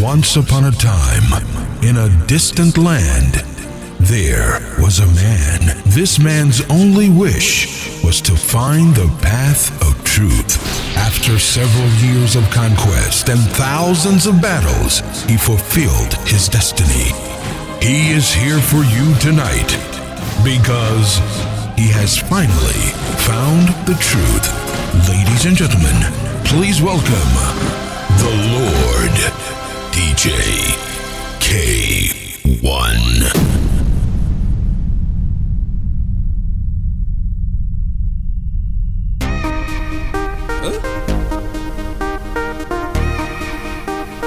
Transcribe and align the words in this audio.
Once 0.00 0.36
upon 0.36 0.64
a 0.64 0.70
time, 0.70 1.28
in 1.82 1.98
a 1.98 2.26
distant 2.26 2.78
land, 2.78 3.34
there 4.00 4.58
was 4.78 4.98
a 4.98 5.06
man. 5.08 5.60
This 5.84 6.18
man's 6.18 6.62
only 6.70 7.10
wish 7.10 8.02
was 8.02 8.22
to 8.22 8.34
find 8.34 8.94
the 8.94 9.14
path 9.20 9.70
of 9.82 10.02
truth. 10.02 10.56
After 10.96 11.38
several 11.38 11.86
years 12.00 12.34
of 12.34 12.48
conquest 12.50 13.28
and 13.28 13.40
thousands 13.40 14.26
of 14.26 14.40
battles, 14.40 15.00
he 15.28 15.36
fulfilled 15.36 16.14
his 16.26 16.48
destiny. 16.48 17.12
He 17.84 18.12
is 18.12 18.32
here 18.32 18.58
for 18.58 18.82
you 18.82 19.14
tonight 19.18 19.68
because 20.42 21.18
he 21.76 21.92
has 21.92 22.16
finally 22.16 22.88
found 23.28 23.68
the 23.84 24.00
truth. 24.00 24.48
Ladies 25.10 25.44
and 25.44 25.54
gentlemen, 25.54 26.00
please 26.46 26.80
welcome 26.80 27.80
the 28.18 28.30
Lord 28.52 28.59
DJ 30.20 30.28
Kay-One. 31.40 32.94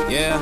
Yeah. 0.10 0.42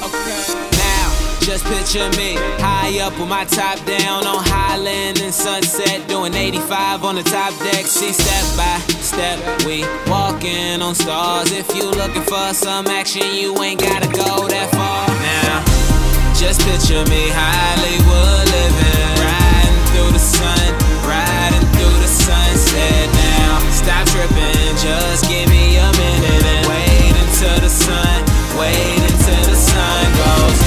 Okay. 0.00 0.40
Now, 0.72 1.12
just 1.40 1.66
picture 1.66 2.08
me 2.16 2.38
high 2.84 3.00
up 3.00 3.18
with 3.18 3.28
my 3.28 3.44
top 3.44 3.78
down 3.86 4.26
on 4.26 4.44
Highland 4.44 5.20
and 5.20 5.32
Sunset, 5.32 6.06
doing 6.06 6.34
85 6.34 7.04
on 7.04 7.14
the 7.14 7.22
top 7.22 7.56
deck. 7.60 7.86
See, 7.86 8.12
step 8.12 8.44
by 8.60 8.76
step, 9.00 9.38
we 9.64 9.84
walking 10.06 10.82
on 10.82 10.94
stars. 10.94 11.50
If 11.52 11.74
you 11.74 11.88
looking 11.90 12.22
for 12.22 12.52
some 12.52 12.86
action, 12.86 13.24
you 13.34 13.56
ain't 13.62 13.80
gotta 13.80 14.08
go 14.08 14.48
that 14.48 14.68
far. 14.76 15.08
Now, 15.32 15.64
just 16.36 16.60
picture 16.68 17.04
me 17.08 17.32
Hollywood 17.32 18.44
living, 18.52 19.12
riding 19.16 19.76
through 19.92 20.12
the 20.12 20.20
sun, 20.20 20.68
riding 21.08 21.66
through 21.72 21.96
the 22.04 22.10
sunset. 22.10 23.06
Now, 23.16 23.64
stop 23.72 24.04
tripping, 24.12 24.76
just 24.76 25.24
give 25.28 25.48
me 25.48 25.80
a 25.80 25.88
minute 25.96 26.44
and 26.52 26.62
wait 26.68 27.12
until 27.16 27.58
the 27.64 27.72
sun, 27.72 28.18
wait 28.60 29.00
until 29.08 29.44
the 29.48 29.56
sun 29.56 30.04
goes 30.20 30.63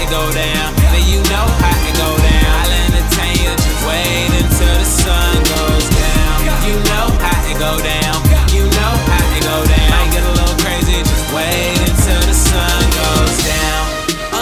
it 0.00 0.10
go 0.10 0.24
down. 0.32 0.74
Then 0.94 1.04
you 1.10 1.20
know 1.28 1.46
how 1.62 1.88
it 1.88 1.94
go 1.98 2.10
down. 2.18 2.50
I'll 2.62 2.74
entertain 2.86 3.36
you, 3.42 3.52
just 3.54 3.82
wait 3.86 4.30
until 4.38 4.74
the 4.78 4.88
sun 4.88 5.34
goes 5.42 5.86
down. 5.90 6.36
You 6.66 6.76
know 6.90 7.06
how 7.18 7.38
it 7.50 7.58
go 7.58 7.72
down. 7.82 8.18
You 8.54 8.64
know 8.64 8.94
how 9.10 9.36
it 9.36 9.42
go 9.42 9.58
down. 9.66 9.90
Might 9.90 10.10
get 10.14 10.24
a 10.24 10.32
little 10.38 10.58
crazy, 10.62 10.98
just 11.02 11.26
wait 11.34 11.78
until 11.82 12.22
the 12.26 12.36
sun 12.36 12.80
goes 12.94 13.36
down. 13.44 13.82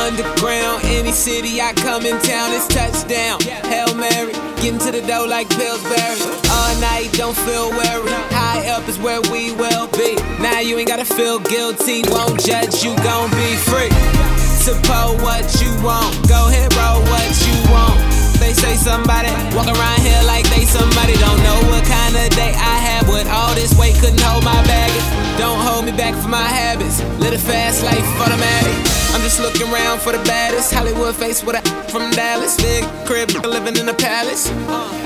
Underground, 0.07 0.85
any 0.85 1.13
city 1.13 1.61
I 1.61 1.73
come 1.73 2.07
in 2.07 2.21
town, 2.21 2.53
it's 2.53 2.69
touchdown. 2.69 3.41
Hail 3.67 3.95
Mary, 3.95 4.33
getting 4.63 4.79
to 4.81 4.93
the 4.93 5.03
dough 5.03 5.27
like 5.29 5.49
Pillsbury. 5.51 6.21
All 6.51 6.75
night, 6.81 7.11
don't 7.13 7.37
feel 7.37 7.71
worried. 7.71 8.13
High 8.31 8.69
up 8.69 8.87
is 8.89 8.99
where 8.99 9.21
we 9.33 9.53
will 9.53 9.89
be. 9.89 10.17
Now 10.41 10.61
you 10.61 10.79
ain't 10.79 10.89
gotta 10.89 11.05
feel 11.05 11.39
guilty, 11.41 12.03
won't 12.09 12.45
judge, 12.45 12.85
you 12.85 12.95
gon' 13.03 13.31
be 13.31 13.57
free. 13.67 14.36
Suppose 14.67 15.23
what 15.23 15.47
you 15.63 15.71
want, 15.79 16.11
go 16.27 16.51
ahead, 16.51 16.75
roll 16.75 16.99
what 17.07 17.31
you 17.47 17.55
want. 17.71 18.03
They 18.43 18.51
say 18.51 18.75
somebody 18.75 19.31
walk 19.55 19.71
around 19.71 20.01
here 20.03 20.19
like 20.27 20.43
they 20.51 20.67
somebody 20.67 21.15
don't 21.23 21.39
know 21.47 21.55
what 21.71 21.87
kind 21.87 22.11
of 22.19 22.27
day 22.35 22.51
I 22.51 22.75
have 22.83 23.07
with 23.07 23.31
all 23.31 23.55
this 23.55 23.79
weight 23.79 23.95
couldn't 24.03 24.19
hold 24.19 24.43
my 24.43 24.59
baggage. 24.67 25.07
Don't 25.39 25.63
hold 25.63 25.85
me 25.85 25.93
back 25.93 26.19
for 26.21 26.27
my 26.27 26.43
habits. 26.43 26.99
Live 27.23 27.35
a 27.35 27.39
fast 27.39 27.85
life 27.85 28.03
automatic. 28.19 28.75
I'm 29.15 29.23
just 29.23 29.39
looking 29.39 29.71
around 29.71 30.03
for 30.03 30.11
the 30.11 30.23
baddest 30.27 30.75
Hollywood 30.75 31.15
face 31.15 31.45
with 31.45 31.55
a 31.55 31.63
from 31.87 32.11
Dallas. 32.11 32.57
Big 32.57 32.83
crib 33.07 33.31
living 33.47 33.77
in 33.77 33.89
a 33.89 33.95
palace. 33.95 34.51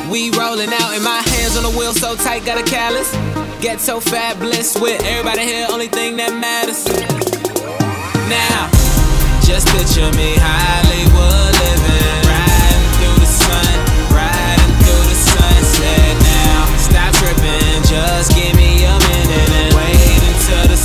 We 0.09 0.31
rolling 0.41 0.72
out 0.72 0.97
and 0.97 1.04
my 1.04 1.21
hands 1.37 1.60
on 1.60 1.69
the 1.69 1.75
wheel 1.77 1.92
so 1.92 2.16
tight 2.16 2.47
got 2.47 2.56
a 2.56 2.65
callus. 2.65 3.12
Get 3.60 3.78
so 3.78 4.00
fat 4.00 4.41
bliss 4.41 4.81
with 4.81 5.04
everybody 5.04 5.44
here. 5.44 5.66
Only 5.69 5.88
thing 5.88 6.16
that 6.16 6.32
matters. 6.32 6.88
Now, 8.32 8.79
just 9.50 9.66
picture 9.75 10.11
me 10.16 10.38
Hollywood 10.38 11.53
living, 11.59 12.19
riding 12.22 12.87
through 12.94 13.19
the 13.19 13.27
sun, 13.27 13.75
riding 14.15 14.75
through 14.78 15.05
the 15.11 15.19
sunset. 15.19 16.15
Now, 16.22 16.71
stop 16.78 17.11
tripping, 17.19 17.83
just 17.83 18.31
give 18.37 18.55
me 18.55 18.84
a 18.87 18.94
minute 18.94 19.50
and 19.50 19.75
wait 19.75 20.22
until 20.31 20.71
the 20.71 20.78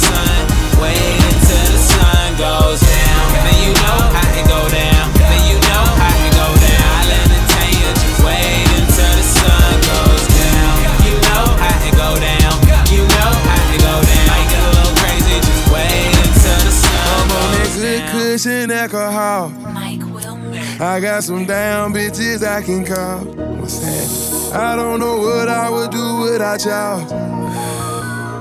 good 18.45 18.67
down. 18.69 18.69
cushion 18.69 18.71
alcohol. 18.71 19.49
Mike 19.73 20.01
Wilmer. 20.13 20.83
I 20.83 20.99
got 20.99 21.23
some 21.23 21.45
down 21.45 21.93
bitches 21.93 22.45
I 22.45 22.61
can 22.61 22.85
call. 22.85 23.19
What's 23.59 23.79
that? 23.79 24.53
I 24.55 24.75
don't 24.75 24.99
know 24.99 25.17
what 25.17 25.49
I 25.49 25.69
would 25.69 25.91
do 25.91 26.17
without 26.21 26.63
y'all. 26.65 27.01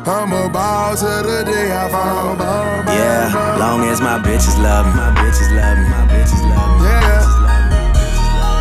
I'm 0.07 0.33
a 0.33 0.49
ball 0.51 0.95
to 0.97 1.05
the 1.05 1.45
day 1.47 1.73
I 1.73 1.89
fall. 1.89 2.37
Ball, 2.37 2.85
ball, 2.85 2.95
Yeah, 2.95 3.33
ball. 3.33 3.59
long 3.59 3.85
as 3.89 4.01
my 4.01 4.19
bitches 4.19 4.57
love 4.63 4.87
me, 4.87 4.93
my 4.93 5.11
bitches 5.17 5.51
love 5.57 5.79
me, 5.79 5.89
my 5.89 6.07
bitches 6.13 6.43
love 6.53 6.81
me. 6.81 6.87
Yeah. 6.87 7.25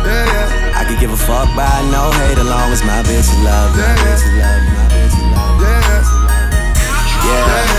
Yeah, 0.04 0.24
yeah, 0.32 0.80
I 0.80 0.84
could 0.88 0.98
give 1.00 1.10
a 1.12 1.16
fuck 1.16 1.48
by 1.56 1.68
no 1.92 2.10
hate, 2.24 2.38
as 2.38 2.46
long 2.48 2.72
as 2.72 2.82
my 2.84 3.02
bitches 3.04 3.36
love 3.44 3.76
me, 3.76 3.82
my 3.82 3.88
Yeah, 3.88 3.94
yeah. 3.94 4.04
bitches 4.08 4.34
love 4.40 4.62
me, 4.64 4.70
my 4.72 4.86
bitches 4.88 5.24
love 5.36 5.56
me. 5.60 5.64
yeah. 5.64 6.02
Yeah, 7.24 7.73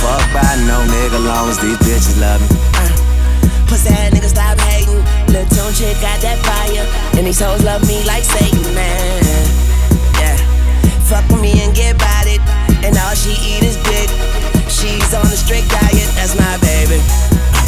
fuck 0.00 0.24
by 0.32 0.56
no 0.64 0.80
nigga, 0.88 1.20
long 1.20 1.48
as 1.52 1.58
these 1.60 1.76
bitches 1.84 2.16
love 2.16 2.40
me. 2.40 2.48
Uh, 2.80 2.88
pussy 3.68 3.92
ass 3.92 4.10
nigga 4.10 4.28
stop 4.28 4.58
hating. 4.72 5.04
Lil' 5.28 5.46
Tune 5.52 5.72
chick 5.76 5.96
got 6.00 6.18
that 6.24 6.40
fire. 6.40 6.84
And 7.16 7.26
these 7.28 7.40
hoes 7.40 7.62
love 7.62 7.84
me 7.86 8.02
like 8.08 8.24
Satan, 8.24 8.64
man. 8.74 9.20
Yeah. 10.16 10.36
Fuck 11.04 11.28
with 11.28 11.44
me 11.44 11.52
and 11.60 11.76
get 11.76 11.96
about 11.96 12.26
it. 12.26 12.40
And 12.80 12.96
all 12.96 13.14
she 13.14 13.36
eat 13.44 13.62
is 13.62 13.76
dick. 13.84 14.08
She's 14.72 15.12
on 15.12 15.26
a 15.28 15.36
strict 15.36 15.68
diet, 15.68 16.08
that's 16.16 16.34
my 16.34 16.56
baby. 16.64 16.98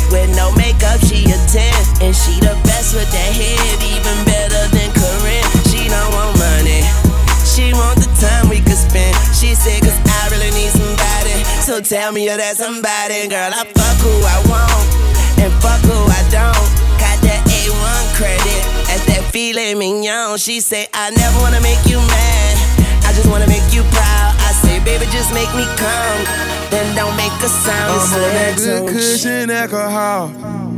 With 0.09 0.33
no 0.37 0.53
makeup, 0.57 1.01
she 1.05 1.29
a 1.29 1.37
10. 1.37 2.05
And 2.05 2.17
she 2.17 2.41
the 2.41 2.57
best 2.65 2.97
with 2.97 3.09
that 3.13 3.33
head, 3.37 3.77
even 3.85 4.17
better 4.25 4.65
than 4.73 4.89
Karrine. 4.97 5.49
She 5.69 5.89
don't 5.89 6.11
want 6.17 6.33
money. 6.41 6.81
She 7.45 7.73
want 7.77 8.02
tell 11.83 12.13
me 12.13 12.25
you're 12.25 12.37
that 12.37 12.57
somebody. 12.57 13.29
Girl, 13.29 13.51
I 13.51 13.67
fuck 13.67 13.97
who 14.03 14.15
I 14.23 14.39
want. 14.47 14.87
And 15.43 15.53
fuck 15.59 15.83
who 15.83 15.99
I 15.99 16.23
don't. 16.31 16.69
Got 16.99 17.19
that 17.27 17.43
A1 17.51 18.05
credit. 18.15 18.63
That's 18.87 19.05
that 19.07 19.25
filet 19.33 19.75
mignon. 19.75 20.39
She 20.39 20.61
say, 20.61 20.87
I 20.95 21.11
never 21.11 21.39
wanna 21.41 21.61
make 21.61 21.83
you 21.87 21.99
mad. 21.99 22.55
I 23.05 23.13
just 23.13 23.29
wanna 23.29 23.49
make 23.49 23.67
you 23.75 23.83
proud. 23.91 24.33
I 24.39 24.53
say, 24.63 24.79
baby, 24.85 25.07
just 25.11 25.35
make 25.35 25.51
me 25.55 25.67
come. 25.77 26.21
Then 26.71 26.95
don't 26.95 27.17
make 27.17 27.35
a 27.43 27.51
sound. 27.51 28.01
I'm 28.01 28.23
on 28.23 28.33
that 28.35 28.55
good 28.57 28.89
cushion 28.89 29.51
alcohol. 29.51 30.31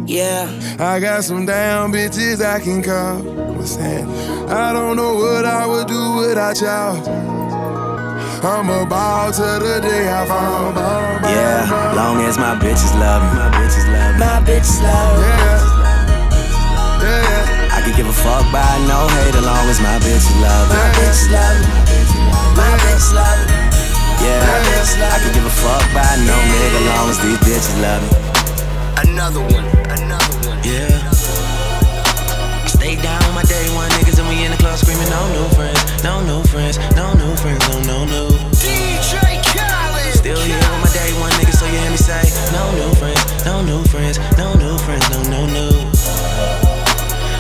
Yeah. 0.06 0.48
I 0.78 1.00
got 1.00 1.24
some 1.24 1.46
down 1.46 1.92
bitches 1.92 2.44
I 2.44 2.60
can 2.60 2.82
call. 2.82 3.20
What's 3.54 3.76
that? 3.76 4.04
I 4.48 4.72
don't 4.72 4.96
know 4.96 5.14
what 5.14 5.44
I 5.44 5.66
would 5.66 5.86
do 5.86 6.16
without 6.16 6.60
y'all. 6.60 7.33
I'm 8.44 8.68
a 8.68 8.84
ball 8.84 9.32
to 9.32 9.40
the 9.56 9.80
day 9.80 10.04
I 10.04 10.26
fall. 10.28 10.68
Ball, 10.72 10.74
ball, 10.76 11.32
Yeah, 11.32 11.64
ball. 11.64 11.96
long 11.96 12.20
as 12.28 12.36
my 12.36 12.52
bitches 12.60 12.92
love 13.00 13.24
me, 13.24 13.40
my 13.40 13.48
bitches 13.56 13.88
love 13.88 14.12
me. 14.12 14.20
My 14.20 14.36
bitch 14.44 14.68
love. 14.84 15.16
Yeah. 15.16 15.64
Yeah, 17.00 17.24
yeah. 17.24 17.76
I 17.76 17.80
could 17.80 17.96
give 17.96 18.06
a 18.06 18.12
fuck 18.12 18.44
by 18.52 18.68
no 18.84 19.08
hate, 19.16 19.32
as 19.34 19.44
long 19.44 19.64
as 19.72 19.80
my 19.80 19.96
bitches 20.04 20.36
love 20.44 20.68
me. 20.68 20.76
My 20.76 20.92
bitch 20.92 21.24
love. 21.32 21.56
me. 21.56 21.72
My 22.52 22.72
bitch 22.84 23.08
love. 23.16 23.40
me. 23.48 23.56
Yeah, 24.20 25.08
I 25.08 25.18
could 25.24 25.32
give 25.32 25.46
a 25.48 25.54
fuck 25.64 25.84
by 25.96 26.04
no 26.28 26.36
nigga, 26.36 26.80
long 26.92 27.08
as 27.08 27.18
these 27.24 27.40
bitches 27.48 27.80
love 27.80 28.04
me. 28.04 28.12
Another 29.08 29.40
one, 29.40 29.64
another 29.88 30.48
one. 30.48 30.60
Yeah. 30.64 31.43
Stay 32.74 32.96
down 32.96 33.20
with 33.24 33.34
my 33.34 33.42
day 33.44 33.64
one 33.74 33.88
niggas 33.96 34.18
and 34.18 34.28
we 34.28 34.44
in 34.44 34.50
the 34.50 34.56
club 34.58 34.76
screaming 34.78 35.08
no 35.08 35.22
new 35.32 35.46
friends, 35.54 35.80
no 36.02 36.20
new 36.20 36.42
friends, 36.50 36.76
no 36.94 37.14
new 37.14 37.34
friends, 37.36 37.62
no 37.70 37.80
no 37.86 38.04
new. 38.04 38.28
DJ 38.58 39.40
Khaled. 39.40 40.14
Still 40.14 40.40
here 40.42 40.58
with 40.58 40.82
my 40.82 40.90
day 40.92 41.10
one 41.20 41.32
niggas, 41.38 41.56
so 41.60 41.66
you 41.66 41.78
hear 41.78 41.90
me 41.90 41.96
say 41.96 42.22
no 42.52 42.62
new 42.74 42.90
friends, 43.00 43.22
no 43.44 43.62
new 43.62 43.82
friends, 43.88 44.18
no 44.36 44.52
new 44.54 44.76
friends, 44.84 45.06
no 45.10 45.22
no 45.30 45.46
new. 45.46 45.72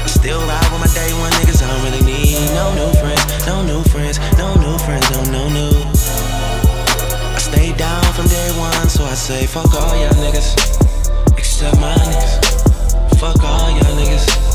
I 0.04 0.06
Still 0.06 0.40
ride 0.46 0.68
with 0.72 0.80
my 0.80 0.90
day 0.94 1.10
one 1.20 1.32
niggas, 1.42 1.60
I 1.62 1.68
don't 1.68 1.82
really 1.84 2.04
need 2.06 2.38
no 2.54 2.72
new 2.78 2.90
friends, 3.02 3.24
no 3.46 3.62
new 3.62 3.82
friends, 3.90 4.16
no 4.38 4.54
new 4.56 4.78
friends, 4.86 5.10
no 5.10 5.20
no 5.34 5.42
new. 5.50 5.74
I 7.34 7.38
stayed 7.38 7.76
down 7.76 8.04
from 8.14 8.26
day 8.28 8.50
one, 8.56 8.88
so 8.88 9.04
I 9.04 9.14
say 9.14 9.46
fuck 9.46 9.74
all 9.74 9.94
y'all 9.98 10.14
niggas, 10.22 10.54
except 11.36 11.76
my 11.80 11.92
niggas. 11.92 13.18
Fuck 13.20 13.42
all 13.44 13.70
y'all 13.70 13.96
niggas, 13.96 14.53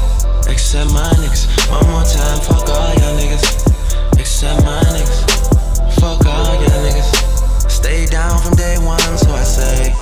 except 0.51 0.91
my 0.91 1.09
niggas. 1.21 1.47
One 1.69 1.87
more 1.89 2.03
time, 2.03 2.39
fuck 2.41 2.69
all 2.69 2.93
y'all 2.95 3.17
niggas, 3.17 4.19
except 4.19 4.63
my 4.63 4.81
niggas. 4.93 5.99
Fuck 5.99 6.25
all 6.25 6.55
y'all 6.55 6.83
niggas. 6.85 7.69
Stay 7.69 8.05
down 8.05 8.39
from 8.41 8.55
day 8.55 8.77
one, 8.77 8.99
so 9.17 9.31
I 9.31 9.43
say. 9.43 9.93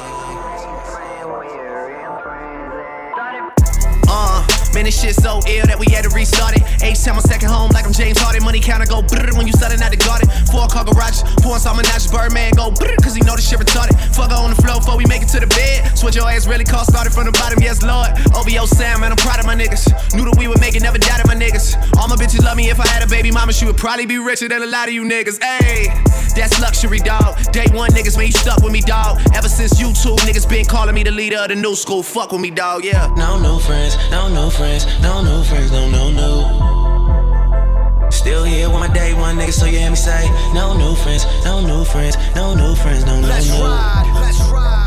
Uh, 4.10 4.46
man, 4.74 4.86
this 4.86 5.02
shit 5.02 5.16
so 5.16 5.40
ill 5.48 5.66
that 5.68 5.78
we 5.80 5.86
had 5.92 6.04
to 6.04 6.10
restart 6.10 6.56
it. 6.56 6.64
H 6.82 7.04
time 7.04 7.16
on 7.16 7.22
second 7.22 7.50
home 7.50 7.72
like 7.72 7.86
I'm 7.86 7.94
James 7.94 8.18
Harden. 8.20 8.44
Money 8.44 8.60
counter 8.60 8.86
go 8.86 9.02
brrr 9.02 9.36
when 9.36 9.48
you 9.48 9.54
starting 9.54 9.82
out 9.82 9.92
the 9.92 9.98
garden. 9.98 10.30
Four 10.48 10.68
car 10.68 10.86
garages, 10.86 11.24
pouring 11.44 11.60
some 11.60 11.76
menage. 11.78 12.10
Birdman 12.12 12.54
go 12.56 12.72
brrr 12.72 12.96
cause 13.04 13.16
he 13.16 13.22
know 13.22 13.36
this 13.36 13.50
shit 13.50 13.60
retarded. 13.60 14.00
Fuck 14.16 14.32
on 14.32 14.52
the 14.52 14.60
floor 14.62 14.80
before 14.80 14.98
we 14.98 15.06
make 15.06 15.22
it 15.22 15.30
to 15.36 15.40
the 15.40 15.48
bed. 15.48 15.98
Switch 15.98 16.16
your 16.16 16.30
ass 16.30 16.48
really 16.48 16.64
cost 16.64 16.90
started 16.90 17.12
from 17.12 17.26
the 17.26 17.36
bottom, 17.36 17.60
yes 17.60 17.84
lord. 17.84 18.10
OVO 18.38 18.66
Sam, 18.66 19.02
man, 19.02 19.12
I'm 19.12 19.17
my 19.48 19.56
niggas. 19.56 19.88
Knew 20.14 20.26
that 20.26 20.38
we 20.38 20.48
would 20.48 20.60
make 20.60 20.76
it, 20.76 20.84
never 20.84 20.98
doubted 21.00 21.26
my 21.26 21.34
niggas. 21.34 21.74
All 21.98 22.08
my 22.08 22.16
bitches 22.16 22.44
love 22.44 22.58
me 22.58 22.70
if 22.70 22.80
I 22.80 22.88
had 22.88 23.02
a 23.02 23.08
baby 23.08 23.32
mama, 23.32 23.54
she 23.54 23.66
would 23.66 23.78
probably 23.78 24.06
be 24.06 24.20
richer 24.20 24.48
than 24.48 24.62
a 24.62 24.68
lot 24.68 24.88
of 24.88 24.94
you 24.94 25.04
niggas. 25.04 25.40
Ayy, 25.40 25.88
that's 26.36 26.60
luxury, 26.60 27.00
dog. 27.00 27.40
Day 27.52 27.66
one 27.72 27.90
niggas, 27.92 28.18
man, 28.18 28.28
you 28.28 28.34
stuck 28.34 28.62
with 28.62 28.74
me, 28.74 28.82
dog. 28.82 29.20
Ever 29.34 29.50
since 29.50 29.80
YouTube, 29.82 30.20
niggas 30.28 30.48
been 30.48 30.66
calling 30.66 30.94
me 30.94 31.04
the 31.04 31.12
leader 31.12 31.38
of 31.38 31.48
the 31.48 31.56
new 31.56 31.76
school. 31.76 32.04
Fuck 32.04 32.32
with 32.32 32.42
me, 32.42 32.52
dog, 32.52 32.84
yeah. 32.84 33.08
No 33.16 33.40
new 33.40 33.60
friends, 33.60 33.98
no 34.12 34.28
new 34.28 34.50
friends 34.52 34.86
no 35.02 35.24
new 35.24 35.44
friends, 35.44 35.72
no, 35.72 35.90
no, 35.90 36.12
no. 36.12 38.10
Still 38.10 38.44
here 38.44 38.70
with 38.70 38.80
my 38.80 38.94
day 38.94 39.14
one 39.14 39.38
nigga, 39.38 39.54
so 39.54 39.66
you 39.66 39.80
hear 39.80 39.90
me 39.90 39.96
say, 39.96 40.28
no 40.54 40.78
new 40.78 40.96
friends, 40.96 41.26
no 41.46 41.62
new 41.62 41.86
friends, 41.86 42.18
no 42.36 42.56
new 42.56 42.76
friends, 42.76 43.06
no, 43.06 43.20
no, 43.22 43.28
let's 43.28 43.48
no. 43.50 43.64
Ride, 43.64 44.12
let's 44.22 44.40
ride. 44.52 44.87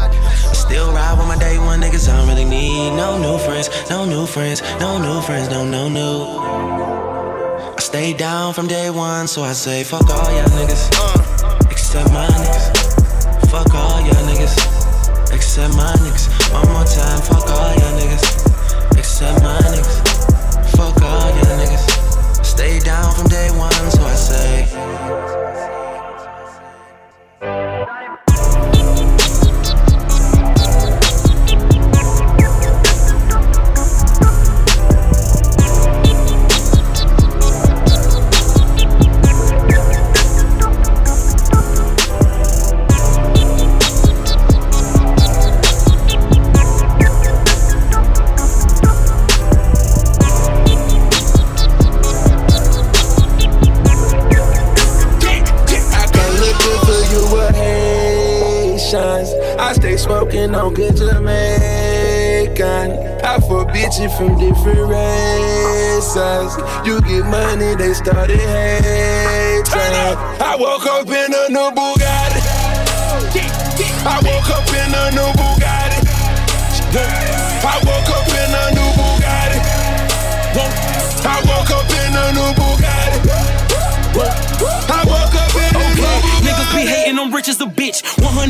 Still 0.71 0.93
ride 0.93 1.19
with 1.19 1.27
my 1.27 1.37
day 1.37 1.59
one 1.59 1.81
niggas, 1.81 2.09
I 2.09 2.17
don't 2.17 2.29
really 2.29 2.45
need 2.45 2.93
no 2.95 3.19
new 3.19 3.39
friends, 3.39 3.69
no 3.91 4.05
new 4.05 4.25
friends, 4.25 4.63
no 4.79 4.99
new 4.99 5.21
friends, 5.21 5.49
no, 5.49 5.67
no, 5.67 5.89
no. 5.89 7.75
I 7.77 7.81
stay 7.81 8.13
down 8.13 8.55
from 8.55 8.69
day 8.69 8.89
one, 8.89 9.27
so 9.27 9.43
I 9.43 9.53
say, 9.53 9.83
fuck 9.83 10.09
all 10.09 10.31
y'all 10.31 10.47
niggas, 10.51 10.87
except 11.73 12.13
my 12.13 12.25
niggas. 12.25 13.51
Fuck 13.51 13.75
all 13.75 14.01
y'all 14.01 14.15
niggas, 14.31 15.35
except 15.35 15.75
my 15.75 15.93
niggas. 15.95 16.53
One 16.53 16.73
more 16.73 16.85
time, 16.85 17.21
fuck 17.23 17.51
all 17.51 17.75
y'all 17.75 17.99
niggas 17.99 18.97
except 18.97 19.43
my 19.43 19.59
niggas. 19.75 20.77
Fuck 20.77 21.03
all 21.03 21.35
your 21.35 21.45
niggas. 21.59 22.45
Stay 22.47 22.79
down 22.79 23.13
from 23.17 23.27
day 23.27 23.51
one, 23.59 23.73
so 23.91 24.03
I 24.05 24.15
say. 24.15 25.30
Smoking 60.01 60.55
on 60.55 60.75
good 60.75 60.97
Jamaican. 60.97 62.91
I 63.23 63.39
for 63.41 63.65
bitches 63.67 64.11
from 64.17 64.39
different 64.39 64.89
races. 64.89 66.57
You 66.87 67.01
get 67.03 67.25
money, 67.27 67.75
they 67.77 67.93
started 67.95 68.39
hating. 68.39 70.17
I 70.41 70.57
woke 70.59 70.87
up 70.87 71.07
in 71.09 71.33
a 71.33 71.49
new 71.49 71.71
Bugatti. 71.77 72.41
I 74.05 74.21
woke 74.25 74.51
up 74.51 74.69
in 74.69 74.95
a 74.95 75.11
new 75.13 75.33
Bugatti. 75.39 76.01
I 77.63 77.81
woke 77.85 78.11
up 78.17 78.30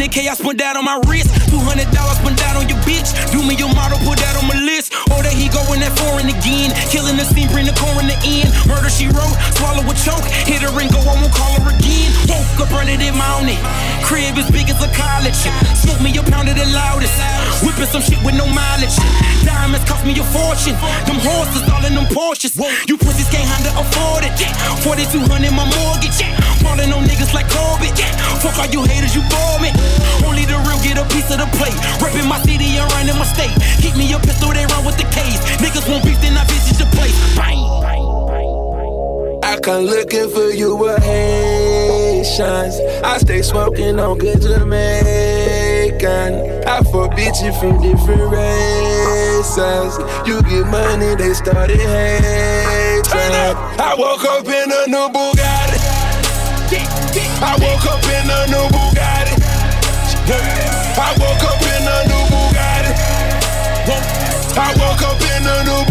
100k 0.00 0.28
I 0.28 0.34
spent 0.34 0.58
that 0.58 0.76
on 0.76 0.84
my 0.84 0.96
wrist. 1.08 1.28
200 1.50 1.84
dollars 1.92 2.16
spent 2.16 2.38
that 2.40 2.56
on 2.56 2.68
your 2.68 2.78
bitch. 2.88 3.12
Do 3.32 3.44
me 3.44 3.54
your 3.56 3.68
model, 3.74 3.98
put 4.08 4.16
that 4.18 4.36
on 4.40 4.48
my 4.48 4.59
again. 6.50 6.74
Killing 6.90 7.16
the 7.16 7.24
scene, 7.24 7.48
bring 7.54 7.66
the 7.66 7.76
core 7.78 7.94
in 8.02 8.10
the 8.10 8.18
end. 8.26 8.50
Murder 8.66 8.90
she 8.90 9.06
wrote, 9.06 9.34
swallow 9.54 9.86
a 9.86 9.94
choke. 9.94 10.26
Hit 10.46 10.62
her 10.66 10.74
and 10.74 10.90
go, 10.90 10.98
I 11.06 11.14
won't 11.14 11.32
call 11.32 11.54
her 11.62 11.70
again. 11.70 12.10
Woke 12.26 12.66
up 12.66 12.70
running 12.74 13.00
in 13.00 13.14
mountain. 13.14 13.58
Crib 14.02 14.34
as 14.34 14.50
big 14.50 14.66
as 14.70 14.82
a 14.82 14.90
college. 14.90 15.38
Smoke 15.78 16.02
me 16.02 16.10
a 16.18 16.22
pound 16.22 16.50
of 16.50 16.56
the 16.58 16.66
loudest. 16.66 17.14
Whipping 17.62 17.86
some 17.86 18.02
shit 18.02 18.18
with 18.26 18.34
no 18.34 18.46
mileage. 18.50 18.94
Diamonds 19.46 19.86
cost 19.86 20.02
me 20.04 20.18
a 20.18 20.24
fortune. 20.34 20.74
Them 21.06 21.22
horses 21.22 21.62
all 21.70 21.84
in 21.86 21.94
them 21.94 22.06
Porsches. 22.10 22.58
You 22.88 22.98
pussies 22.98 23.30
can't 23.30 23.46
handle 23.46 23.74
afford 23.78 24.26
it. 24.26 24.34
4200 24.82 25.54
my 25.54 25.66
mortgage. 25.78 26.18
Falling 26.60 26.92
on 26.92 27.06
niggas 27.06 27.32
like 27.32 27.46
Corbett. 27.48 27.94
Fuck 28.42 28.58
all 28.58 28.68
you 28.72 28.82
haters, 28.84 29.14
you 29.14 29.22
bore 29.30 29.60
me. 29.60 29.70
Only 30.24 30.44
the 30.44 30.58
real 30.66 30.80
get 30.82 30.98
a 30.98 31.04
piece 31.12 31.28
of 31.30 31.38
the 31.38 31.48
plate. 31.60 31.76
Reppin' 32.00 32.26
my 32.28 32.40
city 32.42 32.80
and 32.80 32.88
running 32.96 33.16
my 33.16 33.28
state. 33.28 33.52
Keep 33.80 33.96
me 33.96 34.12
a 34.12 34.18
pistol, 34.18 34.52
they 34.52 34.64
run 34.66 34.84
with 34.84 34.96
the 34.96 35.08
case. 35.12 35.40
Niggas 35.60 35.88
won't 35.88 36.04
beef, 36.04 36.20
then 36.20 36.39
I 36.40 36.44
visit 36.44 36.78
your 36.80 36.88
place. 36.96 37.36
Bang. 37.36 37.60
I 39.44 39.58
come 39.60 39.84
looking 39.84 40.30
for 40.30 40.48
you 40.48 40.74
with 40.76 41.02
Haitians. 41.02 42.80
I 43.04 43.18
stay 43.18 43.42
smoking 43.42 44.00
on 44.00 44.16
good 44.16 44.40
Jamaican. 44.40 44.70
I 46.66 46.80
for 46.90 47.08
bitches 47.10 47.58
from 47.60 47.82
different 47.82 48.32
races. 48.32 49.98
You 50.26 50.40
get 50.42 50.66
money, 50.68 51.14
they 51.14 51.34
started 51.34 51.78
hating. 51.78 53.10
I 53.12 53.94
woke 53.98 54.24
up 54.24 54.46
in 54.46 54.72
a 54.72 54.86
new 54.88 55.08
Bugatti. 55.12 55.78
I 57.42 57.52
woke 57.60 57.84
up 57.84 58.04
in 58.16 58.30
a 58.30 58.46
new 58.48 58.66
Bugatti. 58.72 59.36
I 60.96 61.12
woke 61.20 61.44
up 61.44 61.60
in 61.60 61.84
a 61.84 61.96
new 62.08 62.24
Bugatti. 62.32 62.92
I 64.56 64.72
woke 64.78 65.02
up 65.02 65.20
in 65.20 65.46
a 65.46 65.64
new 65.64 65.89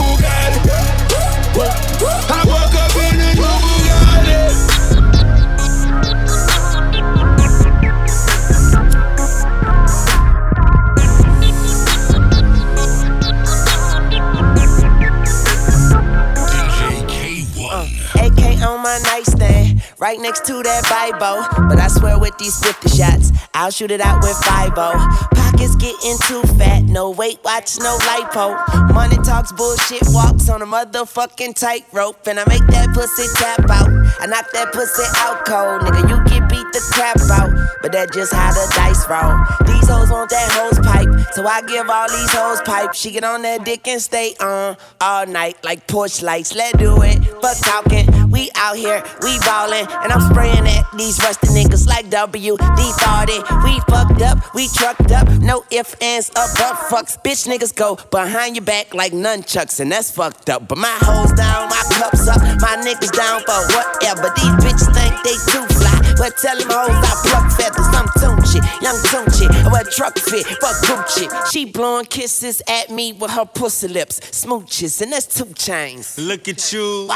right 20.00 20.20
next 20.20 20.46
to 20.46 20.63
that 20.63 20.84
Bible. 20.89 21.68
But 21.68 21.79
I 21.79 21.88
swear 21.88 22.18
with 22.20 22.38
these 22.38 22.58
50 22.63 22.89
shots, 22.89 23.32
I'll 23.53 23.72
shoot 23.72 23.91
it 23.91 24.01
out 24.01 24.22
with 24.24 24.38
5 24.46 24.74
Pockets 24.74 25.75
getting 25.75 26.18
too 26.27 26.41
fat, 26.58 26.84
no 26.84 27.12
weight 27.12 27.39
watch, 27.44 27.77
no 27.79 27.98
lipo. 28.00 28.56
Money 28.94 29.18
talks 29.18 29.51
bullshit, 29.51 30.03
walks 30.08 30.50
on 30.50 30.62
a 30.62 30.65
motherfucking 30.65 31.56
tightrope. 31.56 32.27
And 32.27 32.39
I 32.39 32.46
make 32.48 32.65
that 32.68 32.94
pussy 32.94 33.27
tap 33.36 33.70
out. 33.70 33.89
I 34.20 34.25
knock 34.25 34.51
that 34.53 34.72
pussy 34.72 35.03
out 35.18 35.46
cold, 35.46 35.82
nigga. 35.82 36.10
You 36.10 36.18
get 36.29 36.50
beat 36.50 36.68
the 36.72 36.82
crap 36.94 37.20
out, 37.32 37.51
but 37.82 37.91
that 37.91 38.13
just 38.13 38.34
how 38.34 38.51
the 38.51 38.72
dice 38.75 39.08
roll. 39.10 39.36
These 39.68 39.88
hoes 39.88 40.10
want 40.10 40.29
that 40.29 40.51
hose 40.51 40.79
pipe, 40.79 41.34
so 41.34 41.46
I 41.46 41.62
give 41.62 41.89
all 41.89 42.08
these 42.10 42.34
hoes 42.34 42.62
pipe. 42.62 42.94
She 42.94 43.12
get 43.12 43.24
on 43.24 43.41
that 43.41 43.65
dick 43.65 43.88
and 43.88 44.01
stay 44.01 44.36
on 44.39 44.77
all 45.01 45.25
night 45.25 45.63
like 45.63 45.88
porch 45.88 46.22
lights. 46.22 46.56
Let's 46.56 46.77
do 46.77 47.01
it, 47.01 47.20
but 47.41 47.58
talking. 47.58 48.18
We 48.29 48.51
out 48.55 48.75
here, 48.75 49.03
we 49.21 49.39
ballin', 49.39 49.88
and 49.89 50.12
I'm 50.12 50.21
spraying 50.31 50.67
at 50.67 50.86
these 50.95 51.19
rusty 51.19 51.48
niggas 51.48 51.88
like 51.88 52.09
WD 52.09 52.59
40. 52.59 53.33
We 53.63 53.79
fucked 53.89 54.21
up, 54.21 54.53
we 54.53 54.67
trucked 54.67 55.12
up, 55.12 55.27
no 55.39 55.63
ifs, 55.71 55.95
ands, 56.01 56.29
or 56.29 56.45
but 56.57 56.75
fucks. 56.89 57.17
Bitch 57.21 57.48
niggas 57.48 57.75
go 57.75 57.98
behind 58.12 58.55
your 58.55 58.65
back 58.65 58.93
like 58.93 59.13
nunchucks, 59.13 59.79
and 59.79 59.91
that's 59.91 60.12
fucked 60.12 60.50
up. 60.50 60.67
But 60.67 60.77
my 60.77 60.95
hoes 61.01 61.31
down, 61.33 61.69
my 61.69 61.83
cups 61.98 62.27
up, 62.27 62.41
my 62.62 62.77
niggas 62.86 63.12
down 63.12 63.41
for 63.41 63.59
whatever. 63.74 64.31
These 64.36 64.55
bitches 64.62 64.93
think 64.93 65.15
they 65.24 65.38
too 65.51 65.65
fly. 65.74 65.95
But 66.17 66.38
tell 66.38 66.57
them 66.57 66.67
hoes 66.69 66.89
I 66.91 67.15
pluck 67.24 67.51
feathers. 67.53 67.88
I'm 67.95 68.07
Tunechi, 68.19 68.62
young 68.81 68.98
Tunechi. 69.09 69.50
I 69.65 69.71
wear 69.71 69.83
Trukfit, 69.83 70.43
fuck 70.59 70.75
Gucci. 70.86 71.51
She 71.51 71.65
blowing 71.65 72.05
kisses 72.05 72.62
at 72.67 72.89
me 72.89 73.13
with 73.13 73.31
her 73.31 73.45
pussy 73.45 73.88
lips. 73.88 74.19
Smooches, 74.19 75.01
and 75.01 75.13
that's 75.13 75.25
2 75.25 75.45
Chainz. 75.45 76.17
Look 76.17 76.48
at 76.48 76.71
you. 76.74 77.09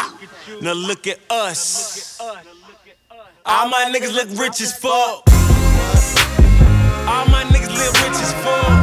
Now 0.62 0.74
look 0.74 1.03
at 1.08 1.20
us. 1.30 2.20
All 3.46 3.70
my 3.70 3.86
niggas 3.94 4.14
look 4.14 4.30
rich 4.40 4.62
as 4.62 4.78
fuck. 4.78 5.24
All 7.08 7.26
my 7.28 7.44
niggas 7.44 7.74
live 7.76 7.94
rich 8.04 8.22
a 8.22 8.83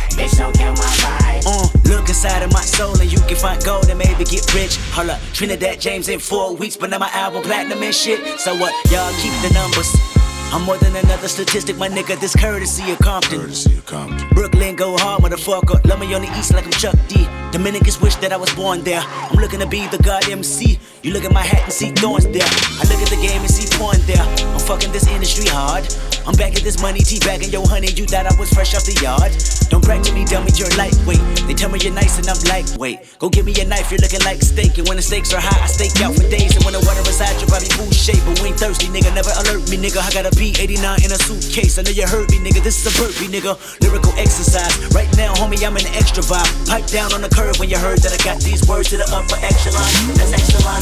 Bitch, 0.15 0.37
don't 0.37 0.53
kill 0.55 0.73
my 0.73 0.91
vibe. 1.01 1.43
Uh, 1.45 1.67
look 1.89 2.07
inside 2.09 2.43
of 2.43 2.51
my 2.51 2.61
soul 2.61 2.99
and 2.99 3.11
you 3.11 3.19
can 3.21 3.35
find 3.37 3.63
gold 3.63 3.89
and 3.89 3.97
maybe 3.97 4.23
get 4.23 4.53
rich. 4.53 4.77
Hold 4.91 5.09
up, 5.09 5.19
Trinidad 5.33 5.79
James 5.79 6.09
in 6.09 6.19
four 6.19 6.55
weeks, 6.55 6.75
but 6.75 6.89
now 6.89 6.99
my 6.99 7.09
album 7.13 7.43
platinum 7.43 7.81
and 7.81 7.95
shit. 7.95 8.39
So 8.39 8.55
what? 8.55 8.73
Y'all 8.91 9.13
keep 9.21 9.33
the 9.41 9.53
numbers. 9.53 10.10
I'm 10.53 10.63
more 10.63 10.77
than 10.77 10.93
another 10.97 11.29
statistic, 11.29 11.77
my 11.77 11.87
nigga. 11.87 12.19
This 12.19 12.35
courtesy 12.35 12.91
of 12.91 12.99
Compton. 12.99 13.39
Courtesy 13.39 13.77
of 13.77 13.85
Compton. 13.85 14.27
Brooklyn 14.35 14.75
go 14.75 14.97
hard, 14.97 15.23
motherfucker. 15.23 15.83
Love 15.87 15.99
me 16.01 16.13
on 16.13 16.21
the 16.23 16.27
east 16.37 16.53
like 16.53 16.65
I'm 16.65 16.71
Chuck 16.71 16.95
D. 17.07 17.25
Dominicans 17.51 18.01
wish 18.01 18.15
that 18.15 18.33
I 18.33 18.37
was 18.37 18.53
born 18.53 18.81
there. 18.81 19.01
I'm 19.01 19.37
looking 19.39 19.61
to 19.61 19.67
be 19.67 19.87
the 19.87 19.97
god 19.99 20.27
MC. 20.29 20.77
You 21.03 21.13
look 21.13 21.23
at 21.23 21.31
my 21.31 21.41
hat 21.41 21.63
and 21.63 21.73
see 21.73 21.91
thorns 21.91 22.27
there. 22.27 22.43
I 22.43 22.83
look 22.91 22.99
at 22.99 23.09
the 23.09 23.19
game 23.23 23.39
and 23.39 23.49
see 23.49 23.67
porn 23.79 23.97
there. 24.07 24.21
I'm 24.51 24.59
fucking 24.59 24.91
this 24.91 25.07
industry 25.07 25.47
hard. 25.47 25.87
I'm 26.27 26.35
back 26.35 26.53
at 26.53 26.61
this 26.61 26.81
money, 26.81 26.99
teabagging 26.99 27.51
yo 27.51 27.65
honey. 27.65 27.89
You 27.91 28.05
thought 28.05 28.27
I 28.27 28.33
was 28.37 28.53
fresh 28.53 28.75
off 28.75 28.85
the 28.85 28.93
yard. 29.01 29.33
Don't 29.73 29.83
brag 29.83 30.03
to 30.03 30.13
me, 30.13 30.23
dummy, 30.25 30.51
you're 30.53 30.69
lightweight. 30.77 31.23
They 31.47 31.55
tell 31.55 31.71
me 31.71 31.79
you're 31.81 31.95
nice 31.95 32.19
and 32.19 32.27
I'm 32.29 32.37
lightweight. 32.45 33.17
Go 33.17 33.29
give 33.29 33.45
me 33.45 33.55
a 33.57 33.65
knife, 33.65 33.89
you're 33.89 34.03
looking 34.03 34.21
like 34.21 34.43
steak. 34.43 34.77
And 34.77 34.87
when 34.87 34.97
the 34.97 35.03
stakes 35.03 35.33
are 35.33 35.41
high, 35.41 35.63
I 35.63 35.67
stake 35.67 35.97
out 36.05 36.13
for 36.13 36.27
days. 36.29 36.55
And 36.55 36.63
when 36.63 36.77
the 36.77 36.83
water 36.85 37.01
inside, 37.01 37.33
you're 37.41 37.49
probably 37.49 37.71
food 37.73 37.95
shape. 37.95 38.21
But 38.27 38.39
we 38.43 38.53
ain't 38.53 38.59
thirsty, 38.59 38.87
nigga. 38.93 39.09
Never 39.15 39.33
alert 39.41 39.65
me, 39.71 39.81
nigga. 39.81 40.03
I 40.03 40.11
got 40.13 40.29
a 40.29 40.33
B89 40.41 41.05
in 41.05 41.11
a 41.11 41.19
suitcase. 41.21 41.77
I 41.77 41.83
know 41.83 41.91
you 41.91 42.07
heard 42.07 42.31
me, 42.31 42.39
nigga. 42.39 42.63
This 42.63 42.83
is 42.83 42.89
a 42.89 42.93
burpee, 42.97 43.29
nigga. 43.29 43.53
Lyrical 43.79 44.11
exercise. 44.17 44.73
Right 44.89 45.05
now, 45.15 45.35
homie, 45.35 45.61
I'm 45.63 45.77
in 45.77 45.83
the 45.83 45.93
extra 45.93 46.23
vibe. 46.23 46.49
Pipe 46.67 46.87
down 46.87 47.13
on 47.13 47.21
the 47.21 47.29
curb 47.29 47.57
when 47.57 47.69
you 47.69 47.77
heard 47.77 47.99
that 47.99 48.11
I 48.11 48.17
got 48.25 48.41
these 48.41 48.67
words 48.67 48.89
to 48.89 48.97
the 48.97 49.05
upper 49.13 49.37
echelon. 49.37 49.85
That's 50.17 50.33
excellent. 50.33 50.81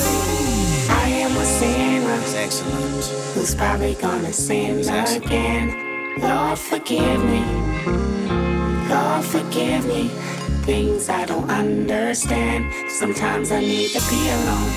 I 0.95 1.09
am 1.09 1.35
a 1.35 1.43
sinner 1.43 2.07
That's 2.07 2.35
excellent. 2.35 3.03
who's 3.35 3.53
probably 3.53 3.95
gonna 3.95 4.31
sin 4.31 4.79
again. 4.87 6.15
Lord, 6.21 6.57
forgive 6.57 7.21
me. 7.25 7.43
Lord, 8.87 9.25
forgive 9.25 9.85
me. 9.85 10.07
Things 10.63 11.09
I 11.09 11.25
don't 11.25 11.51
understand. 11.51 12.71
Sometimes 12.89 13.51
I 13.51 13.59
need 13.59 13.89
to 13.89 13.99
be 14.09 14.29
alone. 14.29 14.71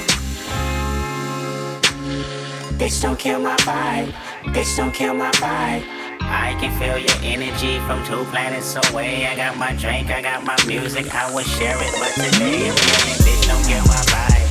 Bitch, 2.82 3.00
don't 3.00 3.16
kill 3.16 3.38
my 3.38 3.54
vibe. 3.58 4.12
Bitch, 4.50 4.76
don't 4.76 4.92
kill 4.92 5.14
my 5.14 5.30
vibe. 5.32 5.84
I 6.20 6.56
can 6.61 6.76
feel 6.78 6.99
your 6.99 7.16
energy 7.22 7.78
from 7.87 8.04
two 8.04 8.25
planets 8.30 8.75
away. 8.75 9.26
I 9.26 9.37
got 9.37 9.56
my 9.56 9.72
drink, 9.75 10.11
I 10.11 10.20
got 10.20 10.44
my 10.44 10.56
music, 10.66 11.14
I 11.14 11.32
would 11.32 11.46
share 11.46 11.76
it, 11.78 11.92
but 11.99 12.11
today 12.14 12.68
I'm 12.68 12.75
feeling, 12.75 13.18
bitch, 13.22 13.46
don't 13.46 13.64
kill 13.64 13.84
my 13.87 14.02
vibe. 14.11 14.49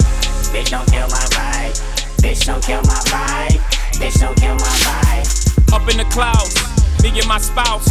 Bitch, 0.53 0.71
don't 0.71 0.87
kill 0.87 1.07
my 1.09 1.25
vibe. 1.35 1.75
Bitch, 2.23 2.45
don't 2.45 2.63
kill 2.63 2.81
my 2.83 3.01
vibe. 3.11 3.59
Bitch, 3.99 4.19
don't 4.19 4.35
kill 4.37 4.55
my 4.55 4.75
vibe. 4.87 5.73
Up 5.73 5.89
in 5.91 5.97
the 5.97 6.05
clouds, 6.05 6.55
me 7.03 7.09
and 7.19 7.27
my 7.27 7.37
spouse. 7.37 7.89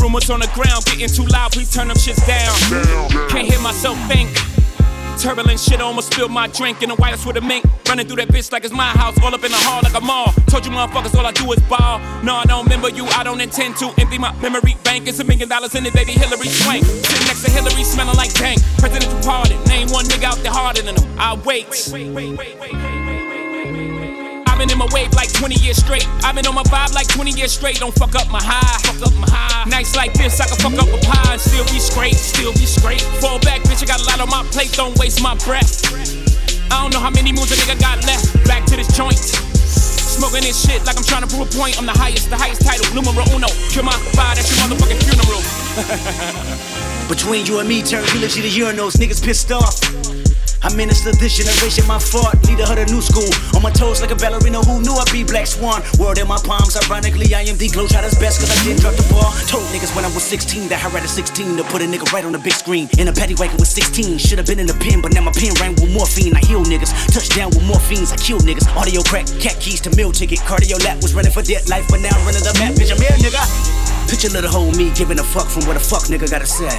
Rumors 0.00 0.30
on 0.30 0.40
the 0.40 0.50
ground 0.54 0.84
getting 0.86 1.08
too 1.08 1.26
loud, 1.26 1.52
please 1.52 1.70
turn 1.70 1.88
them 1.88 1.96
shits 1.96 2.26
down. 2.26 3.28
Can't 3.28 3.46
hear 3.46 3.60
myself 3.60 3.98
think. 4.08 4.30
Turbulent 5.18 5.60
shit 5.60 5.80
almost 5.80 6.12
spilled 6.12 6.30
my 6.30 6.48
drink 6.48 6.82
in 6.82 6.88
the 6.88 6.96
white 6.96 7.18
with 7.24 7.36
a 7.36 7.40
mink. 7.40 7.64
Running 7.88 8.06
through 8.06 8.16
that 8.16 8.28
bitch 8.28 8.50
like 8.52 8.64
it's 8.64 8.72
my 8.72 8.84
house, 8.84 9.16
all 9.22 9.34
up 9.34 9.44
in 9.44 9.50
the 9.50 9.58
hall 9.58 9.80
like 9.82 9.94
a 9.94 10.00
mall. 10.00 10.32
Told 10.46 10.64
you 10.64 10.72
motherfuckers 10.72 11.14
all 11.14 11.26
I 11.26 11.32
do 11.32 11.50
is 11.52 11.60
ball. 11.68 11.98
No, 12.22 12.36
I 12.36 12.44
don't 12.44 12.64
remember 12.64 12.88
you, 12.88 13.04
I 13.06 13.22
don't 13.22 13.40
intend 13.40 13.76
to. 13.76 13.92
Empty 13.98 14.18
my 14.18 14.32
memory 14.40 14.76
bank, 14.82 15.06
it's 15.06 15.20
a 15.20 15.24
million 15.24 15.48
dollars 15.48 15.74
in 15.74 15.86
it, 15.86 15.92
baby 15.92 16.12
Hilary 16.12 16.48
Swank. 16.48 16.84
Sitting 16.84 17.26
next 17.26 17.44
to 17.44 17.50
Hillary, 17.50 17.84
smelling 17.84 18.16
like 18.16 18.32
dank. 18.34 18.60
Presidential 18.78 19.20
pardon, 19.22 19.62
name 19.64 19.88
one 19.90 20.04
nigga 20.06 20.24
out 20.24 20.38
there 20.38 20.52
harder 20.52 20.82
than 20.82 20.96
him. 20.96 21.18
I 21.18 21.34
wait. 21.34 21.66
I've 21.66 23.01
been 24.62 24.70
in 24.70 24.78
my 24.78 24.86
wave 24.94 25.10
like 25.14 25.32
20 25.32 25.58
years 25.58 25.76
straight. 25.76 26.06
I've 26.22 26.36
been 26.38 26.46
on 26.46 26.54
my 26.54 26.62
vibe 26.70 26.94
like 26.94 27.08
20 27.08 27.32
years 27.34 27.50
straight. 27.50 27.82
Don't 27.82 27.94
fuck 27.98 28.14
up 28.14 28.30
my 28.30 28.38
high. 28.38 28.78
Fuck 28.86 29.10
up 29.10 29.14
my 29.18 29.26
high. 29.26 29.68
Nights 29.68 29.96
like 29.96 30.14
this, 30.14 30.38
I 30.38 30.46
can 30.46 30.58
fuck 30.62 30.78
up 30.78 30.86
a 30.86 30.98
pie 31.02 31.34
and 31.34 31.40
still 31.40 31.66
be 31.66 31.82
straight. 31.82 32.14
Still 32.14 32.52
be 32.52 32.62
straight. 32.62 33.02
Fall 33.18 33.40
back, 33.40 33.62
bitch. 33.66 33.82
I 33.82 33.86
got 33.90 33.98
a 33.98 34.06
lot 34.06 34.20
on 34.22 34.30
my 34.30 34.46
plate. 34.54 34.70
Don't 34.78 34.96
waste 34.98 35.20
my 35.20 35.34
breath. 35.42 35.82
I 36.70 36.78
don't 36.78 36.94
know 36.94 37.02
how 37.02 37.10
many 37.10 37.32
moons 37.32 37.50
a 37.50 37.58
nigga 37.58 37.74
got 37.80 38.06
left. 38.06 38.30
Back 38.46 38.64
to 38.70 38.76
this 38.76 38.86
joint. 38.94 39.18
Smoking 39.18 40.46
this 40.46 40.62
shit 40.62 40.86
like 40.86 40.96
I'm 40.96 41.02
trying 41.02 41.26
to 41.26 41.30
prove 41.34 41.50
a 41.50 41.50
point. 41.58 41.74
I'm 41.74 41.86
the 41.86 41.98
highest, 41.98 42.30
the 42.30 42.38
highest 42.38 42.62
title, 42.62 42.86
numero 42.94 43.26
uno. 43.34 43.50
Kill 43.74 43.82
my 43.82 43.98
vibe, 44.14 44.38
that's 44.38 44.46
your 44.46 44.62
motherfucking 44.62 45.02
funeral. 45.02 45.42
Between 47.10 47.46
you 47.46 47.58
and 47.58 47.68
me, 47.68 47.82
turn 47.82 48.06
eulogy 48.14 48.38
to 48.38 48.46
the 48.46 48.54
urinals, 48.54 48.94
niggas 48.94 49.24
pissed 49.24 49.50
off. 49.50 50.21
I 50.62 50.70
minister 50.74 51.10
this 51.10 51.34
generation, 51.36 51.82
my 51.90 51.98
fault. 51.98 52.38
Leader 52.46 52.62
of 52.62 52.78
the 52.78 52.86
new 52.86 53.02
school. 53.02 53.26
On 53.58 53.62
my 53.62 53.74
toes 53.74 54.00
like 54.00 54.14
a 54.14 54.16
ballerina 54.16 54.62
who 54.62 54.78
knew 54.78 54.94
I'd 54.94 55.10
be 55.10 55.26
Black 55.26 55.46
Swan. 55.50 55.82
Word 55.98 56.22
in 56.22 56.30
my 56.30 56.38
palms, 56.38 56.78
ironically, 56.78 57.34
I 57.34 57.42
am 57.50 57.58
the 57.58 57.66
glow 57.68 57.90
shotter's 57.90 58.14
best 58.14 58.38
cause 58.38 58.50
I 58.50 58.58
didn't 58.62 58.78
drop 58.78 58.94
the 58.94 59.02
ball. 59.10 59.34
Told 59.50 59.66
niggas 59.74 59.90
when 59.98 60.06
I 60.06 60.10
was 60.14 60.22
16 60.22 60.70
that 60.70 60.78
I 60.78 60.88
had 60.88 61.02
a 61.02 61.10
16 61.10 61.58
to 61.58 61.64
put 61.66 61.82
a 61.82 61.86
nigga 61.90 62.06
right 62.14 62.24
on 62.24 62.30
the 62.30 62.38
big 62.38 62.54
screen. 62.54 62.86
In 62.98 63.08
a 63.08 63.12
paddy 63.12 63.34
wagon 63.34 63.58
with 63.58 63.68
16. 63.68 64.18
Should've 64.18 64.46
been 64.46 64.62
in 64.62 64.70
the 64.70 64.78
pen, 64.78 65.02
but 65.02 65.12
now 65.12 65.26
my 65.26 65.34
pen 65.34 65.50
rang 65.58 65.74
with 65.82 65.90
morphine. 65.90 66.34
I 66.38 66.40
heal 66.46 66.62
niggas. 66.62 66.94
Touchdown 67.10 67.50
with 67.50 67.66
morphines, 67.66 68.14
I 68.14 68.16
kill 68.22 68.38
niggas. 68.38 68.70
Audio 68.78 69.02
crack, 69.02 69.26
cat 69.42 69.58
keys 69.58 69.82
to 69.82 69.90
meal 69.98 70.12
ticket. 70.14 70.38
Cardio 70.46 70.78
lap 70.86 71.02
was 71.02 71.12
running 71.12 71.32
for 71.32 71.42
dead 71.42 71.66
life, 71.68 71.90
but 71.90 71.98
now 71.98 72.14
I'm 72.14 72.22
running 72.22 72.46
the 72.46 72.54
map. 72.62 72.78
Bitch, 72.78 72.94
I'm 72.94 73.02
here, 73.02 73.18
nigga. 73.18 73.42
Picture 74.06 74.30
little 74.30 74.50
hole 74.50 74.70
me 74.78 74.94
giving 74.94 75.18
a 75.18 75.26
fuck 75.26 75.50
from 75.50 75.66
what 75.66 75.76
a 75.76 75.82
fuck 75.82 76.06
nigga 76.06 76.30
gotta 76.30 76.46
say. 76.46 76.70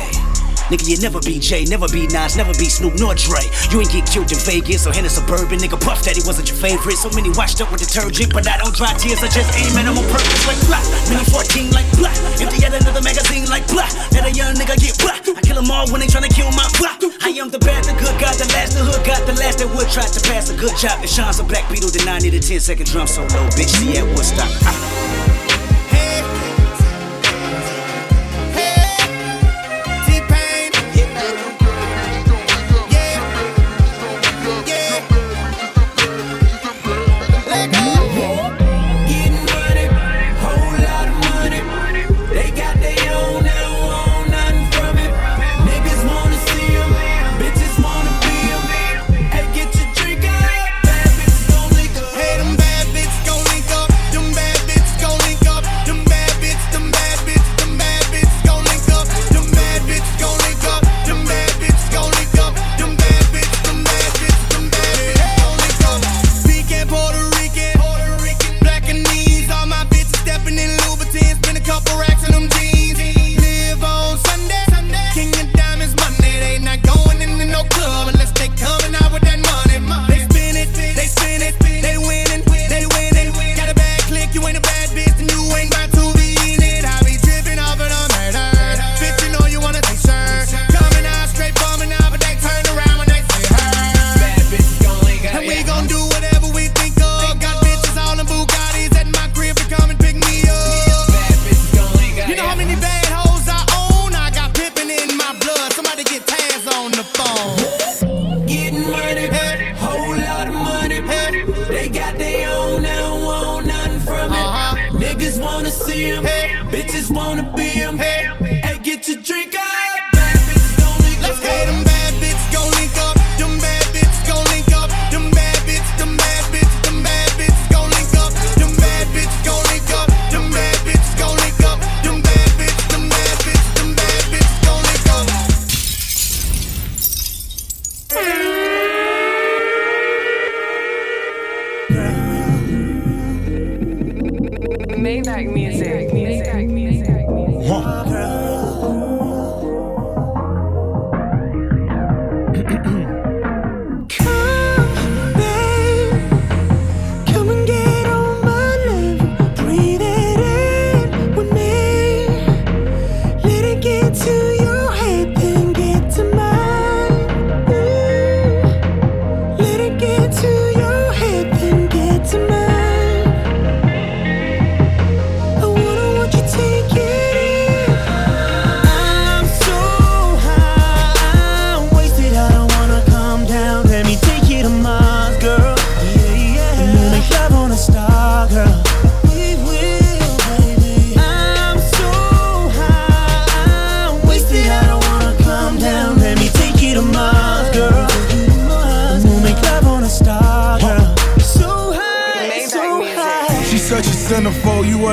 Nigga, 0.73 0.89
you 0.89 0.97
never 1.05 1.21
be 1.21 1.37
Jay, 1.37 1.69
never 1.69 1.85
be 1.85 2.09
Nas, 2.09 2.33
never 2.33 2.49
be 2.57 2.65
Snoop 2.65 2.97
nor 2.97 3.13
Dre. 3.13 3.45
You 3.69 3.85
ain't 3.85 3.93
get 3.93 4.09
killed 4.09 4.33
in 4.33 4.41
Vegas 4.41 4.89
or 4.89 4.93
in 4.97 5.05
a 5.05 5.09
suburban. 5.09 5.61
Nigga, 5.61 5.77
Puff 5.77 6.01
Daddy 6.01 6.25
wasn't 6.25 6.49
your 6.49 6.57
favorite. 6.57 6.97
So 6.97 7.13
many 7.13 7.29
washed 7.37 7.61
up 7.61 7.69
with 7.69 7.85
detergent, 7.85 8.33
but 8.33 8.49
I 8.49 8.57
don't 8.57 8.73
dry 8.73 8.89
tears. 8.97 9.21
I 9.21 9.29
just 9.29 9.53
aim 9.53 9.69
at 9.77 9.85
'em 9.85 10.01
on 10.01 10.07
purpose 10.09 10.47
like 10.49 10.57
blah. 10.65 10.81
Mini 11.13 11.21
14 11.29 11.69
like 11.77 11.85
blah. 11.93 12.09
Empty 12.41 12.65
out 12.65 12.73
another 12.73 13.05
magazine 13.05 13.45
like 13.53 13.69
black. 13.69 13.93
Let 14.17 14.25
a 14.25 14.31
young 14.33 14.57
nigga 14.57 14.73
get 14.81 14.97
black. 14.97 15.21
I 15.29 15.41
kill 15.45 15.61
'em 15.61 15.69
all 15.69 15.85
when 15.93 16.01
they 16.01 16.09
tryna 16.09 16.33
kill 16.33 16.49
my 16.57 16.65
blah. 16.81 16.97
I 17.21 17.29
am 17.37 17.53
the 17.53 17.59
bad, 17.59 17.85
the 17.85 17.93
good, 17.93 18.17
got 18.17 18.33
the 18.41 18.49
last, 18.57 18.73
the 18.73 18.81
hood, 18.81 19.05
got 19.05 19.27
the 19.29 19.33
last 19.33 19.59
that 19.59 19.69
would 19.69 19.91
try 19.93 20.09
to 20.09 20.21
pass 20.25 20.49
a 20.49 20.55
good 20.57 20.75
job. 20.75 21.03
It 21.03 21.09
shines 21.13 21.37
a 21.37 21.43
black 21.43 21.69
beetle, 21.69 21.91
then 21.93 22.09
I 22.09 22.17
need 22.17 22.33
a 22.33 22.39
10 22.39 22.59
second 22.59 22.87
drum 22.89 23.05
solo. 23.05 23.45
Bitch, 23.53 23.69
see 23.77 23.95
at 23.97 24.07
Woodstock. 24.09 24.49
Ah. 24.65 25.32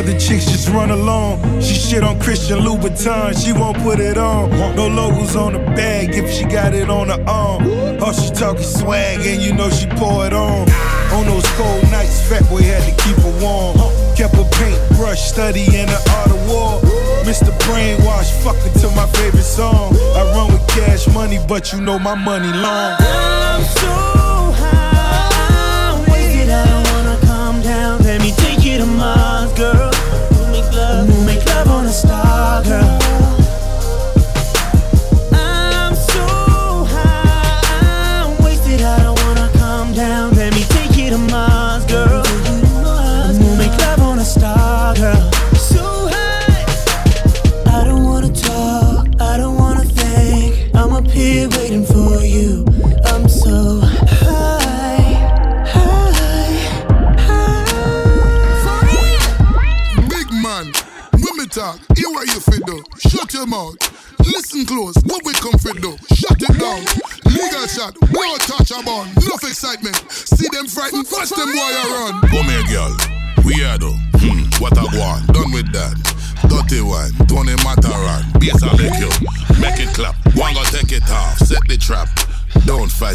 Other 0.00 0.18
chicks 0.18 0.46
just 0.46 0.68
run 0.70 0.90
along. 0.90 1.60
She 1.60 1.74
shit 1.74 2.02
on 2.02 2.18
Christian 2.20 2.60
Louboutin, 2.60 3.36
she 3.36 3.52
won't 3.52 3.76
put 3.78 4.00
it 4.00 4.16
on. 4.16 4.48
No 4.74 4.88
logos 4.88 5.36
on 5.36 5.52
the 5.52 5.58
bag 5.76 6.14
if 6.14 6.32
she 6.32 6.44
got 6.44 6.72
it 6.72 6.88
on 6.88 7.08
her 7.08 7.22
arm. 7.28 7.62
Oh, 8.00 8.12
she 8.12 8.30
talking 8.30 8.62
swag 8.62 9.20
and 9.26 9.42
you 9.42 9.52
know 9.52 9.68
she 9.68 9.86
pour 10.00 10.26
it 10.26 10.32
on. 10.32 10.66
On 11.12 11.26
those 11.26 11.46
cold 11.58 11.82
nights, 11.90 12.26
fat 12.28 12.48
boy 12.48 12.62
had 12.62 12.82
to 12.88 12.94
keep 13.04 13.16
her 13.16 13.34
warm. 13.42 13.76
Kept 14.16 14.34
a 14.34 14.44
paintbrush 14.56 15.20
studying 15.20 15.86
the 15.86 16.00
art 16.16 16.30
of 16.30 16.40
war. 16.48 16.80
Mr. 17.28 17.52
Brainwash, 17.64 18.30
fucking 18.42 18.72
to 18.80 18.88
my 18.96 19.06
favorite 19.18 19.42
song. 19.42 19.94
I 20.16 20.22
run 20.34 20.50
with 20.50 20.66
cash 20.68 21.08
money, 21.08 21.38
but 21.46 21.72
you 21.72 21.80
know 21.80 21.98
my 21.98 22.14
money 22.14 22.52
long. 22.56 23.39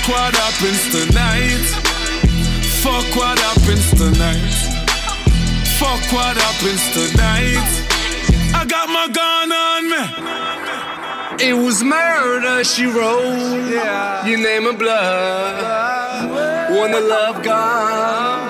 what 0.07 0.35
happens 0.35 0.81
tonight. 0.91 1.65
Fuck 2.83 3.05
what 3.15 3.39
happens 3.39 3.89
tonight. 3.91 4.53
Fuck 5.79 6.03
what 6.13 6.37
happens 6.37 6.83
tonight. 6.93 7.65
I 8.53 8.65
got 8.65 8.87
my 8.89 9.07
gun 9.09 9.51
on 9.51 9.81
me. 9.89 10.03
It 11.47 11.53
was 11.53 11.83
murder, 11.83 12.63
she 12.63 12.85
wrote. 12.85 13.69
Yeah. 13.69 14.25
Your 14.25 14.39
name 14.39 14.67
in 14.67 14.77
blood. 14.77 15.55
Wanna 16.71 16.99
love 16.99 17.43
gone. 17.43 18.45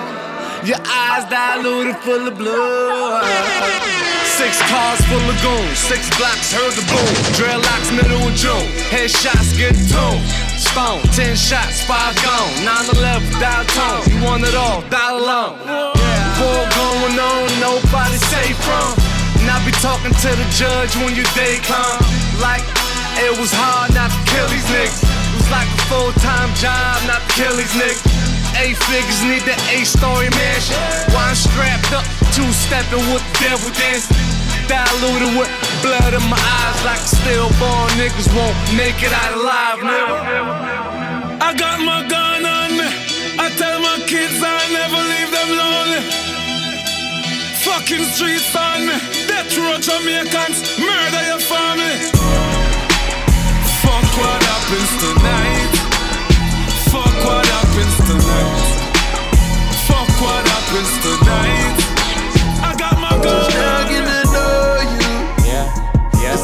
Your 0.66 0.80
eyes 0.86 1.26
diluted 1.30 1.96
full 1.98 2.28
of 2.28 2.38
blood. 2.38 3.24
Six 4.26 4.62
cars 4.70 5.02
full 5.06 5.30
of 5.30 5.42
goons. 5.42 5.78
Six 5.78 6.10
blocks 6.18 6.52
heard 6.52 6.74
the 6.74 6.86
boom. 6.92 7.14
Dreadlocks 7.38 7.96
middle 7.96 8.28
of 8.28 8.36
June. 8.36 8.68
Headshots 8.92 9.58
get 9.58 9.76
tuned. 9.90 10.45
Stone. 10.76 11.00
Ten 11.16 11.38
shots, 11.40 11.88
five 11.88 12.12
gone. 12.20 12.52
9-11, 13.00 13.40
dial 13.40 13.64
tone. 13.72 14.04
You 14.12 14.20
want 14.28 14.44
it 14.44 14.56
all, 14.60 14.84
dial 14.92 15.24
alone. 15.24 15.56
War 15.64 16.64
going 16.68 17.16
on, 17.16 17.48
nobody 17.64 18.20
safe 18.20 18.60
from. 18.60 18.92
And 19.40 19.48
I 19.48 19.56
be 19.64 19.72
talking 19.80 20.12
to 20.12 20.30
the 20.36 20.48
judge 20.52 20.92
when 21.00 21.16
your 21.16 21.32
day 21.32 21.64
come. 21.64 22.04
Like 22.44 22.60
it 23.24 23.32
was 23.40 23.56
hard 23.56 23.96
not 23.96 24.12
to 24.12 24.20
kill 24.28 24.52
these 24.52 24.68
niggas. 24.68 25.00
It 25.00 25.36
was 25.40 25.48
like 25.48 25.72
a 25.72 25.80
full 25.88 26.12
time 26.20 26.52
job 26.60 27.00
not 27.08 27.24
to 27.24 27.32
kill 27.40 27.56
these 27.56 27.72
niggas. 27.80 28.04
Eight 28.60 28.76
figures 28.76 29.24
need 29.24 29.48
the 29.48 29.56
eight 29.72 29.88
story 29.88 30.28
mansion. 30.28 30.76
Why 31.16 31.32
I'm 31.32 31.40
strapped 31.40 31.96
up, 31.96 32.04
two 32.36 32.52
stepping 32.52 33.00
with 33.16 33.24
the 33.24 33.48
devil 33.48 33.72
dance. 33.80 34.35
Diluted 34.68 35.38
with 35.38 35.52
blood 35.86 36.14
in 36.18 36.26
my 36.26 36.42
eyes 36.42 36.80
like 36.86 36.98
a 36.98 37.12
stillborn. 37.22 37.90
Niggas 38.02 38.30
won't 38.34 38.58
make 38.74 38.98
it 39.06 39.14
out 39.14 39.34
alive, 39.38 39.80
Now 39.84 41.38
I 41.40 41.54
got 41.54 41.78
my 41.86 42.02
gun 42.10 42.42
on 42.46 42.70
me. 42.74 42.90
I 43.38 43.54
tell 43.62 43.78
my 43.80 44.02
kids 44.10 44.42
I 44.42 44.58
never 44.74 44.98
leave 44.98 45.30
them 45.30 45.50
lonely. 45.62 46.02
Fucking 47.62 48.06
streets 48.14 48.56
on 48.56 48.88
me. 48.90 48.98
Death 49.30 49.54
row 49.58 49.78
Jamaicans, 49.78 50.58
murder 50.82 51.24
your 51.30 51.42
family. 51.46 51.98
Fuck 53.86 54.08
what 54.18 54.42
happens 54.50 54.92
tonight. 54.98 55.74
Fuck 56.90 57.16
what 57.22 57.46
happens 57.46 57.98
tonight. 58.10 58.66
Fuck 59.86 60.10
what 60.26 60.44
happens 60.48 60.92
tonight. 61.06 61.75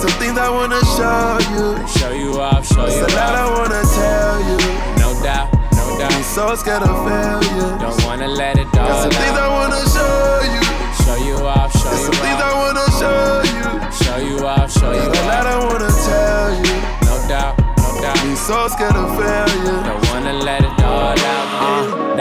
some 0.01 0.17
things 0.17 0.37
I 0.37 0.49
wanna 0.49 0.81
show 0.97 1.37
you. 1.53 1.65
Show 1.87 2.11
you 2.11 2.41
off, 2.41 2.65
show 2.65 2.89
There's 2.89 2.95
you 2.95 3.05
There's 3.05 3.13
a 3.13 3.21
lot. 3.21 3.35
I 3.37 3.45
wanna 3.53 3.81
tell 3.85 4.37
you. 4.49 4.57
No 4.97 5.09
doubt, 5.21 5.47
no 5.77 5.85
doubt. 5.99 6.13
I'm 6.13 6.23
so 6.23 6.55
scared 6.55 6.81
of 6.81 6.97
failure. 7.05 7.77
Don't 7.77 7.99
wanna 8.05 8.27
let 8.27 8.57
it 8.57 8.65
all 8.77 8.89
Got 8.89 9.03
some 9.05 9.15
things 9.21 9.37
I 9.37 9.47
wanna 9.57 9.81
show 9.93 10.41
you. 10.53 10.63
Show 11.05 11.17
you 11.27 11.37
off, 11.45 11.69
show 11.77 11.85
you. 11.85 11.93
There's 11.93 12.05
some 12.09 12.19
things 12.25 12.41
I 12.41 12.53
wanna 12.61 12.87
show 12.99 13.21
you. 13.53 13.67
Show 14.01 14.17
you 14.17 14.37
off, 14.45 14.67
show 14.73 14.91
you 14.91 15.05
off. 15.05 15.13
There's 15.13 15.21
a 15.21 15.29
lot 15.29 15.45
I 15.45 15.57
wanna 15.69 15.91
tell 16.09 16.49
you. 16.65 16.77
No 17.05 17.15
doubt, 17.29 17.53
no 17.77 17.89
doubt. 18.01 18.17
I'm 18.25 18.35
so 18.35 18.57
scared 18.73 18.95
of 18.97 19.09
failure. 19.13 19.79
Don't 19.85 20.03
wanna 20.09 20.33
let 20.33 20.63
it 20.65 20.70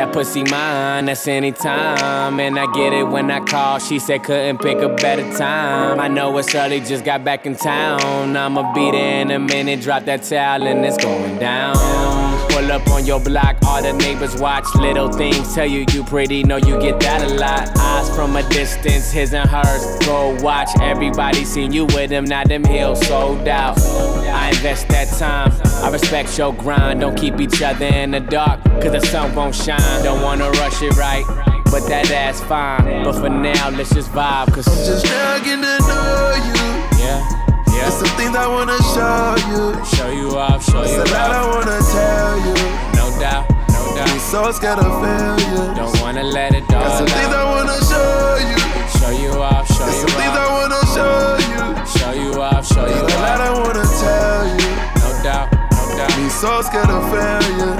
that 0.00 0.14
pussy 0.14 0.42
mine, 0.44 1.04
that's 1.04 1.28
anytime. 1.28 2.40
And 2.40 2.58
I 2.58 2.72
get 2.72 2.94
it 2.94 3.04
when 3.04 3.30
I 3.30 3.40
call. 3.40 3.78
She 3.78 3.98
said 3.98 4.22
couldn't 4.24 4.58
pick 4.58 4.78
a 4.78 4.88
better 4.88 5.30
time. 5.36 6.00
I 6.00 6.08
know 6.08 6.36
it's 6.38 6.54
early, 6.54 6.80
just 6.80 7.04
got 7.04 7.22
back 7.22 7.44
in 7.44 7.54
town. 7.54 8.34
I'ma 8.34 8.72
be 8.72 8.90
there 8.90 9.20
in 9.20 9.30
a 9.30 9.38
minute, 9.38 9.82
drop 9.82 10.04
that 10.06 10.22
towel 10.22 10.66
and 10.66 10.84
it's 10.86 10.96
going 10.96 11.38
down. 11.38 12.29
Pull 12.60 12.72
up 12.72 12.88
on 12.88 13.06
your 13.06 13.18
block, 13.18 13.56
all 13.66 13.82
the 13.82 13.94
neighbors 13.94 14.36
watch. 14.36 14.66
Little 14.74 15.10
things 15.10 15.54
tell 15.54 15.64
you 15.64 15.86
you 15.92 16.04
pretty, 16.04 16.42
know 16.44 16.58
you 16.58 16.78
get 16.78 17.00
that 17.00 17.22
a 17.22 17.34
lot. 17.36 17.70
Eyes 17.78 18.14
from 18.14 18.36
a 18.36 18.46
distance, 18.50 19.10
his 19.10 19.32
and 19.32 19.48
hers. 19.48 19.82
Go 20.04 20.36
watch, 20.42 20.68
everybody 20.82 21.46
seen 21.46 21.72
you 21.72 21.86
with 21.86 22.10
him, 22.10 22.26
now 22.26 22.44
them 22.44 22.62
heels 22.64 23.00
sold 23.06 23.48
out. 23.48 23.80
I 23.80 24.50
invest 24.50 24.88
that 24.88 25.08
time, 25.18 25.50
I 25.82 25.88
respect 25.90 26.36
your 26.36 26.52
grind. 26.52 27.00
Don't 27.00 27.16
keep 27.16 27.40
each 27.40 27.62
other 27.62 27.86
in 27.86 28.10
the 28.10 28.20
dark, 28.20 28.62
cause 28.82 28.92
the 28.92 29.00
sun 29.00 29.34
won't 29.34 29.54
shine. 29.54 30.04
Don't 30.04 30.20
wanna 30.20 30.50
rush 30.50 30.82
it 30.82 30.94
right, 30.98 31.24
but 31.70 31.88
that 31.88 32.10
ass 32.10 32.42
fine. 32.42 33.04
But 33.04 33.14
for 33.14 33.30
now, 33.30 33.70
let's 33.70 33.94
just 33.94 34.10
vibe, 34.10 34.52
cause 34.52 34.68
I'm 34.68 34.84
just 34.84 35.06
getting 35.06 35.62
to 35.62 35.78
know 35.88 36.34
you. 36.44 37.00
yeah, 37.00 37.39
yeah. 37.72 37.88
There's 37.88 37.94
some 38.00 38.12
things 38.18 38.34
I 38.36 38.46
wanna 38.46 38.78
show 38.94 39.36
you. 39.50 39.62
Show 39.96 40.10
you 40.10 40.28
off, 40.38 40.64
show 40.64 40.82
you 40.82 40.88
There's 40.88 41.10
a 41.10 41.14
lot 41.14 41.30
I 41.30 41.40
off. 41.40 41.54
wanna 41.54 41.78
tell 41.94 42.34
you. 42.46 42.54
No 42.98 43.06
doubt, 43.20 43.44
no 43.70 43.80
doubt. 43.96 44.20
so 44.20 44.52
scared 44.52 44.78
of 44.78 44.92
failure. 45.02 45.74
Don't 45.74 46.00
wanna 46.00 46.22
let 46.24 46.54
it 46.54 46.64
all 46.72 46.90
some 46.98 47.06
things 47.06 47.32
I 47.34 47.42
out. 47.42 47.48
wanna 47.54 47.78
show 47.90 48.36
you. 48.50 48.58
Show 48.98 49.10
you 49.22 49.32
off, 49.42 49.66
show 49.68 49.84
There's 49.84 50.02
you 50.02 50.08
some 50.08 50.16
things 50.20 50.36
I 50.36 50.44
off. 50.44 50.58
wanna 50.58 50.82
show 50.94 51.18
you. 51.52 51.62
Show 51.98 52.12
you 52.22 52.32
off, 52.42 52.66
show 52.66 52.86
you 52.86 52.94
There's 52.94 53.14
a 53.14 53.20
lot 53.26 53.40
I 53.40 53.48
off. 53.48 53.58
wanna 53.66 53.86
tell 54.02 54.42
you. 54.60 54.70
No 55.02 55.08
doubt, 55.22 55.48
no 55.72 55.96
doubt. 55.96 56.16
Be 56.16 56.28
so 56.28 56.62
scared 56.62 56.90
of 56.90 57.02
failure. 57.10 57.76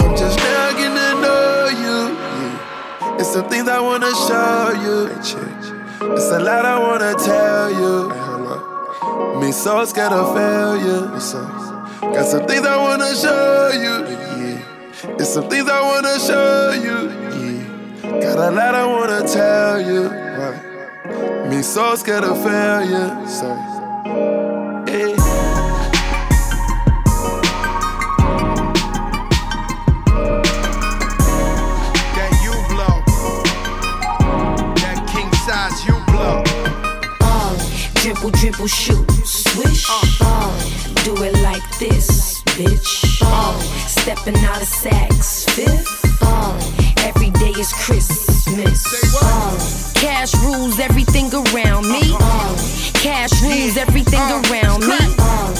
I'm 0.00 0.16
just 0.16 0.38
now 0.38 0.72
getting 0.78 0.94
to 0.94 1.10
know 1.24 1.68
you. 1.82 1.98
It's 3.18 3.32
some 3.32 3.48
things 3.48 3.68
I 3.68 3.80
wanna 3.80 4.12
show 4.26 4.72
you. 4.84 4.96
It's 6.16 6.30
a 6.30 6.38
lot 6.38 6.64
I 6.64 6.78
wanna 6.78 7.14
tell 7.14 7.70
you. 7.72 8.27
Me 9.40 9.52
so 9.52 9.84
scared 9.84 10.12
of 10.12 10.34
failure. 10.34 11.06
Got 12.00 12.26
some 12.26 12.46
things 12.46 12.66
I 12.66 12.76
wanna 12.76 13.14
show 13.14 13.70
you. 13.74 13.94
Yeah. 14.42 15.16
It's 15.18 15.30
some 15.32 15.48
things 15.48 15.68
I 15.68 15.80
wanna 15.82 16.18
show 16.18 16.72
you. 16.72 17.10
Yeah. 17.38 18.20
Got 18.20 18.38
a 18.38 18.50
lot 18.50 18.74
I 18.74 18.86
wanna 18.86 19.26
tell 19.26 19.80
you. 19.80 20.10
Me 21.48 21.62
so 21.62 21.94
scared 21.96 22.24
of 22.24 22.42
failure. 22.42 23.10
Hey. 24.86 25.14
That 25.14 25.27
dribble, 38.14 38.30
dribble, 38.30 38.66
shoot, 38.66 39.10
swish. 39.26 39.86
Uh, 40.20 41.04
do 41.04 41.14
it 41.22 41.34
like 41.42 41.62
this, 41.78 42.42
bitch. 42.56 43.20
Uh, 43.22 43.58
stepping 43.86 44.36
out 44.44 44.62
of 44.62 44.68
sacks, 44.68 45.44
fifth. 45.50 46.22
Uh, 46.22 46.58
every 47.00 47.30
day 47.30 47.50
is 47.60 47.70
Christmas. 47.72 49.14
Uh, 49.22 49.92
cash 49.94 50.34
rules 50.42 50.78
everything 50.80 51.30
around 51.34 51.86
me. 51.86 52.00
Uh, 52.18 52.56
cash 52.94 53.42
rules 53.42 53.76
everything 53.76 54.20
around 54.20 54.86
me. 54.86 54.96
Uh, 55.18 55.57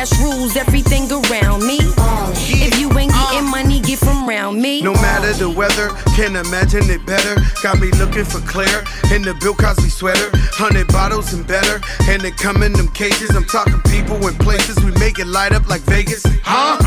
cash 0.00 0.18
rules 0.22 0.56
everything 0.56 1.04
around 1.12 1.60
me. 1.66 1.78
Uh, 1.98 2.32
if 2.48 2.80
you 2.80 2.88
ain't 2.98 3.12
getting 3.12 3.50
money, 3.50 3.80
get 3.80 3.98
from 3.98 4.26
round 4.26 4.56
me. 4.60 4.80
No 4.80 4.94
matter 4.94 5.32
the 5.34 5.50
weather, 5.50 5.90
can't 6.16 6.36
imagine 6.36 6.88
it 6.88 7.04
better. 7.04 7.36
Got 7.62 7.80
me 7.80 7.90
looking 8.00 8.24
for 8.24 8.40
Claire 8.48 8.80
in 9.12 9.20
the 9.20 9.36
Bill 9.40 9.54
Cosby 9.54 9.90
sweater. 9.90 10.30
Hundred 10.56 10.88
bottles 10.88 11.34
and 11.34 11.46
better, 11.46 11.80
and 12.08 12.22
they 12.22 12.30
come 12.30 12.62
in 12.62 12.72
them 12.72 12.88
cases. 12.88 13.36
I'm 13.36 13.44
talking 13.44 13.80
people 13.92 14.16
and 14.26 14.38
places. 14.40 14.82
We 14.82 14.92
make 14.92 15.18
it 15.18 15.26
light 15.26 15.52
up 15.52 15.68
like 15.68 15.82
Vegas. 15.82 16.24
Huh? 16.44 16.78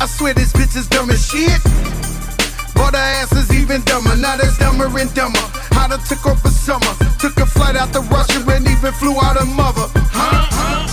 I 0.00 0.06
swear 0.06 0.32
this 0.32 0.52
bitch 0.52 0.76
is 0.76 0.86
dumb 0.86 1.10
as 1.10 1.26
shit. 1.26 1.58
But 2.74 2.94
her 2.94 3.08
ass 3.18 3.32
is 3.32 3.50
even 3.52 3.82
dumber. 3.82 4.14
Now 4.14 4.36
that's 4.36 4.56
dumber 4.58 4.86
and 4.86 5.12
dumber. 5.14 5.42
I 5.74 5.88
done 5.90 5.98
took 6.06 6.24
off 6.24 6.40
for 6.40 6.54
summer. 6.54 6.94
Took 7.18 7.36
a 7.38 7.46
flight 7.46 7.74
out 7.74 7.92
to 7.94 8.00
Russia 8.14 8.38
and 8.46 8.66
even 8.68 8.92
flew 8.92 9.18
out 9.18 9.36
her 9.36 9.46
mother. 9.46 9.90
Huh? 10.14 10.89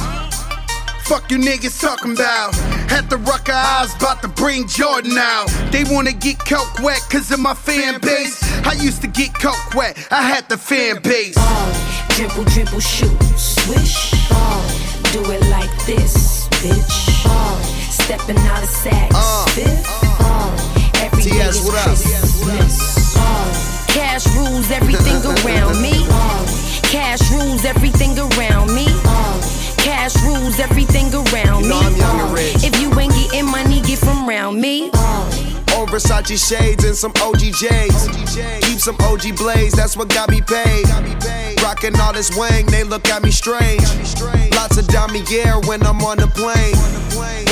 Fuck 1.08 1.32
you 1.32 1.38
niggas 1.38 1.80
talking 1.80 2.12
about. 2.12 2.54
Had 2.92 3.10
the 3.10 3.16
Rucker 3.16 3.54
eyes, 3.54 3.96
about 3.96 4.22
to 4.24 4.28
bring 4.28 4.68
Jordan 4.68 5.18
out. 5.18 5.48
They 5.72 5.86
wanna 5.86 6.12
get 6.12 6.38
coke 6.38 6.80
wet 6.80 7.00
cause 7.10 7.32
of 7.32 7.40
my 7.40 7.54
fan 7.54 8.02
base. 8.02 8.44
I 8.68 8.74
used 8.74 9.02
to 9.04 9.08
get 9.08 9.34
coke 9.34 9.74
wet, 9.74 9.96
I 10.12 10.22
had 10.22 10.50
the 10.50 10.58
fan 10.58 11.02
base. 11.02 11.38
Dribble, 12.10 12.44
dribble, 12.52 12.82
shoot, 12.82 13.18
swish. 13.40 14.12
Uh, 14.30 14.62
do 15.14 15.24
it 15.32 15.48
like 15.50 15.72
this, 15.86 16.50
bitch. 16.60 17.24
Uh, 17.26 17.62
stepping 17.90 18.38
out 18.40 18.62
of 18.62 18.68
sacks, 18.68 19.54
fifth. 19.56 19.88
Uh, 20.20 21.00
every 21.06 21.24
day 21.24 21.40
TS, 21.40 21.56
is 21.56 21.66
what 21.66 21.76
up? 21.76 21.86
Christmas. 21.86 23.16
Uh, 23.16 23.88
cash 23.88 24.28
rules 24.36 24.70
everything 24.72 25.24
around 25.24 25.82
me. 25.82 26.04
Uh, 26.12 26.46
cash 26.84 27.32
rules 27.32 27.64
everything 27.64 28.20
around 28.20 28.76
me. 28.76 28.88
Uh, 29.06 29.17
cash 30.08 30.24
rules 30.24 30.60
everything 30.60 31.14
around 31.14 31.64
You 31.64 31.70
know 31.70 31.80
me. 31.82 31.86
I'm 31.86 31.96
young 31.96 32.20
and 32.20 32.32
Uh, 32.32 32.34
rich. 32.34 32.64
if 32.64 32.80
you 32.82 32.88
ain't 33.00 33.14
getting 33.14 33.46
money, 33.46 33.82
get 33.82 34.00
from 34.00 34.28
round 34.28 34.60
me. 34.60 34.90
Uh, 34.94 35.30
Old 35.76 35.90
Versace 35.90 36.38
shades 36.38 36.84
and 36.84 36.96
some 36.96 37.14
OGJs. 37.22 38.62
Keep 38.62 38.80
some 38.80 38.96
OG 39.02 39.32
blades, 39.34 39.74
that's 39.76 39.98
what 39.98 40.10
got 40.10 40.30
me 40.30 40.42
paid. 40.42 40.86
Rockin' 41.62 42.00
all 42.00 42.14
this 42.14 42.36
wang, 42.38 42.66
they 42.68 42.84
look 42.84 43.08
at 43.10 43.22
me 43.24 43.32
strange. 43.32 43.84
Lots 44.56 44.78
of 44.78 44.86
Damier 44.88 45.66
when 45.68 45.86
I'm 45.86 46.02
on 46.04 46.18
the 46.18 46.28
plane. 46.28 46.78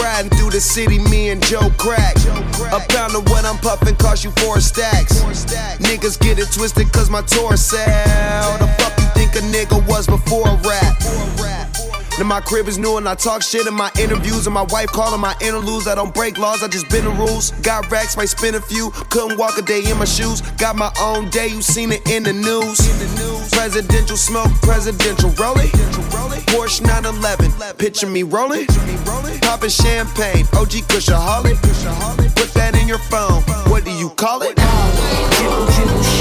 Riding 0.02 0.32
through 0.38 0.52
the 0.52 0.62
city, 0.62 1.00
me 1.00 1.30
and 1.30 1.44
Joe 1.46 1.70
Crack. 1.78 2.16
A 2.72 2.80
pound 2.94 3.16
of 3.16 3.28
what 3.30 3.44
I'm 3.46 3.58
puffin' 3.58 3.96
cost 3.96 4.24
you 4.24 4.32
four 4.44 4.62
stacks. 4.62 5.22
Niggas 5.82 6.20
get 6.20 6.40
it 6.40 6.52
twisted 6.54 6.92
cause 6.94 7.10
my 7.10 7.22
tour 7.24 7.58
sell. 7.58 8.58
The 8.60 8.68
fuck 8.80 8.98
you 9.00 9.08
think 9.14 9.36
a 9.36 9.44
nigga 9.56 9.86
was 9.88 10.08
before 10.08 10.48
a 10.48 10.56
rap? 10.68 10.96
Now 12.18 12.24
my 12.24 12.40
crib 12.40 12.70
is 12.70 12.78
new 12.78 12.96
and 12.96 13.10
I 13.10 13.16
talk 13.16 13.44
shit 13.44 13.68
in 13.68 13.74
my 13.74 13.92
interviews 14.00 14.48
and 14.48 14.54
my 14.54 14.64
wife 14.64 14.88
calling 14.88 15.20
my 15.20 15.36
interludes. 15.42 15.86
I 15.86 15.96
don't 15.96 16.14
break 16.14 16.38
laws, 16.38 16.64
I 16.64 16.70
just 16.70 16.90
bend 16.90 17.08
the 17.08 17.12
rules. 17.12 17.52
Got 17.62 17.92
racks, 17.92 18.16
might 18.16 18.30
spin 18.30 18.56
a 18.56 18.62
few. 18.62 18.92
Couldn't 19.10 19.38
walk 19.38 19.58
a 19.58 19.62
day 19.62 19.84
in 19.84 19.98
my 19.98 20.06
shoes. 20.06 20.40
Got 20.56 20.78
my 20.78 20.94
own 21.00 21.30
day, 21.30 21.48
you 21.48 21.62
seen 21.62 21.92
it 21.92 22.10
in 22.10 22.24
the 22.24 22.32
news. 22.32 22.80
Presidential 23.52 24.16
smoke, 24.16 24.50
presidential 24.62 25.30
rolling. 25.32 25.68
Porsche 26.48 26.82
911, 26.84 27.76
picture 27.78 28.08
me 28.08 28.24
rolling. 28.24 28.68
Popping 29.42 29.70
champagne, 29.70 30.46
OG 30.54 30.88
Kushaholic. 30.88 31.60
Put 32.36 32.54
that 32.54 32.80
in 32.82 32.88
your 32.88 33.00
phone. 33.00 33.42
What 33.70 33.84
do 33.84 33.92
you 33.92 34.10
call 34.12 34.42
it? 34.42 34.56
dribble, 34.56 35.66
dribble, 35.68 36.15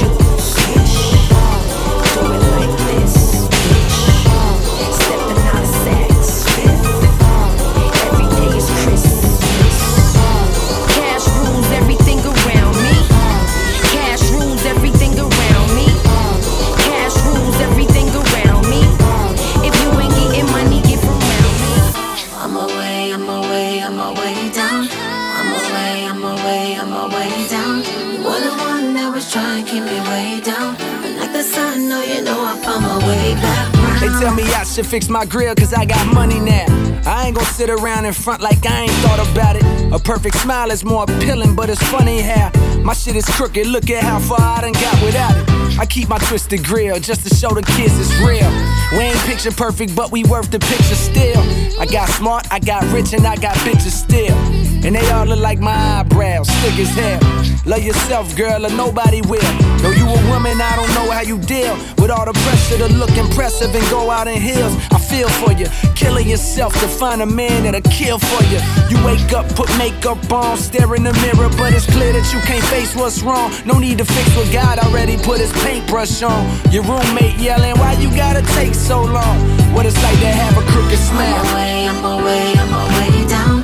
They 34.05 34.11
tell 34.21 34.35
me 34.35 34.43
I 34.43 34.65
should 34.65 34.87
fix 34.87 35.09
my 35.09 35.25
grill 35.25 35.55
cause 35.55 35.73
I 35.73 35.87
got 35.87 36.13
money 36.13 36.39
now. 36.39 36.94
I 37.07 37.27
ain't 37.27 37.37
gonna 37.37 37.47
sit 37.47 37.69
around 37.69 38.07
in 38.07 38.13
front 38.15 38.41
like 38.41 38.65
I 38.67 38.83
ain't 38.83 38.91
thought 39.03 39.21
about 39.31 39.57
it. 39.57 39.65
A 39.93 39.99
perfect 39.99 40.37
smile 40.37 40.71
is 40.71 40.85
more 40.85 41.05
appealing, 41.05 41.55
but 41.55 41.69
it's 41.69 41.83
funny 41.89 42.21
how 42.21 42.51
my 42.83 42.95
shit 42.95 43.15
is 43.17 43.27
crooked. 43.27 43.67
Look 43.67 43.91
at 43.91 44.03
how 44.03 44.19
far 44.21 44.41
I 44.41 44.61
done 44.63 44.73
got 44.73 45.03
without 45.03 45.37
it. 45.37 45.79
I 45.79 45.87
keep 45.87 46.09
my 46.09 46.19
twisted 46.19 46.65
grill 46.65 46.99
just 47.01 47.27
to 47.27 47.35
show 47.35 47.51
the 47.51 47.63
kids 47.63 47.99
it's 47.99 48.13
real. 48.21 48.51
We 48.93 49.05
ain't 49.05 49.19
picture 49.21 49.51
perfect, 49.51 49.95
but 49.95 50.13
we 50.13 50.25
worth 50.25 50.51
the 50.51 50.59
picture 50.59 50.95
still. 50.95 51.41
I 51.81 51.87
got 51.87 52.09
smart, 52.09 52.47
I 52.51 52.59
got 52.59 52.85
rich, 52.93 53.13
and 53.13 53.27
I 53.27 53.37
got 53.37 53.57
bitches 53.57 53.93
still. 53.93 54.37
And 54.85 54.95
they 54.95 55.11
all 55.11 55.25
look 55.25 55.41
like 55.41 55.61
my 55.61 55.73
eyebrows, 55.73 56.49
thick 56.61 56.79
as 56.79 56.91
hell. 56.91 57.21
Love 57.65 57.83
yourself, 57.83 58.37
girl, 58.37 58.67
or 58.67 58.71
nobody 58.71 59.23
will. 59.23 59.41
Though 59.81 59.91
you 59.93 60.05
a 60.05 60.31
woman, 60.31 60.61
I 60.61 60.77
don't 60.77 60.93
know 60.95 61.11
how 61.11 61.23
you 61.23 61.39
deal 61.39 61.75
with 61.97 62.11
all 62.11 62.27
the 62.27 62.35
pressure 62.45 62.77
to 62.77 62.93
look 62.93 63.17
impressive 63.17 63.75
and 63.75 63.85
go 63.91 64.11
out 64.11 64.29
in 64.29 64.39
heels. 64.41 64.77
I 64.93 64.99
feel 64.99 65.29
for 65.41 65.53
you, 65.53 65.67
killing 65.97 66.29
yourself 66.29 66.75
to 66.81 66.89
find 66.95 67.23
a 67.23 67.27
man 67.27 67.65
that'll 67.65 67.83
kill 67.91 68.19
for 68.19 68.43
you. 68.45 68.61
You 68.89 68.97
wake 69.05 69.33
up, 69.33 69.47
put 69.55 69.69
makeup 69.77 70.19
on, 70.31 70.57
stare 70.57 70.95
in 70.95 71.03
the 71.03 71.13
mirror, 71.25 71.51
but 71.59 71.73
it's 71.75 71.87
clear 71.87 72.13
that 72.13 72.27
you 72.33 72.41
can't 72.41 72.65
face 72.67 72.95
what's 72.95 73.23
wrong. 73.23 73.53
No 73.67 73.79
need 73.79 73.99
to 73.99 74.05
fix 74.05 74.37
what 74.37 74.51
God 74.53 74.79
already 74.79 75.17
put 75.17 75.41
his 75.41 75.53
paintbrush 75.65 76.23
on. 76.23 76.43
Your 76.71 76.85
roommate 76.85 77.37
yelling, 77.39 77.77
Why 77.79 77.93
you 77.95 78.11
gotta 78.11 78.43
take 78.55 78.75
so 78.75 79.03
long? 79.03 79.37
What 79.75 79.87
it's 79.87 80.01
like 80.03 80.19
to 80.21 80.31
have 80.31 80.55
a 80.57 80.65
crooked 80.71 80.99
smile. 80.99 81.35
I'm 81.35 81.51
away, 81.53 81.89
I'm 81.89 82.05
away, 82.05 82.45
I'm 82.63 82.75
away 82.83 83.29
down. 83.29 83.59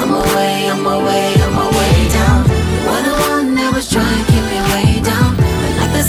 I'm 0.00 0.12
away, 0.12 0.70
I'm 0.70 0.86
away, 0.86 1.34
I'm 1.38 1.56
away 1.68 1.96
down. 2.10 2.42
What 2.86 3.00
the 3.06 3.14
one 3.30 3.54
that 3.54 3.72
was 3.74 3.88
trying 3.88 4.41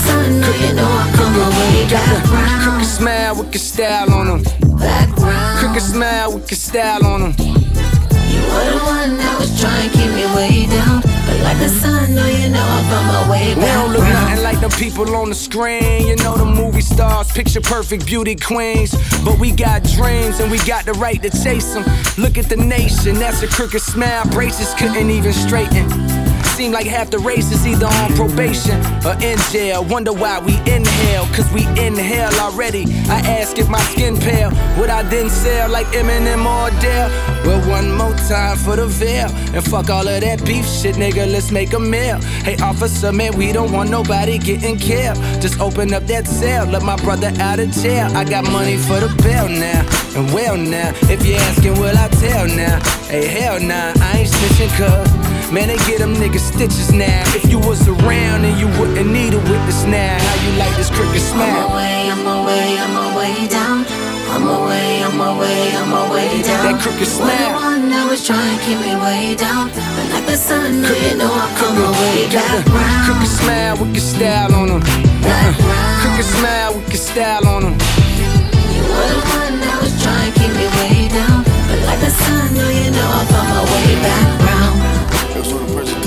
sun, 0.04 0.40
no, 0.40 0.50
you 0.64 0.72
know 0.74 0.86
I 0.86 1.10
come 1.16 1.34
away 1.48 1.88
back. 1.90 2.62
Crooked 2.62 2.86
smile 2.86 3.36
with 3.36 3.54
your 3.54 3.60
style 3.60 4.12
on 4.12 4.26
them. 4.26 4.42
Background. 4.78 5.58
Crooked 5.58 5.82
smile 5.82 6.34
with 6.34 6.50
your 6.50 6.58
style 6.58 7.04
on 7.06 7.20
them. 7.20 7.34
You 7.38 8.40
were 8.50 8.70
the 8.74 8.82
one 8.84 9.16
that 9.16 9.36
was 9.38 9.50
trying 9.60 9.90
to 9.90 9.96
keep 9.96 10.10
me 10.18 10.26
way 10.36 10.66
down. 10.66 11.00
But 11.26 11.40
like 11.40 11.58
the 11.58 11.68
sun, 11.68 12.14
no, 12.14 12.26
you 12.26 12.48
know 12.50 12.62
I'm 12.62 12.84
from 12.90 13.04
my 13.06 13.30
way 13.30 13.54
We 13.54 13.62
back 13.62 13.74
don't 13.74 13.92
look 13.92 14.02
nothing 14.02 14.42
like 14.42 14.60
the 14.60 14.68
people 14.76 15.14
on 15.16 15.28
the 15.28 15.34
screen. 15.34 16.06
You 16.06 16.16
know 16.16 16.36
the 16.36 16.44
movie 16.44 16.82
stars, 16.82 17.30
picture 17.32 17.60
perfect 17.60 18.06
beauty 18.06 18.36
queens. 18.36 18.92
But 19.24 19.38
we 19.38 19.52
got 19.52 19.84
dreams 19.84 20.40
and 20.40 20.50
we 20.50 20.58
got 20.58 20.84
the 20.84 20.94
right 20.94 21.20
to 21.22 21.30
chase 21.30 21.72
them. 21.74 21.84
Look 22.18 22.36
at 22.38 22.48
the 22.48 22.56
nation, 22.56 23.14
that's 23.18 23.42
a 23.42 23.48
crooked 23.48 23.82
smile. 23.82 24.24
Braces 24.30 24.74
couldn't 24.74 25.10
even 25.10 25.32
straighten. 25.32 26.23
Seem 26.54 26.70
like 26.70 26.86
half 26.86 27.10
the 27.10 27.18
race 27.18 27.50
is 27.50 27.66
either 27.66 27.86
on 27.86 28.14
probation 28.14 28.78
or 29.04 29.14
in 29.20 29.36
jail. 29.50 29.84
Wonder 29.84 30.12
why 30.12 30.38
we 30.38 30.54
inhale, 30.72 31.26
cause 31.34 31.50
we 31.52 31.66
inhale 31.84 32.32
already. 32.38 32.84
I 33.08 33.18
ask 33.26 33.58
if 33.58 33.68
my 33.68 33.80
skin 33.90 34.16
pale, 34.16 34.50
would 34.78 34.88
I 34.88 35.02
then 35.02 35.28
sell 35.28 35.68
like 35.68 35.86
Eminem 35.88 36.46
or 36.46 36.68
Adele? 36.68 37.10
Well, 37.44 37.68
one 37.68 37.90
more 37.96 38.14
time 38.28 38.56
for 38.56 38.76
the 38.76 38.86
veil. 38.86 39.28
And 39.52 39.64
fuck 39.64 39.90
all 39.90 40.06
of 40.06 40.20
that 40.20 40.46
beef 40.46 40.64
shit, 40.64 40.94
nigga, 40.94 41.26
let's 41.30 41.50
make 41.50 41.72
a 41.72 41.80
meal. 41.80 42.20
Hey, 42.46 42.56
officer, 42.62 43.10
man, 43.10 43.36
we 43.36 43.50
don't 43.50 43.72
want 43.72 43.90
nobody 43.90 44.38
getting 44.38 44.78
killed. 44.78 45.16
Just 45.42 45.60
open 45.60 45.92
up 45.92 46.04
that 46.04 46.28
cell, 46.28 46.66
let 46.66 46.84
my 46.84 46.94
brother 47.02 47.32
out 47.40 47.58
of 47.58 47.72
jail. 47.72 48.06
I 48.16 48.22
got 48.22 48.44
money 48.44 48.76
for 48.76 49.00
the 49.00 49.08
bail 49.24 49.48
now. 49.48 49.82
And 50.14 50.32
well 50.32 50.56
now, 50.56 50.92
if 51.10 51.26
you're 51.26 51.36
asking, 51.36 51.80
will 51.80 51.98
I 51.98 52.06
tell 52.08 52.46
now? 52.46 52.78
Hey, 53.08 53.26
hell 53.26 53.58
nah, 53.58 53.92
I 53.96 54.18
ain't 54.18 54.28
snitching, 54.28 54.70
cuz. 54.78 55.33
Man, 55.54 55.68
they 55.68 55.78
get 55.86 56.00
them 56.00 56.14
niggas 56.14 56.50
stitches 56.50 56.90
now. 56.90 57.22
If 57.30 57.46
you 57.48 57.60
was 57.60 57.86
around 57.86 58.42
and 58.42 58.58
you 58.58 58.66
wouldn't 58.74 59.06
need 59.06 59.34
a 59.34 59.38
witness 59.38 59.84
now, 59.86 60.18
how 60.18 60.34
you 60.42 60.58
like 60.58 60.74
this 60.74 60.90
crooked 60.90 61.22
smile? 61.22 61.46
I'm 61.46 61.70
away, 61.70 62.10
I'm 62.10 62.26
away, 62.26 62.66
I'm 62.82 62.96
away 63.14 63.46
down. 63.46 63.86
I'm 64.34 64.50
away, 64.50 65.04
I'm 65.06 65.14
away, 65.14 65.70
I'm 65.78 65.94
away 65.94 66.42
down. 66.42 66.58
That 66.66 66.82
crooked 66.82 67.06
You 67.06 67.22
were 67.22 67.30
the 67.30 67.38
smile. 67.38 67.54
one 67.54 67.86
that 67.86 68.02
was 68.10 68.26
trying 68.26 68.50
to 68.50 68.58
keep 68.66 68.82
me 68.82 68.98
way 68.98 69.38
down. 69.38 69.70
But 69.70 70.06
like 70.10 70.26
the 70.26 70.34
sun, 70.34 70.82
no, 70.82 70.90
you 70.90 71.14
know 71.22 71.30
I 71.30 71.46
come 71.54 71.78
away 71.86 72.26
back 72.34 72.66
round. 72.74 73.06
crooked 73.06 73.30
smile 73.30 73.74
with 73.78 73.94
your 73.94 74.02
style 74.02 74.50
on 74.58 74.66
them. 74.74 74.82
Uh-uh. 74.82 76.02
Crooked 76.02 76.28
smile 76.34 76.74
with 76.74 76.88
your 76.90 76.98
style 76.98 77.46
on 77.46 77.62
them. 77.62 77.74
You 78.74 78.82
were 78.90 79.06
the 79.06 79.22
one 79.38 79.54
that 79.62 79.78
was 79.78 79.94
trying 80.02 80.34
to 80.34 80.34
keep 80.34 80.50
me 80.50 80.66
way 80.82 81.06
down. 81.14 81.46
But 81.70 81.78
like 81.86 82.02
the 82.02 82.10
sun, 82.10 82.58
no, 82.58 82.66
you 82.74 82.90
know 82.90 83.06
I 83.06 83.22
found 83.30 83.48
my 83.54 83.62
way 83.70 84.02
back 84.02 84.43
If 85.46 85.74
when 85.74 85.86
a 85.86 86.03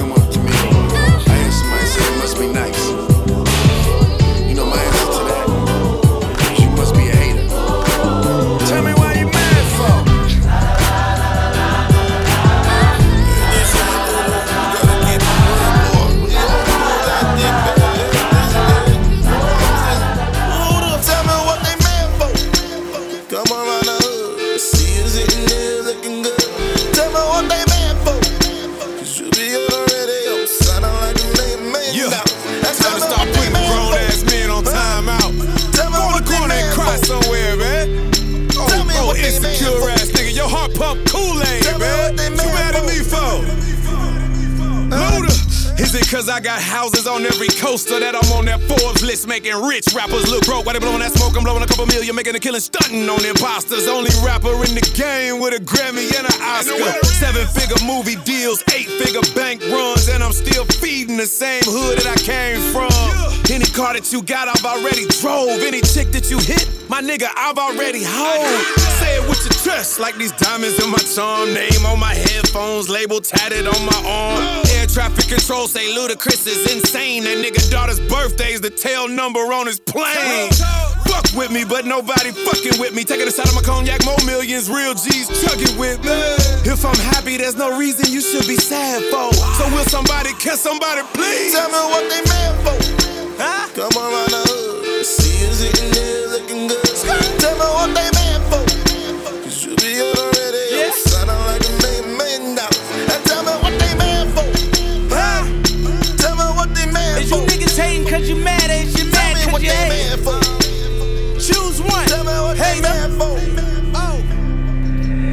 look 50.80 50.92
broke? 50.92 50.98
While 50.98 50.98
they 50.98 50.98
blowing 50.98 51.00
that 51.00 51.18
smoke, 51.18 51.38
I'm 51.38 51.44
blowing 51.44 51.64
a 51.64 51.68
couple 51.68 51.86
million, 51.88 52.16
making 52.16 52.36
a 52.36 52.40
killing, 52.40 52.62
stunting 52.62 53.10
on 53.10 53.24
imposters. 53.26 53.88
Only 53.88 54.12
rapper 54.24 54.54
in 54.66 54.76
the 54.76 54.86
game 54.96 55.40
with 55.40 55.54
a 55.54 55.64
Grammy 55.64 56.06
and 56.18 56.26
an 56.26 56.42
Oscar. 56.42 57.06
Seven 57.06 57.48
figure 57.48 57.82
movie 57.86 58.18
deals, 58.24 58.64
eight 58.74 58.88
figure 58.88 59.24
bank 59.36 59.62
runs, 59.72 60.08
and 60.10 60.24
I'm 60.24 60.34
still 60.34 60.66
feeding 60.66 61.18
the 61.18 61.26
same 61.26 61.64
hood 61.66 62.00
that 62.00 62.08
I 62.08 62.18
came 62.22 62.62
from. 62.74 62.92
Any 63.54 63.66
car 63.66 63.94
that 63.94 64.12
you 64.12 64.22
got, 64.22 64.48
I've 64.48 64.66
already 64.66 65.08
drove. 65.22 65.62
Any 65.62 65.82
chick 65.82 66.12
that 66.12 66.30
you 66.30 66.40
hit, 66.40 66.68
my 66.98 67.08
nigga, 67.08 67.30
I've 67.36 67.60
already 67.60 68.02
hold. 68.04 68.48
Say 68.98 69.18
it 69.18 69.30
with 69.30 69.38
your 69.46 69.54
chest, 69.62 70.00
like 70.00 70.16
these 70.18 70.32
diamonds 70.32 70.84
in 70.84 70.90
my 70.90 70.98
charm. 70.98 71.54
Name 71.54 71.86
on 71.86 72.00
my 72.00 72.14
headphones, 72.14 72.90
label 72.90 73.22
tatted 73.22 73.68
on 73.68 73.86
my 73.86 74.02
arm. 74.02 74.66
Air 74.74 74.88
traffic 74.88 75.28
control 75.28 75.68
say 75.68 75.94
Ludacris 75.94 76.48
is 76.48 76.74
insane. 76.74 77.24
That 77.26 77.38
nigga 77.38 77.70
daughter's 77.70 78.00
birthday's 78.00 78.62
the 78.62 78.72
tail 78.72 79.08
number 79.08 79.42
on 79.54 79.68
his 79.68 79.80
plane. 79.80 80.50
Fuck 81.06 81.38
with 81.38 81.52
me, 81.52 81.66
but 81.66 81.86
nobody 81.86 82.32
fucking 82.32 82.80
with 82.82 82.96
me. 82.96 83.04
Taking 83.04 83.28
a 83.28 83.32
shot 83.32 83.48
of 83.48 83.54
my 83.54 83.62
cognac, 83.62 84.04
more 84.04 84.18
millions, 84.26 84.68
real 84.68 84.96
G's 84.96 85.30
chugging 85.46 85.78
with 85.78 86.02
me. 86.02 86.18
If 86.66 86.84
I'm 86.84 86.98
happy, 87.14 87.38
there's 87.38 87.56
no 87.56 87.78
reason 87.78 88.12
you 88.12 88.22
should 88.22 88.48
be 88.48 88.58
sad 88.58 89.04
for. 89.14 89.30
So 89.62 89.70
will 89.70 89.86
somebody, 89.86 90.34
can 90.42 90.58
somebody 90.58 91.02
please? 91.14 91.54
Tell 91.54 91.70
me 91.70 91.82
what 91.94 92.10
they 92.10 92.22
mad 92.26 92.54
for. 92.66 92.76
Huh? 93.38 93.70
Come 93.78 93.94
around 94.02 94.34
the 94.34 94.42
hood, 94.50 95.06
see 95.06 95.46
you 95.46 95.54
sitting 95.54 95.92
there 95.92 95.98
looking 95.98 96.02
good. 96.02 96.07
Tell 97.48 97.56
me 97.56 97.64
what 97.80 97.96
they 97.96 98.10
mad 98.12 98.42
for. 98.52 98.60
Cause 99.40 99.64
you 99.64 99.72
be 99.80 99.96
the 100.04 100.24
radio, 100.36 100.92
sounding 100.92 101.40
like 101.48 101.64
a 101.64 101.72
million 101.80 102.18
million 102.20 102.56
dollars. 102.60 102.88
And 103.08 103.24
tell 103.24 103.40
me 103.48 103.54
what 103.64 103.72
they 103.80 103.94
mad 103.96 104.28
for. 104.36 104.44
Huh? 105.16 105.48
Tell 106.20 106.36
me 106.36 106.44
what 106.60 106.76
they 106.76 106.92
mad 106.92 107.22
Is 107.24 107.30
for. 107.30 107.40
you 107.40 107.48
niggas 107.48 107.78
hating 107.80 108.06
cause 108.10 108.28
you 108.28 108.36
mad? 108.36 108.68
You 108.68 109.08
Tell 109.08 109.24
mad 109.24 109.36
cause 109.38 109.54
what 109.54 109.62
you 109.64 109.70
they 109.72 110.18
for. 110.28 110.40
Choose 111.40 111.80
one. 111.82 112.06
Tell 112.12 112.26
me 112.28 112.36
what 112.36 112.58
Hey, 112.58 112.82
they 112.82 112.90
mad 112.92 113.12
for. 113.16 113.40
Oh. 113.96 114.20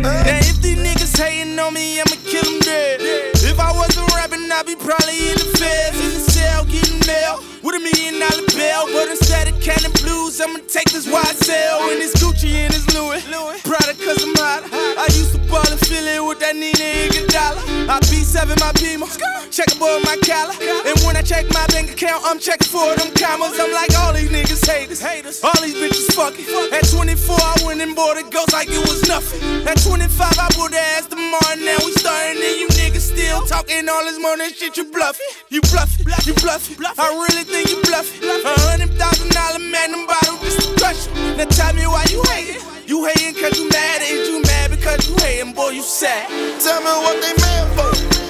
Now 0.07 0.39
if 0.39 0.63
these 0.63 0.79
niggas 0.79 1.19
hating 1.19 1.59
on 1.59 1.75
me, 1.75 1.99
I'ma 1.99 2.15
kill 2.31 2.45
them 2.45 2.61
dead. 2.61 3.01
If 3.43 3.59
I 3.59 3.73
wasn't 3.75 4.07
rapping, 4.15 4.47
I'd 4.53 4.67
be 4.67 4.77
probably 4.77 5.35
in 5.35 5.39
the 5.43 5.51
feds, 5.59 5.99
in 5.99 6.15
the 6.15 6.31
cell, 6.31 6.65
getting 6.67 7.05
mail 7.09 7.43
with 7.75 7.83
a 7.83 7.85
million 7.85 8.21
dollar 8.21 8.47
bill. 8.55 8.87
But 8.93 9.09
instead 9.11 9.49
of 9.49 9.61
canning 9.61 9.93
blues, 10.03 10.41
I'ma 10.41 10.59
take 10.69 10.91
this 10.91 11.07
YSL 11.07 11.93
and 11.93 12.01
this 12.01 12.15
Gucci 12.15 12.55
and 12.55 12.73
this 12.73 12.87
Louis. 12.95 13.23
Proud 13.63 13.89
cause 13.99 14.23
I'm 14.23 14.35
hot. 14.37 14.63
I 14.73 15.07
used 15.15 15.33
to 15.33 15.39
ball 15.51 15.67
in 15.71 15.79
Philly 15.79 16.21
with 16.21 16.41
that 16.41 16.55
Nina 16.55 17.09
Iguodala. 17.09 17.89
I 17.89 17.99
be 18.35 18.41
7, 18.41 18.59
my 18.59 18.73
beamer. 18.73 19.07
Checkerboard, 19.51 20.03
my 20.03 20.17
collar. 20.27 20.55
And 20.87 20.99
when 21.07 21.17
I 21.17 21.23
check 21.23 21.47
my 21.53 21.67
bank 21.69 21.93
account, 21.93 22.23
I'm 22.27 22.39
checking 22.39 22.67
for 22.67 22.95
them 22.97 23.15
commas. 23.15 23.59
I'm 23.59 23.73
like, 23.73 23.95
all 23.99 24.13
these 24.13 24.31
niggas 24.31 24.67
haters. 24.67 25.43
All 25.45 25.55
these 25.63 25.75
bitches 25.75 26.11
fucking. 26.15 26.47
At 26.75 26.89
24, 26.91 27.37
I 27.39 27.55
went 27.65 27.81
and 27.81 27.95
bought 27.95 28.19
a 28.19 28.25
ghost 28.29 28.53
like 28.53 28.69
it 28.71 28.83
was 28.83 29.07
nothing. 29.07 29.41
At 29.67 29.79
25, 29.83 30.11
I 30.19 30.49
bought 30.57 30.71
the 30.71 30.83
ass 30.99 31.07
tomorrow. 31.07 31.55
Now 31.63 31.79
we 31.87 31.93
starting, 31.93 32.43
and 32.43 32.57
you 32.59 32.69
niggas 32.75 33.15
still 33.15 33.47
talking 33.47 33.89
all 33.89 34.05
this 34.05 34.19
money 34.19 34.53
shit. 34.53 34.77
You 34.77 34.91
bluffing. 34.91 35.27
You 35.51 35.61
bluffing. 35.71 36.07
You 36.27 36.35
bluffing. 36.35 36.77
I 36.83 37.07
really 37.15 37.45
think 37.45 37.71
you 37.71 37.81
bluffing. 37.87 38.27
A 38.27 38.55
hundred 38.67 38.91
thousand 38.99 39.31
dollar 39.31 39.63
magnum 39.63 40.07
bottle 40.07 40.39
just 40.43 40.61
to 40.61 40.69
crush 40.75 41.07
you. 41.07 41.37
Now 41.37 41.47
tell 41.47 41.73
me 41.75 41.87
why 41.87 42.05
you 42.11 42.23
hating. 42.35 42.63
You 42.87 43.07
hating 43.07 43.41
cause 43.41 43.57
you 43.59 43.69
mad, 43.71 44.03
is 44.03 44.29
you 44.29 44.43
mad 44.43 44.71
because 44.71 45.09
you 45.09 45.17
hating, 45.23 45.55
boy, 45.55 45.71
you 45.71 45.83
sad. 45.83 46.29
Tell 46.61 46.81
me 46.81 46.93
what 47.01 47.17
they 47.23 47.33
mad 47.41 48.13
for. 48.13 48.24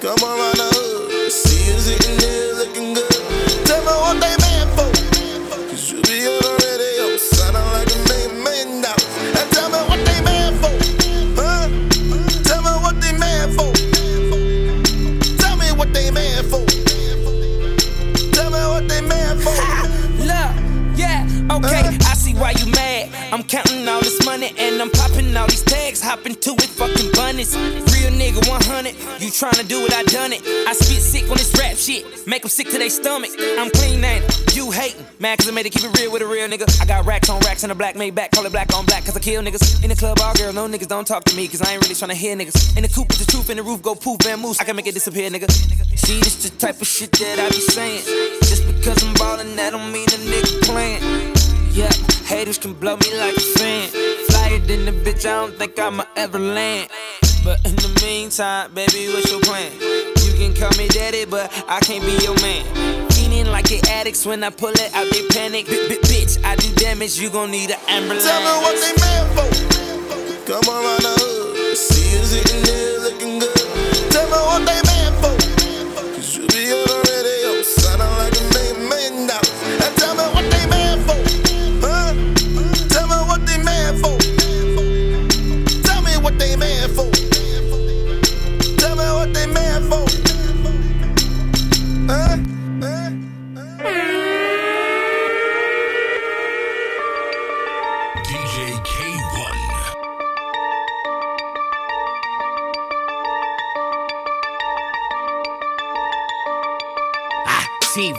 Come 0.00 0.22
around 0.22 0.54
the 0.54 0.68
hood, 0.74 1.32
see 1.32 1.72
you 1.72 1.78
sitting 1.80 2.16
there 2.18 2.54
looking 2.54 2.94
good. 2.94 3.10
Tell 3.66 3.82
me 3.82 3.90
what 3.98 4.14
they 4.22 4.36
mad 4.38 4.68
for. 4.78 4.86
Cause 5.68 5.90
you 5.90 6.00
be 6.02 6.22
on 6.22 6.38
the 6.38 6.54
radio, 6.62 7.16
sounding 7.18 7.66
like 7.74 7.90
a 7.90 7.98
million 8.06 8.38
million 8.44 8.80
dollars. 8.80 9.10
And 9.34 9.50
tell 9.50 9.68
me 9.68 9.80
what 9.90 9.98
they 10.06 10.22
mad 10.22 10.54
for. 10.62 10.70
Huh? 11.34 11.66
Tell 12.46 12.62
me 12.62 12.70
what 12.78 13.00
they 13.02 13.10
mad 13.18 13.50
for. 13.58 13.74
Tell 15.42 15.56
me 15.58 15.66
what 15.74 15.92
they 15.92 16.10
mad 16.14 16.46
for. 16.46 16.62
Tell 18.32 18.50
me 18.54 18.62
what 18.70 18.86
they 18.86 19.02
mad 19.02 19.42
for. 19.42 19.58
Look, 20.22 20.50
yeah, 20.94 21.26
okay, 21.58 21.98
I 22.06 22.14
see 22.14 22.34
why 22.34 22.54
you 22.54 22.70
mad. 22.70 23.10
I'm 23.32 23.42
counting 23.42 23.86
all 23.88 24.00
this 24.00 24.24
money 24.24 24.54
and 24.56 24.80
I'm 24.80 24.90
popping 24.90 25.36
all 25.36 25.46
these 25.48 25.62
tags, 25.62 26.00
hopping 26.00 26.34
to 26.36 26.52
it, 26.54 26.70
fucking 26.70 26.97
bunnies. 27.38 27.56
Real 27.94 28.12
nigga 28.12 28.48
100, 28.48 28.94
you 29.20 29.30
tryna 29.30 29.66
do 29.68 29.84
it, 29.86 29.92
I 29.92 30.02
done 30.04 30.32
it. 30.32 30.42
I 30.66 30.72
spit 30.72 31.02
sick 31.02 31.30
on 31.30 31.36
this 31.36 31.52
rap 31.58 31.76
shit, 31.76 32.26
make 32.26 32.42
them 32.42 32.50
sick 32.50 32.68
to 32.70 32.78
their 32.78 32.90
stomach. 32.90 33.30
I'm 33.58 33.70
clean 33.70 34.02
ain't 34.04 34.24
you 34.54 34.70
hating, 34.70 35.04
mad 35.18 35.38
cause 35.38 35.48
I 35.48 35.52
made 35.52 35.66
it 35.66 35.70
keep 35.70 35.84
it 35.84 35.98
real 35.98 36.12
with 36.12 36.22
a 36.22 36.26
real 36.26 36.48
nigga. 36.48 36.66
I 36.80 36.84
got 36.84 37.06
racks 37.06 37.28
on 37.30 37.40
racks 37.40 37.62
and 37.62 37.72
a 37.72 37.74
black 37.74 37.96
made 37.96 38.14
back, 38.14 38.32
call 38.32 38.44
it 38.46 38.52
black 38.52 38.74
on 38.74 38.84
black 38.86 39.04
cause 39.04 39.16
I 39.16 39.20
kill 39.20 39.42
niggas. 39.42 39.82
In 39.82 39.90
the 39.90 39.96
club, 39.96 40.18
all 40.20 40.34
girls, 40.34 40.54
no 40.54 40.66
niggas 40.66 40.88
don't 40.88 41.06
talk 41.06 41.24
to 41.24 41.36
me 41.36 41.46
cause 41.48 41.62
I 41.62 41.74
ain't 41.74 41.82
really 41.82 41.94
tryna 41.94 42.14
hear 42.14 42.36
niggas. 42.36 42.76
In 42.76 42.82
the 42.82 42.88
coop 42.88 43.08
with 43.08 43.18
the 43.18 43.30
truth, 43.30 43.50
in 43.50 43.56
the 43.56 43.62
roof, 43.62 43.82
go 43.82 43.94
poof, 43.94 44.18
Van 44.22 44.40
Moose, 44.40 44.60
I 44.60 44.64
can 44.64 44.76
make 44.76 44.86
it 44.86 44.94
disappear, 44.94 45.30
nigga. 45.30 45.50
See, 45.96 46.18
this 46.20 46.42
the 46.42 46.56
type 46.58 46.80
of 46.80 46.86
shit 46.86 47.12
that 47.12 47.38
I 47.38 47.48
be 47.48 47.60
saying. 47.60 48.02
Just 48.42 48.66
because 48.66 49.02
I'm 49.04 49.14
ballin', 49.14 49.54
that 49.56 49.70
don't 49.70 49.92
mean 49.92 50.08
a 50.08 50.18
nigga 50.32 50.62
playing. 50.62 51.02
Yeah, 51.72 51.92
haters 52.24 52.58
can 52.58 52.72
blow 52.72 52.96
me 52.96 53.16
like 53.18 53.36
a 53.36 53.40
fan. 53.40 53.88
Flyer 54.28 54.58
than 54.58 54.86
the 54.86 54.92
bitch, 54.92 55.24
I 55.26 55.46
don't 55.46 55.56
think 55.56 55.78
I'ma 55.78 56.04
ever 56.16 56.38
land. 56.38 56.90
But 57.44 57.64
in 57.64 57.76
the 57.76 58.00
meantime, 58.02 58.72
baby, 58.74 59.08
what's 59.08 59.30
your 59.30 59.40
plan? 59.40 59.72
You 59.80 60.32
can 60.36 60.54
call 60.54 60.70
me 60.76 60.88
daddy, 60.88 61.24
but 61.24 61.50
I 61.68 61.80
can't 61.80 62.04
be 62.04 62.12
your 62.24 62.34
man. 62.42 62.64
Feeling 63.10 63.46
like 63.46 63.68
the 63.68 63.80
addicts 63.90 64.26
when 64.26 64.44
I 64.44 64.50
pull 64.50 64.70
it 64.70 64.92
out, 64.94 65.06
they 65.10 65.26
panic. 65.28 65.66
Bitch, 65.66 66.42
I 66.44 66.56
do 66.56 66.72
damage, 66.74 67.18
you 67.18 67.30
gon' 67.30 67.50
need 67.50 67.70
an 67.70 67.78
ambulance. 67.88 68.24
Tell 68.24 68.40
me 68.40 68.52
what 68.62 68.76
they 68.80 68.92
mad 69.00 69.26
for. 69.34 69.48
Come 70.46 70.68
around 70.68 71.02
the 71.02 71.14
hood, 71.18 71.76
see 71.76 72.16
you 72.16 72.24
sitting 72.24 72.62
there 72.62 73.00
looking 73.00 73.38
good. 73.38 74.12
Tell 74.12 74.26
me 74.26 74.38
what 74.48 74.64
they 74.66 74.80
mad 74.88 75.12
for. 75.20 75.34
Cause 76.14 76.36
you 76.36 76.46
be 76.48 76.72
on 76.72 77.07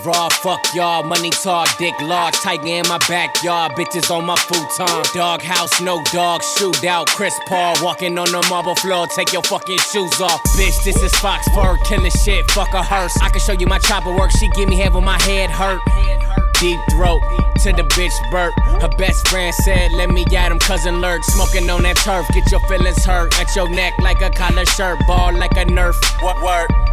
T-Raw, 0.09 0.29
fuck 0.29 0.73
y'all, 0.73 1.03
money 1.03 1.29
tall, 1.29 1.65
dick 1.77 1.93
large, 2.01 2.33
tiger 2.35 2.65
in 2.65 2.87
my 2.87 2.97
backyard, 3.07 3.73
bitches 3.73 4.09
on 4.09 4.25
my 4.25 4.35
futon. 4.35 5.03
Dog 5.13 5.41
house, 5.41 5.79
no 5.81 6.01
dog, 6.11 6.41
shootout. 6.41 7.07
Chris 7.07 7.37
Paul 7.47 7.75
walking 7.83 8.17
on 8.17 8.31
the 8.31 8.45
marble 8.49 8.75
floor, 8.75 9.05
take 9.15 9.31
your 9.33 9.43
fucking 9.43 9.77
shoes 9.77 10.19
off. 10.19 10.41
Bitch, 10.57 10.83
this 10.83 11.01
is 11.03 11.13
Fox 11.19 11.47
Fur, 11.49 11.77
killing 11.85 12.11
shit, 12.11 12.49
fuck 12.51 12.73
a 12.73 12.81
hearse. 12.81 13.15
I 13.21 13.29
can 13.29 13.39
show 13.39 13.53
you 13.53 13.67
my 13.67 13.77
chopper 13.77 14.15
work, 14.15 14.31
she 14.31 14.49
give 14.49 14.67
me 14.67 14.77
head 14.77 14.93
when 14.93 15.03
my 15.03 15.21
head 15.21 15.51
hurt. 15.51 15.79
Deep 16.59 16.79
throat 16.89 17.21
to 17.59 17.71
the 17.71 17.83
bitch 17.93 18.31
burp. 18.31 18.53
Her 18.81 18.89
best 18.97 19.27
friend 19.27 19.53
said, 19.53 19.91
Let 19.91 20.09
me 20.09 20.25
at 20.35 20.51
him, 20.51 20.59
cousin 20.59 21.01
lurk. 21.01 21.23
Smoking 21.23 21.69
on 21.69 21.83
that 21.83 21.97
turf, 21.97 22.27
get 22.33 22.49
your 22.51 22.61
feelings 22.61 23.05
hurt. 23.05 23.39
At 23.39 23.55
your 23.55 23.69
neck 23.69 23.93
like 23.99 24.21
a 24.21 24.29
collar 24.31 24.65
shirt, 24.65 24.99
ball 25.05 25.33
like 25.33 25.51
a 25.51 25.65
nerf. 25.65 25.95
What 26.23 26.41
word? 26.41 26.88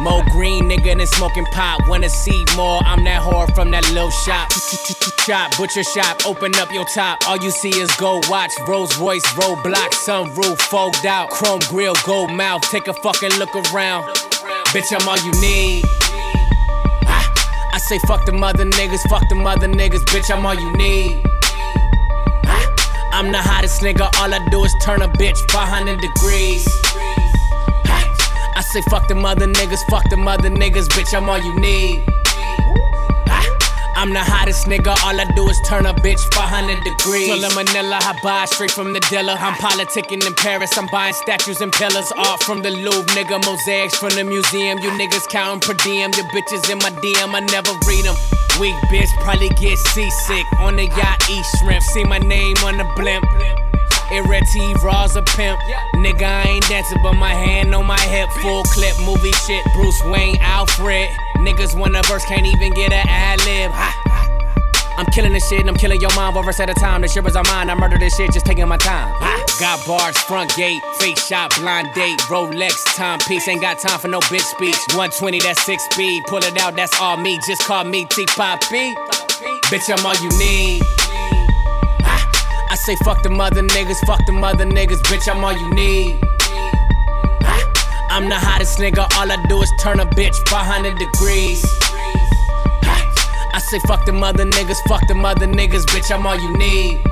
Mo 0.00 0.22
green 0.30 0.64
nigga 0.70 0.96
than 0.96 1.06
smoking 1.06 1.44
pot. 1.46 1.80
Wanna 1.88 2.08
see 2.08 2.44
more? 2.56 2.80
I'm 2.84 3.02
that 3.04 3.20
whore 3.20 3.52
from 3.54 3.70
that 3.72 3.84
little 3.92 4.10
shop. 4.10 4.52
Shop, 5.26 5.56
butcher 5.56 5.82
shop, 5.82 6.24
open 6.24 6.54
up 6.56 6.72
your 6.72 6.84
top. 6.94 7.28
All 7.28 7.36
you 7.36 7.50
see 7.50 7.70
is 7.70 7.90
gold 7.96 8.26
watch, 8.28 8.52
Rolls 8.66 8.96
Royce, 8.98 9.26
roadblock, 9.34 9.90
sunroof, 10.06 10.58
fogged 10.62 11.04
out, 11.04 11.30
chrome 11.30 11.60
grill, 11.68 11.94
gold 12.06 12.30
mouth. 12.32 12.62
Take 12.70 12.86
a 12.86 12.94
fucking 12.94 13.32
look 13.38 13.54
around. 13.56 14.04
Bitch, 14.68 14.92
I'm 14.92 15.06
all 15.08 15.18
you 15.18 15.32
need. 15.40 15.84
I 17.72 17.78
say 17.78 17.98
fuck 18.06 18.24
the 18.24 18.32
mother 18.32 18.64
niggas, 18.64 19.08
fuck 19.08 19.28
the 19.28 19.34
mother 19.34 19.68
niggas, 19.68 20.04
bitch, 20.06 20.34
I'm 20.34 20.46
all 20.46 20.54
you 20.54 20.72
need. 20.76 21.24
I'm 23.12 23.32
the 23.32 23.38
hottest 23.38 23.82
nigga, 23.82 24.02
all 24.18 24.32
I 24.32 24.38
do 24.50 24.64
is 24.64 24.74
turn 24.82 25.02
a 25.02 25.08
bitch 25.08 25.38
500 25.50 26.00
degrees. 26.00 26.87
Say 28.72 28.82
fuck 28.82 29.08
them 29.08 29.24
other 29.24 29.46
niggas, 29.46 29.82
fuck 29.88 30.08
them 30.10 30.28
other 30.28 30.50
niggas, 30.50 30.88
bitch, 30.88 31.16
I'm 31.16 31.26
all 31.26 31.38
you 31.38 31.58
need. 31.58 32.04
Ah, 33.32 33.42
I'm 33.96 34.12
the 34.12 34.20
hottest 34.20 34.66
nigga, 34.66 34.92
all 35.04 35.18
I 35.18 35.24
do 35.34 35.48
is 35.48 35.58
turn 35.66 35.86
a 35.86 35.94
bitch 35.94 36.20
500 36.34 36.84
degrees. 36.84 37.42
Of 37.44 37.54
Manila, 37.56 37.96
I 37.96 38.18
buy 38.22 38.44
straight 38.44 38.70
from 38.70 38.92
the 38.92 39.00
dealer. 39.08 39.32
I'm 39.38 39.54
politicking 39.54 40.26
in 40.26 40.34
Paris, 40.34 40.76
I'm 40.76 40.86
buying 40.88 41.14
statues 41.14 41.62
and 41.62 41.72
pillars. 41.72 42.12
Art 42.12 42.42
from 42.42 42.60
the 42.60 42.70
Louvre, 42.70 43.08
nigga, 43.16 43.42
mosaics 43.46 43.96
from 43.96 44.10
the 44.10 44.24
museum. 44.24 44.78
You 44.80 44.90
niggas 45.00 45.26
counting 45.28 45.60
per 45.60 45.72
diem, 45.82 46.12
your 46.12 46.26
bitches 46.36 46.68
in 46.68 46.76
my 46.78 46.90
DM, 47.00 47.32
I 47.32 47.40
never 47.40 47.72
read 47.88 48.04
them. 48.04 48.16
Weak 48.60 48.76
bitch, 48.92 49.08
probably 49.24 49.48
get 49.56 49.78
seasick 49.78 50.44
on 50.60 50.76
the 50.76 50.84
yacht, 50.92 51.24
eat 51.30 51.44
shrimp. 51.56 51.82
See 51.82 52.04
my 52.04 52.18
name 52.18 52.56
on 52.68 52.76
the 52.76 52.84
blimp. 52.96 53.24
It 54.10 54.26
red 54.26 54.42
T 54.52 54.74
Raw's 54.82 55.16
a 55.16 55.22
pimp. 55.22 55.60
Nigga, 55.96 56.22
I 56.22 56.42
ain't 56.48 56.68
dancing, 56.68 56.98
but 57.02 57.14
my 57.14 57.32
hand 57.32 57.74
on 57.74 57.86
my 57.86 58.00
hip. 58.00 58.28
Full 58.42 58.62
clip 58.64 58.98
movie 59.04 59.32
shit. 59.32 59.64
Bruce 59.74 60.02
Wayne, 60.04 60.36
Alfred. 60.40 61.08
Niggas 61.38 61.78
wanna 61.78 62.02
verse, 62.04 62.24
can't 62.24 62.46
even 62.46 62.72
get 62.72 62.92
an 62.92 63.06
ad 63.08 63.38
lib. 63.44 63.70
I'm 64.98 65.06
killing 65.06 65.32
this 65.32 65.48
shit 65.48 65.60
and 65.60 65.68
I'm 65.68 65.76
killing 65.76 66.00
your 66.00 66.12
mom 66.16 66.36
over 66.36 66.50
at 66.50 66.70
a 66.70 66.74
time. 66.74 67.02
The 67.02 67.08
shit 67.08 67.22
was 67.22 67.36
on 67.36 67.46
mine. 67.46 67.70
I 67.70 67.74
murder 67.76 67.98
this 67.98 68.16
shit, 68.16 68.32
just 68.32 68.44
taking 68.44 68.66
my 68.66 68.78
time. 68.78 69.14
Ha. 69.20 69.44
Got 69.60 69.86
bars, 69.86 70.18
front 70.18 70.54
gate, 70.56 70.82
face 70.98 71.24
shot, 71.24 71.54
blind 71.56 71.94
date, 71.94 72.18
Rolex, 72.22 72.96
timepiece. 72.96 73.46
Ain't 73.46 73.60
got 73.60 73.78
time 73.78 74.00
for 74.00 74.08
no 74.08 74.18
bitch 74.20 74.40
speech. 74.40 74.76
120, 74.88 75.38
that's 75.38 75.62
six 75.64 75.84
speed. 75.84 76.24
Pull 76.26 76.38
it 76.38 76.58
out, 76.58 76.74
that's 76.74 77.00
all 77.00 77.16
me. 77.16 77.38
Just 77.46 77.62
call 77.62 77.84
me 77.84 78.06
T 78.06 78.26
Poppy. 78.26 78.94
Bitch, 79.70 79.96
I'm 79.96 80.04
all 80.04 80.16
you 80.16 80.30
need. 80.36 80.97
Say 82.88 82.96
fuck 83.04 83.22
the 83.22 83.28
mother 83.28 83.60
niggas, 83.60 84.00
fuck 84.06 84.24
the 84.24 84.32
mother 84.32 84.64
niggas, 84.64 85.02
bitch, 85.02 85.30
I'm 85.30 85.44
all 85.44 85.52
you 85.52 85.74
need. 85.74 86.18
I'm 88.08 88.30
the 88.30 88.34
hottest 88.34 88.78
nigga, 88.78 89.00
all 89.18 89.30
I 89.30 89.36
do 89.46 89.60
is 89.60 89.70
turn 89.78 90.00
a 90.00 90.06
bitch 90.06 90.34
500 90.48 90.96
degrees. 90.96 91.62
I 93.52 93.60
say 93.68 93.78
fuck 93.80 94.06
the 94.06 94.12
mother 94.12 94.46
niggas, 94.46 94.80
fuck 94.88 95.06
the 95.06 95.14
mother 95.14 95.46
niggas, 95.46 95.84
bitch, 95.84 96.10
I'm 96.10 96.26
all 96.26 96.40
you 96.40 96.50
need. 96.56 97.04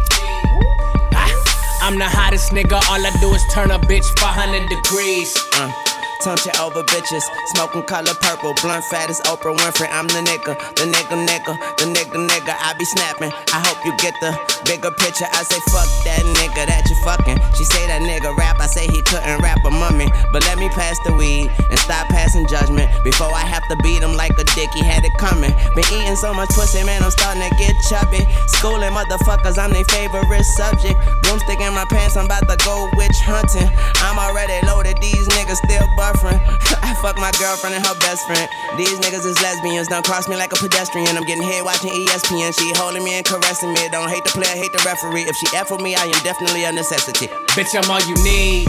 I'm 1.83 1.99
the 1.99 2.09
hottest 2.09 2.53
nigga, 2.53 2.81
all 2.89 3.05
I 3.05 3.15
do 3.21 3.35
is 3.35 3.45
turn 3.53 3.71
a 3.71 3.79
bitch 3.79 4.07
500 4.19 4.71
degrees. 4.71 5.37
Uh. 5.57 5.86
Tunechi 6.23 6.53
over 6.61 6.83
bitches, 6.85 7.25
smoking 7.55 7.83
color 7.85 8.15
purple, 8.21 8.55
blunt 8.63 8.85
fat 8.85 9.07
Oprah 9.31 9.55
Winfrey. 9.55 9.89
I'm 9.91 10.07
the 10.09 10.21
nigga, 10.27 10.59
the 10.75 10.85
nigga, 10.91 11.17
nigga, 11.27 11.55
the 11.79 11.87
nigga, 11.87 12.19
nigga. 12.27 12.55
I 12.59 12.75
be 12.79 12.85
snapping. 12.85 13.33
I 13.55 13.63
hope 13.63 13.79
you 13.87 13.95
get 13.99 14.15
the 14.21 14.35
bigger 14.67 14.91
picture. 14.91 15.27
I 15.31 15.43
say 15.47 15.61
fuck 15.71 15.87
that 16.05 16.23
nigga 16.39 16.67
that 16.67 16.89
you 16.91 16.97
fucking. 17.07 17.39
She 17.55 17.65
say 17.65 17.87
that 17.87 18.03
nigga 18.03 18.37
rap. 18.37 18.59
I 18.61 18.67
say 18.67 18.87
he 18.87 19.03
couldn't 19.03 19.41
rap 19.43 19.59
a 19.65 19.71
mummy, 19.71 20.11
but 20.33 20.43
let 20.47 20.59
me 20.59 20.69
pass 20.71 20.99
the 21.07 21.13
weed 21.15 21.51
and 21.71 21.79
stop 21.79 22.09
passing 22.09 22.47
judgment 22.49 22.91
before 23.05 23.31
I 23.31 23.47
have 23.47 23.63
to 23.71 23.77
beat 23.83 24.03
him 24.03 24.15
like 24.15 24.35
a 24.39 24.45
dick. 24.59 24.71
He 24.75 24.83
had 24.83 25.05
it 25.05 25.15
coming. 25.19 25.55
Been 25.75 25.87
eating 25.95 26.17
so 26.17 26.35
much 26.35 26.51
pussy, 26.51 26.83
man. 26.83 27.03
I'm 27.03 27.11
starting 27.11 27.43
to 27.43 27.53
get 27.59 27.75
chubby. 27.91 28.23
Schooling 28.59 28.95
motherfuckers, 28.95 29.59
I'm 29.59 29.71
their 29.71 29.87
favorite 29.87 30.45
subject. 30.59 30.99
Broomstick 31.23 31.61
in 31.63 31.75
my 31.75 31.87
pants, 31.91 32.17
I'm 32.17 32.27
about 32.27 32.49
to 32.49 32.57
go 32.65 32.91
witch 32.95 33.19
hunting. 33.23 33.71
I'm 34.03 34.19
already 34.19 34.59
loaded. 34.67 34.99
These 35.01 35.29
niggas 35.35 35.63
still 35.67 35.87
buff 35.97 36.06
girlfriend. 36.07 36.41
I 36.87 36.95
fuck 37.03 37.17
my 37.19 37.31
girlfriend 37.39 37.75
and 37.75 37.87
her 37.87 37.95
best 37.99 38.27
friend. 38.27 38.47
These 38.77 38.99
niggas 39.01 39.27
is 39.27 39.41
lesbians, 39.43 39.89
don't 39.89 40.05
cross 40.05 40.29
me 40.29 40.37
like 40.37 40.53
a 40.53 40.57
pedestrian. 40.57 41.17
I'm 41.17 41.25
getting 41.25 41.43
head 41.43 41.65
watching 41.65 41.91
ESPN. 41.91 42.57
She 42.59 42.73
holding 42.77 43.03
me 43.03 43.15
and 43.15 43.25
caressing 43.27 43.73
me. 43.73 43.89
Don't 43.91 44.09
hate 44.09 44.25
the 44.25 44.31
player, 44.31 44.55
hate 44.55 44.73
the 44.73 44.83
referee. 44.87 45.23
If 45.23 45.37
she 45.37 45.47
F 45.57 45.71
with 45.71 45.81
me, 45.81 45.95
I 45.95 46.05
am 46.05 46.23
definitely 46.23 46.65
a 46.65 46.73
necessity. 46.73 47.27
Bitch, 47.59 47.75
I'm 47.75 47.91
all 47.91 48.01
you 48.07 48.15
need. 48.23 48.69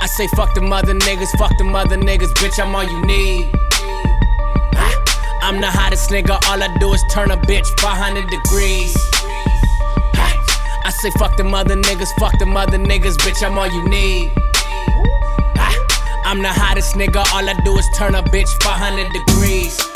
I 0.00 0.06
say 0.06 0.26
fuck 0.28 0.54
the 0.54 0.60
mother 0.60 0.94
niggas, 0.94 1.30
fuck 1.38 1.56
the 1.58 1.64
mother 1.64 1.96
niggas, 1.96 2.32
bitch, 2.34 2.58
I'm 2.62 2.74
all 2.74 2.84
you 2.84 3.00
need. 3.06 3.50
I'm 5.42 5.60
the 5.60 5.70
hottest 5.70 6.10
nigga, 6.10 6.38
all 6.48 6.62
I 6.62 6.68
do 6.78 6.92
is 6.92 7.04
turn 7.10 7.30
a 7.30 7.36
bitch 7.36 7.66
500 7.80 8.28
degrees. 8.30 8.96
I 10.84 10.90
say 10.90 11.10
fuck 11.18 11.36
the 11.36 11.44
mother 11.44 11.76
niggas, 11.76 12.08
fuck 12.18 12.36
the 12.38 12.46
mother 12.46 12.78
niggas, 12.78 13.16
bitch, 13.18 13.46
I'm 13.46 13.56
all 13.58 13.68
you 13.68 13.88
need. 13.88 14.32
I'm 16.32 16.40
the 16.40 16.48
hottest 16.48 16.94
nigga, 16.94 17.22
all 17.34 17.46
I 17.46 17.52
do 17.62 17.76
is 17.76 17.86
turn 17.90 18.14
a 18.14 18.22
bitch 18.22 18.48
500 18.62 19.12
degrees. 19.12 19.91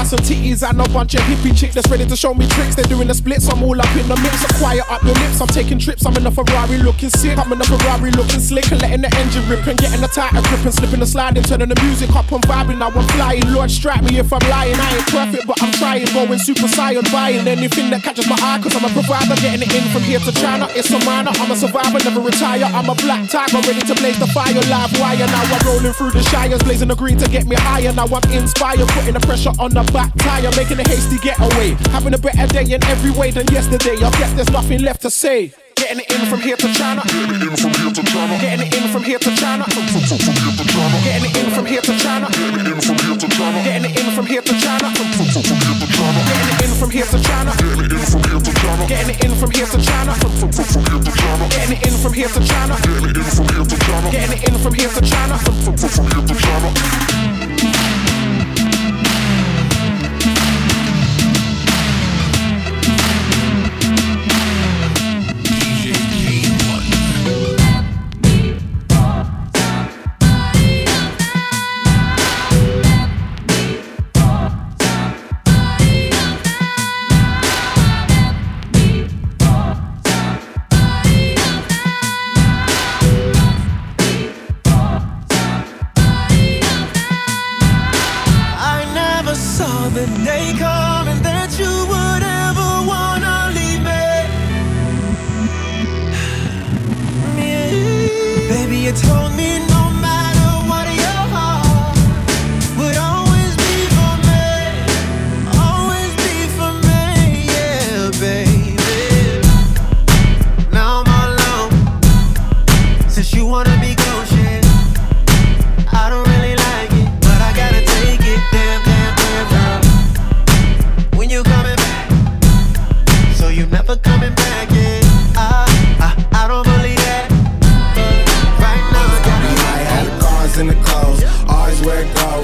Ass 0.00 0.12
and 0.12 0.22
titties 0.22 0.66
and 0.66 0.80
a 0.80 0.88
bunch 0.88 1.14
of 1.14 1.20
hippie 1.20 1.56
chicks 1.56 1.74
that's 1.74 1.88
ready 1.88 2.06
to 2.06 2.16
show 2.16 2.32
me 2.32 2.48
tricks. 2.48 2.74
They're 2.74 2.84
doing 2.86 3.08
the 3.08 3.14
splits, 3.14 3.48
I'm 3.48 3.62
all 3.62 3.78
up 3.80 3.96
in 3.96 4.08
the 4.08 4.16
mix. 4.16 4.40
So 4.40 4.48
quiet 4.58 4.84
up 4.90 5.02
your 5.04 5.14
lips, 5.14 5.40
I'm 5.40 5.48
taking 5.48 5.78
trips. 5.78 6.06
I'm 6.06 6.16
in 6.16 6.26
a 6.26 6.30
Ferrari 6.30 6.78
looking 6.78 7.10
sick. 7.10 7.36
I'm 7.38 7.52
in 7.52 7.60
a 7.60 7.64
Ferrari 7.64 8.10
looking 8.12 8.40
slick 8.40 8.70
and 8.72 8.80
letting 8.80 9.02
the 9.02 9.14
engine 9.16 9.46
rip 9.48 9.66
and 9.66 9.78
getting 9.78 10.02
a 10.02 10.08
tighter 10.08 10.40
grip 10.48 10.64
and 10.64 10.74
slipping 10.74 11.00
the 11.00 11.06
sliding, 11.06 11.42
turning 11.42 11.68
the 11.68 11.80
music 11.82 12.10
up 12.16 12.30
and 12.32 12.42
vibing. 12.44 12.78
Now 12.78 12.88
I'm 12.88 13.06
flying. 13.14 13.52
Lord, 13.52 13.70
strike 13.70 14.02
me 14.02 14.18
if 14.18 14.32
I'm 14.32 14.44
lying. 14.48 14.76
I 14.76 14.96
ain't 14.96 15.06
perfect. 15.06 15.39
Going 16.20 16.38
super 16.38 16.68
saiyan, 16.68 17.10
buying 17.10 17.48
anything 17.48 17.88
that 17.88 18.02
catches 18.02 18.28
my 18.28 18.36
eye. 18.44 18.60
Cause 18.60 18.76
I'm 18.76 18.84
a 18.84 18.92
provider, 18.92 19.40
getting 19.40 19.64
it 19.64 19.72
in 19.72 19.88
from 19.88 20.02
here 20.02 20.20
to 20.20 20.30
China. 20.32 20.68
It's 20.76 20.92
a 20.92 21.00
minor, 21.08 21.32
I'm 21.40 21.50
a 21.50 21.56
survivor, 21.56 21.96
never 22.04 22.20
retire. 22.20 22.68
I'm 22.76 22.90
a 22.90 22.94
black 22.94 23.24
tiger, 23.30 23.56
ready 23.64 23.80
to 23.80 23.94
blaze 23.96 24.20
the 24.20 24.26
fire. 24.26 24.52
Live 24.52 24.92
wire, 25.00 25.16
now 25.16 25.40
I'm 25.48 25.64
rolling 25.64 25.94
through 25.96 26.10
the 26.10 26.20
shires, 26.28 26.62
blazing 26.62 26.88
the 26.88 26.94
green 26.94 27.16
to 27.24 27.28
get 27.30 27.46
me 27.46 27.56
higher. 27.56 27.90
Now 27.94 28.04
I'm 28.04 28.20
inspired, 28.36 28.86
putting 28.92 29.14
the 29.14 29.20
pressure 29.24 29.56
on 29.58 29.72
the 29.72 29.80
back 29.96 30.12
tire, 30.20 30.52
making 30.60 30.76
a 30.76 30.84
hasty 30.84 31.16
getaway. 31.24 31.72
Having 31.88 32.12
a 32.12 32.18
better 32.18 32.46
day 32.52 32.68
in 32.68 32.84
every 32.84 33.12
way 33.16 33.30
than 33.30 33.46
yesterday. 33.48 33.96
I 33.96 34.10
guess 34.20 34.34
there's 34.34 34.52
nothing 34.52 34.82
left 34.82 35.00
to 35.08 35.10
say. 35.10 35.54
Getting 35.90 36.04
it 36.04 36.20
in 36.22 36.26
from 36.30 36.40
here 36.40 36.56
to 36.56 36.72
China. 36.72 37.02
Getting 37.02 37.34
it 37.34 37.42
in 37.50 37.56
from 37.56 37.74
here 37.74 37.90
to 37.90 38.02
China. 38.04 38.38
Getting 38.38 38.64
it 38.64 38.74
in 38.76 38.90
from 38.92 39.02
here 39.02 39.18
to 39.18 39.34
China. 39.34 39.64
Getting 39.66 41.30
it 41.30 41.36
in 41.36 41.50
from 41.50 41.66
here 41.66 41.82
to 41.82 41.98
China. 41.98 42.28
Getting 42.30 42.60
it 42.60 42.68
in 42.68 42.80
From 42.80 42.98
here 42.98 43.16
to 43.18 43.28
China, 43.28 43.60
getting 43.64 43.90
it 43.90 43.98
in 43.98 44.14
from 44.14 44.26
here 44.26 44.40
to 44.40 44.54
China. 44.54 44.88
The 44.88 45.86
China, 45.90 46.20
getting 46.30 46.54
it 46.54 46.64
in 46.64 46.74
from 46.78 46.90
here 46.90 47.04
to 47.04 47.18
China. 47.20 47.50
In 47.50 48.86
getting 48.86 49.10
it 49.10 49.24
in 49.24 49.34
from 49.34 49.50
here 49.50 49.66
to 49.66 49.78
China. 49.78 50.14
From 50.14 50.52
here 50.52 51.02
to 51.02 51.10
China, 51.12 51.48
getting 51.50 51.76
it 51.76 51.86
in 51.86 51.94
from 51.98 52.12
here 52.12 52.28
to 52.28 52.40
China. 52.40 52.76
Getting 52.80 53.10
it 53.10 53.18
in 53.18 53.34
from 53.34 53.50
here 53.50 53.64
to 53.64 53.78
China. 53.78 54.10
Getting 54.10 54.38
it 54.38 54.48
in 54.48 54.58
from 54.58 54.74
here 54.74 54.88
to 54.88 55.02
China. 55.02 55.34
I 57.02 57.39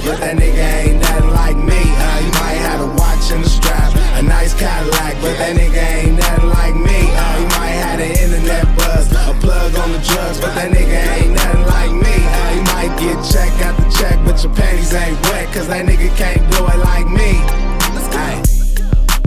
but 0.07 0.19
that 0.23 0.37
nigga 0.39 0.63
ain't 0.87 1.01
nothing 1.03 1.29
like 1.35 1.57
me. 1.59 1.83
Uh, 1.83 2.19
you 2.23 2.31
might 2.39 2.59
have 2.63 2.79
a 2.79 2.87
watch 2.95 3.27
and 3.35 3.43
a 3.43 3.49
strap, 3.49 3.91
a 4.15 4.23
nice 4.23 4.53
Cadillac, 4.55 5.19
but 5.19 5.35
that 5.35 5.51
nigga 5.51 5.83
ain't 5.83 6.15
nothing 6.15 6.47
like 6.47 6.75
me. 6.75 7.11
Uh, 7.11 7.35
you 7.43 7.47
might 7.59 7.75
have 7.83 7.99
the 7.99 8.07
internet 8.07 8.63
buzz, 8.79 9.11
a 9.11 9.35
plug 9.43 9.75
on 9.75 9.91
the 9.91 9.99
drugs, 9.99 10.39
but 10.39 10.55
that 10.55 10.71
nigga 10.71 10.95
ain't 11.19 11.35
nothing 11.35 11.65
like 11.67 11.91
me. 11.91 12.15
Uh, 12.23 12.55
you 12.55 12.63
might 12.71 12.93
get 12.95 13.19
check 13.27 13.51
after 13.59 13.83
check, 13.99 14.15
but 14.23 14.41
your 14.41 14.53
panties 14.55 14.93
ain't 14.95 15.19
wet, 15.27 15.51
cause 15.53 15.67
that 15.67 15.85
nigga 15.85 16.07
can't 16.15 16.39
do 16.55 16.63
it 16.63 16.79
like 16.87 17.07
me. 17.11 17.67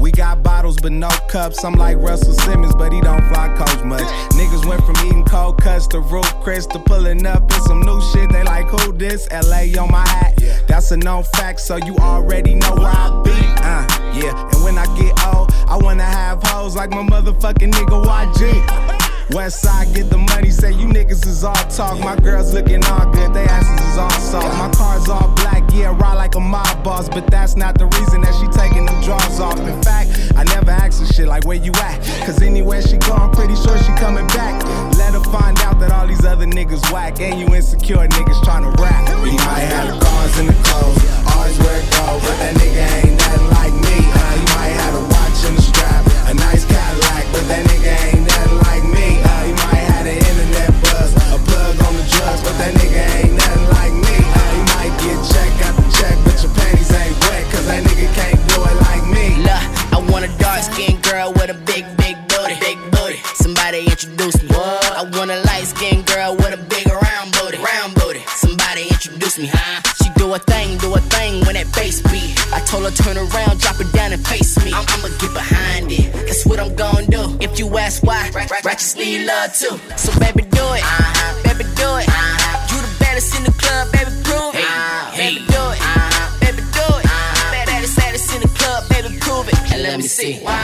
We 0.01 0.11
got 0.11 0.43
bottles 0.43 0.78
but 0.81 0.93
no 0.93 1.11
cups. 1.28 1.62
I'm 1.62 1.74
like 1.74 1.99
Russell 1.99 2.33
Simmons, 2.33 2.74
but 2.74 2.91
he 2.91 3.03
don't 3.03 3.22
fly 3.28 3.49
coach 3.55 3.85
much. 3.85 4.09
Niggas 4.33 4.64
went 4.66 4.83
from 4.87 4.97
eating 5.07 5.24
cold 5.24 5.61
cuts 5.61 5.87
to 5.89 6.01
Ruth's 6.01 6.33
Chris 6.43 6.64
to 6.68 6.78
pulling 6.78 7.26
up 7.26 7.43
in 7.53 7.61
some 7.62 7.83
new 7.83 8.01
shit. 8.11 8.31
They 8.33 8.43
like, 8.43 8.66
who 8.66 8.93
this? 8.95 9.28
LA 9.31 9.78
on 9.78 9.91
my 9.91 10.09
hat. 10.09 10.41
That's 10.70 10.92
a 10.92 10.96
known 10.96 11.24
fact, 11.24 11.58
so 11.58 11.78
you 11.78 11.96
already 11.96 12.54
know 12.54 12.72
where 12.76 12.86
I 12.86 13.10
be. 13.24 13.32
Uh, 13.32 13.84
yeah. 14.14 14.50
And 14.54 14.62
when 14.62 14.78
I 14.78 14.86
get 14.96 15.12
old, 15.34 15.50
I 15.66 15.76
wanna 15.76 16.04
have 16.04 16.40
hoes 16.44 16.76
like 16.76 16.90
my 16.90 17.02
motherfucking 17.02 17.72
nigga 17.72 18.04
YG. 18.04 19.34
West 19.34 19.62
side 19.62 19.92
get 19.92 20.10
the 20.10 20.18
money, 20.18 20.50
say 20.50 20.70
you 20.70 20.86
niggas 20.86 21.26
is 21.26 21.42
all 21.42 21.54
talk. 21.54 21.98
My 21.98 22.14
girls 22.14 22.54
looking 22.54 22.84
all 22.84 23.04
good, 23.10 23.34
they 23.34 23.44
asses 23.46 23.88
is 23.88 23.98
all 23.98 24.10
soft. 24.10 24.56
My 24.58 24.70
car's 24.70 25.08
all 25.08 25.34
black, 25.34 25.64
yeah, 25.72 25.88
ride 25.88 26.14
like 26.14 26.36
a 26.36 26.40
mob 26.40 26.84
boss, 26.84 27.08
but 27.08 27.26
that's 27.26 27.56
not 27.56 27.76
the 27.76 27.86
reason 27.86 28.20
that 28.20 28.34
she 28.34 28.46
taking 28.56 28.86
them 28.86 29.02
drawers 29.02 29.40
off. 29.40 29.58
In 29.58 29.82
fact, 29.82 30.10
I 30.36 30.44
never 30.44 30.70
ask 30.70 31.00
her 31.00 31.06
shit 31.06 31.26
like 31.26 31.44
where 31.46 31.58
you 31.58 31.72
at, 31.82 32.00
cause 32.24 32.40
anywhere 32.42 32.80
she 32.80 32.96
go, 32.96 33.12
I'm 33.14 33.32
pretty 33.32 33.56
sure 33.56 33.76
she 33.78 33.92
coming 33.94 34.26
back. 34.28 34.89
Let 35.20 35.32
find 35.32 35.58
out 35.60 35.78
that 35.80 35.92
all 35.92 36.06
these 36.06 36.24
other 36.24 36.46
niggas 36.46 36.92
whack, 36.92 37.20
and 37.20 37.38
you 37.38 37.54
insecure 37.54 38.08
niggas 38.08 38.42
trying 38.42 38.64
to 38.64 38.72
rap. 38.80 39.04
We 39.22 39.36
might 39.44 39.68
have 39.68 39.92
the 39.92 40.00
cars 40.00 40.38
and 40.38 40.48
the 40.48 40.56
clothes, 40.64 40.96
always 41.36 41.58
wear 41.60 41.80
gold, 41.92 42.24
but 42.24 42.36
that 42.40 42.54
nigga 42.56 42.84
ain't 43.04 43.16
nothing 43.20 43.48
like 43.52 43.74
me. 43.84 43.96
Uh, 44.00 44.32
you 44.40 44.48
might 44.56 44.74
have 44.80 44.94
a 44.96 45.04
watch 45.12 45.40
and 45.44 45.58
a 45.58 45.62
strap, 45.62 46.04
a 46.24 46.34
nice 46.34 46.64
Cadillac, 46.64 47.24
but 47.36 47.44
that 47.52 47.62
nigga 47.68 47.92
ain't 48.08 48.24
nothing 48.24 48.58
like 48.64 48.84
me. 48.96 49.20
Uh, 49.20 49.44
you 49.44 49.56
might 49.68 49.84
have 49.92 50.04
the 50.08 50.16
internet 50.16 50.70
buzz, 50.88 51.12
a 51.12 51.36
plug 51.52 51.76
on 51.84 51.92
the 52.00 52.06
drugs, 52.08 52.40
but 52.40 52.56
that 52.56 52.72
nigga 52.80 53.02
ain't 53.20 53.36
nothing 53.36 53.66
like 53.76 53.92
me. 53.92 54.16
Uh, 54.24 54.50
you 54.56 54.64
might 54.72 54.94
get 55.04 55.18
check 55.28 55.52
after 55.68 55.84
check, 56.00 56.16
but 56.24 56.36
your 56.40 56.52
panties 56.56 56.92
ain't 56.96 57.16
wet, 57.28 57.44
cause 57.52 57.66
that 57.68 57.84
nigga 57.84 58.08
can't 58.16 58.40
do 58.48 58.56
it 58.64 58.76
like 58.88 59.04
me. 59.12 59.36
Look, 59.44 59.64
I 59.92 59.98
want 60.08 60.24
a 60.24 60.32
dark 60.40 60.64
skinned 60.64 61.04
girl 61.04 61.36
with 61.36 61.52
a 61.52 61.58
big, 61.68 61.84
Introduce 69.31 69.55
me, 69.55 69.61
huh? 69.62 69.83
She 70.03 70.11
do 70.18 70.35
a 70.35 70.39
thing, 70.39 70.78
do 70.78 70.93
a 70.95 71.01
thing 71.07 71.45
when 71.47 71.55
that 71.55 71.70
bass 71.74 72.03
beat. 72.03 72.35
I 72.53 72.59
told 72.66 72.83
her 72.83 72.91
turn 72.91 73.16
around, 73.16 73.61
drop 73.61 73.78
it 73.78 73.93
down 73.93 74.12
and 74.12 74.26
face 74.26 74.59
me. 74.64 74.72
I'm, 74.74 74.83
I'ma 74.89 75.07
get 75.22 75.33
behind 75.33 75.93
it. 75.93 76.11
That's 76.26 76.45
what 76.47 76.59
I'm 76.59 76.74
gonna 76.74 77.07
do. 77.07 77.39
If 77.39 77.59
you 77.59 77.66
ask 77.78 78.03
why, 78.03 78.31
righteous 78.64 78.97
need 78.97 79.26
love 79.26 79.55
too. 79.55 79.78
So 79.95 80.11
baby 80.18 80.43
do 80.43 80.66
it, 80.74 80.83
uh-huh. 80.83 81.47
baby 81.47 81.62
do 81.78 81.89
it. 82.03 82.11
Uh-huh. 82.11 82.74
You 82.74 82.83
the 82.83 82.91
baddest 82.99 83.39
in 83.39 83.45
the 83.45 83.55
club, 83.55 83.93
baby 83.95 84.11
prove 84.26 84.55
it. 84.59 84.66
Uh-huh. 84.66 85.14
Baby 85.14 85.47
do 85.47 85.62
it, 85.62 85.78
uh-huh. 85.78 86.41
baby 86.43 86.62
do 86.74 86.87
it. 86.99 87.07
Uh-huh. 87.07 87.66
Baddest, 87.70 87.97
baddest 88.03 88.35
in 88.35 88.41
the 88.43 88.51
club, 88.59 88.83
baby 88.91 89.14
prove 89.22 89.47
it. 89.47 89.55
And 89.70 89.83
let 89.83 89.95
me 89.99 90.11
see. 90.11 90.43
Why 90.43 90.59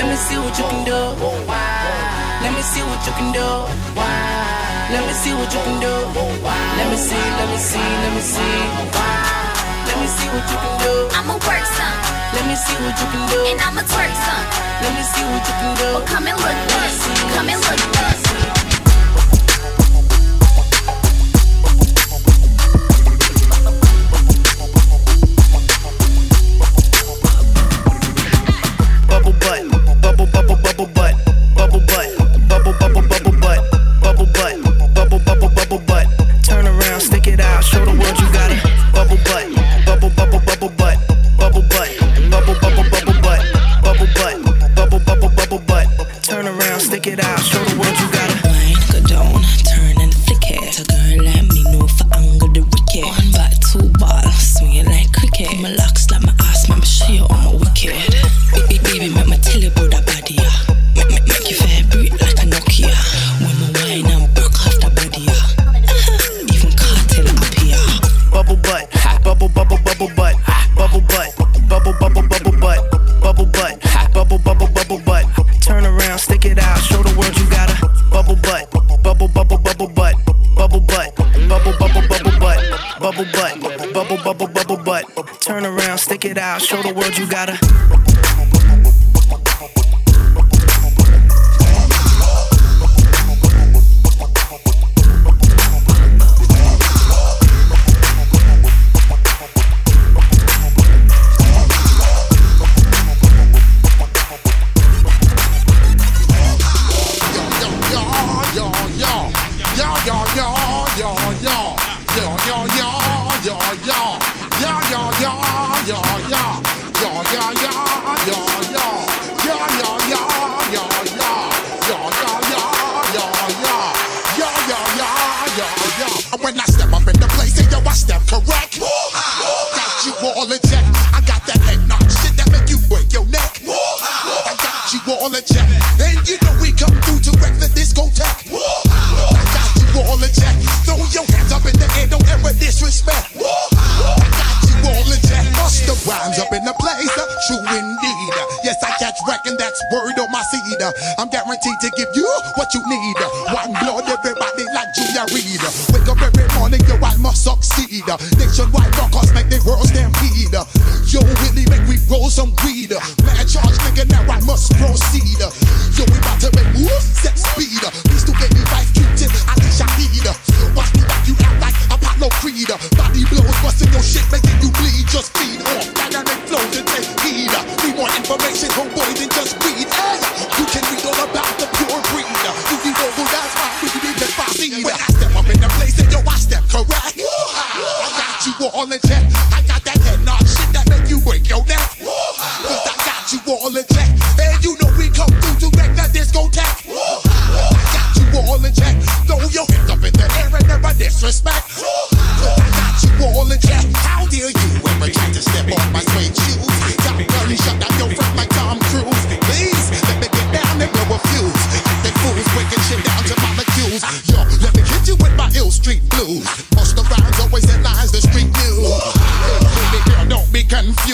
Let 0.00 0.08
me 0.08 0.16
see 0.16 0.40
what 0.40 0.56
you 0.56 0.64
can 0.72 0.88
do. 0.88 1.00
Let 1.20 2.52
me 2.56 2.62
see 2.64 2.80
what 2.80 3.00
you 3.04 3.12
can 3.12 3.28
do. 3.36 3.84
Let 4.94 5.02
me 5.08 5.12
see 5.12 5.34
what 5.34 5.52
you 5.52 5.58
can 5.58 5.80
do. 5.80 5.94
Let 6.78 6.86
me 6.88 6.96
see, 6.96 7.18
let 7.18 7.48
me 7.50 7.58
see, 7.58 7.82
let 7.82 8.14
me 8.14 8.20
see. 8.22 8.54
Let 9.90 9.96
me 9.98 10.06
see 10.06 10.28
what 10.30 10.46
you 10.46 10.58
can 10.62 10.74
do. 10.86 10.94
I'ma 11.18 11.34
work 11.34 11.66
some. 11.66 11.98
Let 12.30 12.46
me 12.46 12.54
see 12.54 12.78
what 12.78 12.94
you 13.02 13.06
can 13.10 13.28
do. 13.28 13.38
And 13.50 13.60
I'ma 13.60 13.82
twerk 13.82 14.14
some. 14.14 14.46
Let 14.86 14.94
me 14.94 15.02
see 15.02 15.24
what 15.26 15.42
you 15.48 15.54
can 15.58 15.74
do. 15.78 15.88
Well, 15.98 16.06
come 16.06 16.28
and 16.28 16.38
look 16.38 16.58
this. 16.70 16.96
Come 17.34 17.48
and 17.48 17.60
look 17.66 17.82
this. 17.92 18.23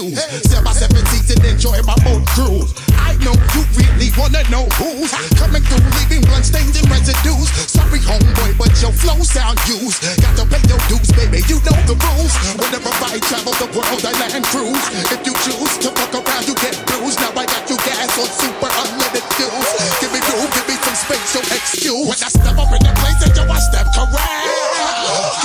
By 0.00 0.72
seven 0.72 1.04
seats 1.12 1.28
and 1.28 1.44
enjoy 1.44 1.76
my 1.84 1.92
boat 2.00 2.24
cruise. 2.32 2.72
I 2.96 3.20
know 3.20 3.36
you 3.52 3.62
really 3.76 4.08
wanna 4.16 4.40
know 4.48 4.64
who's 4.80 5.12
coming 5.36 5.60
through 5.60 5.84
leaving 6.00 6.24
blood 6.24 6.40
stains 6.40 6.72
and 6.80 6.88
residues. 6.88 7.52
Sorry, 7.68 8.00
homeboy, 8.00 8.56
but 8.56 8.72
your 8.80 8.96
flow 8.96 9.20
sound 9.20 9.60
used. 9.68 10.00
Got 10.24 10.40
to 10.40 10.44
pay 10.48 10.62
your 10.64 10.80
dues, 10.88 11.12
baby. 11.12 11.44
You 11.52 11.60
know 11.68 11.76
the 11.84 12.00
rules. 12.00 12.32
Whenever 12.56 12.88
I 13.04 13.20
travel 13.28 13.52
the 13.60 13.68
world, 13.76 14.00
I 14.00 14.16
land 14.24 14.40
cruise. 14.48 14.86
If 15.12 15.20
you 15.28 15.36
choose 15.44 15.76
to 15.84 15.92
fuck 15.92 16.16
around, 16.16 16.48
you 16.48 16.56
get 16.56 16.80
bruised. 16.88 17.20
Now 17.20 17.36
I 17.36 17.44
got 17.44 17.68
you 17.68 17.76
gas 17.84 18.16
on 18.16 18.28
super 18.40 18.72
unlimited 18.72 19.26
fuels. 19.36 19.68
Give 20.00 20.12
me 20.16 20.20
room, 20.32 20.48
give 20.48 20.64
me 20.64 20.80
some 20.80 20.96
space, 20.96 21.28
so 21.28 21.40
excuse. 21.52 22.08
When 22.08 22.16
I 22.16 22.30
step 22.32 22.56
up 22.56 22.72
in 22.72 22.80
the 22.80 22.92
place, 23.04 23.20
and 23.20 23.36
yo, 23.36 23.44
I 23.44 23.60
step 23.60 23.84
correct. 23.92 24.48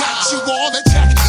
Got 0.00 0.16
you 0.32 0.40
all 0.48 0.72
in 0.72 0.84
check. 0.88 1.25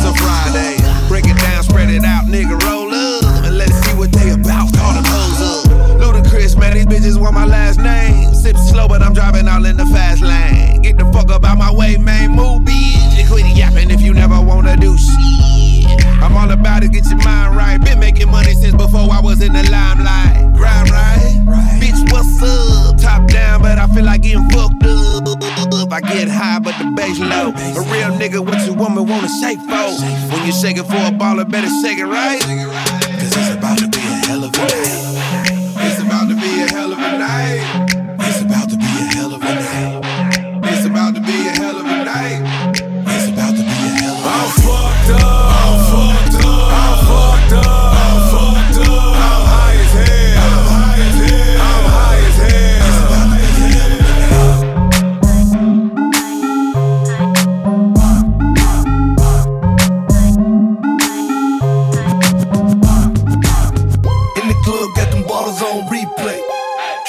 It's 0.00 0.08
a 0.08 0.22
Friday. 0.22 0.76
Break 1.08 1.26
it 1.26 1.36
down, 1.36 1.62
spread 1.62 1.90
it 1.90 2.04
out, 2.04 2.24
nigga, 2.24 2.56
roll 2.64 2.92
up. 2.92 3.44
And 3.44 3.58
let's 3.58 3.72
see 3.84 3.96
what 3.96 4.12
they 4.12 4.30
about, 4.30 4.72
call 4.74 4.94
them 4.94 5.04
hoes 5.06 5.40
up. 5.40 6.00
Ludacris, 6.00 6.58
man, 6.58 6.74
these 6.74 6.86
bitches 6.86 7.20
want 7.20 7.34
my 7.34 7.44
last 7.44 7.78
name. 7.78 8.32
Sip 8.34 8.56
slow, 8.56 8.88
but 8.88 9.02
I'm 9.02 9.12
driving 9.12 9.48
all 9.48 9.64
in 9.64 9.76
the 9.76 9.86
fast 9.86 10.22
lane. 10.22 10.82
Get 10.82 10.96
the 10.98 11.04
fuck 11.12 11.30
up 11.30 11.44
out 11.44 11.58
my 11.58 11.72
way, 11.72 11.96
man, 11.96 12.30
move, 12.30 12.62
bitch. 12.62 13.18
And 13.18 13.28
quit 13.28 13.46
yapping 13.56 13.90
if 13.90 14.00
you 14.00 14.14
never 14.14 14.40
wanna 14.40 14.76
do 14.76 14.96
shit. 14.96 16.04
I'm 16.22 16.36
all 16.36 16.50
about 16.50 16.82
it, 16.82 16.92
get 16.92 17.04
your 17.06 17.18
mind 17.18 17.56
right. 17.56 17.78
Been 17.78 18.00
making 18.00 18.30
money 18.30 18.54
since 18.54 18.74
before 18.74 19.10
I 19.12 19.20
was 19.20 19.42
in 19.42 19.52
the 19.52 19.62
limelight. 19.70 20.54
Grind 20.56 20.90
right, 20.90 21.79
what's 22.10 22.42
up? 22.42 22.96
Top 22.98 23.28
down, 23.28 23.62
but 23.62 23.78
I 23.78 23.86
feel 23.88 24.04
like 24.04 24.22
getting 24.22 24.48
fucked 24.50 24.84
up. 24.84 25.92
I 25.92 26.00
get 26.00 26.28
high, 26.28 26.58
but 26.58 26.74
the 26.78 26.92
bass 26.96 27.18
low. 27.18 27.50
A 27.50 27.82
real 27.92 28.10
nigga, 28.18 28.44
what 28.44 28.64
your 28.66 28.76
woman 28.76 29.06
wanna 29.06 29.28
shake 29.40 29.58
for? 29.60 29.90
When 30.32 30.46
you 30.46 30.52
shake 30.52 30.78
it 30.78 30.84
for 30.84 30.96
a 30.96 31.10
baller, 31.10 31.48
better 31.48 31.68
shake 31.82 31.98
it 31.98 32.06
right. 32.06 32.40
Cause 32.40 33.36
it's 33.36 33.54
about 33.56 33.78
to 33.78 33.89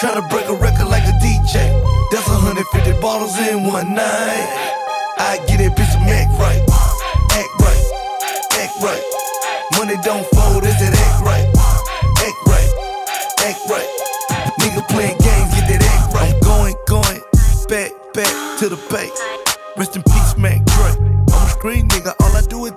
Tryna 0.01 0.27
break 0.31 0.47
a 0.47 0.55
record 0.55 0.87
like 0.87 1.03
a 1.03 1.13
DJ. 1.21 1.61
That's 2.09 2.27
150 2.27 2.99
bottles 2.99 3.37
in 3.37 3.63
one 3.63 3.93
night. 3.93 4.49
I 5.19 5.37
get 5.45 5.61
it, 5.61 5.73
bitch 5.73 5.93
act 6.09 6.33
right. 6.41 6.57
Act 7.37 7.53
right. 7.61 7.85
Act 8.57 8.81
right. 8.81 9.03
Money 9.77 9.93
don't 10.01 10.25
fold, 10.33 10.65
is 10.65 10.73
it 10.81 10.97
act 10.97 11.21
right? 11.21 11.45
Act 12.17 12.39
right. 12.49 12.71
Act 13.45 13.61
right. 13.69 13.89
Nigga 14.57 14.81
playing 14.89 15.19
games, 15.21 15.53
get 15.53 15.69
that 15.69 15.85
act 15.93 16.15
right. 16.15 16.33
I'm 16.33 16.39
going, 16.41 16.75
going, 16.87 17.21
back, 17.69 17.91
back 18.15 18.57
to 18.57 18.69
the 18.69 18.81
base. 18.89 19.21
Rest 19.77 19.95
in 19.95 20.01
peace, 20.01 20.35
Mac 20.35 20.65
Dre. 20.65 20.97
I'm 21.29 21.45
a 21.45 21.49
screen 21.51 21.87
nigga, 21.89 22.15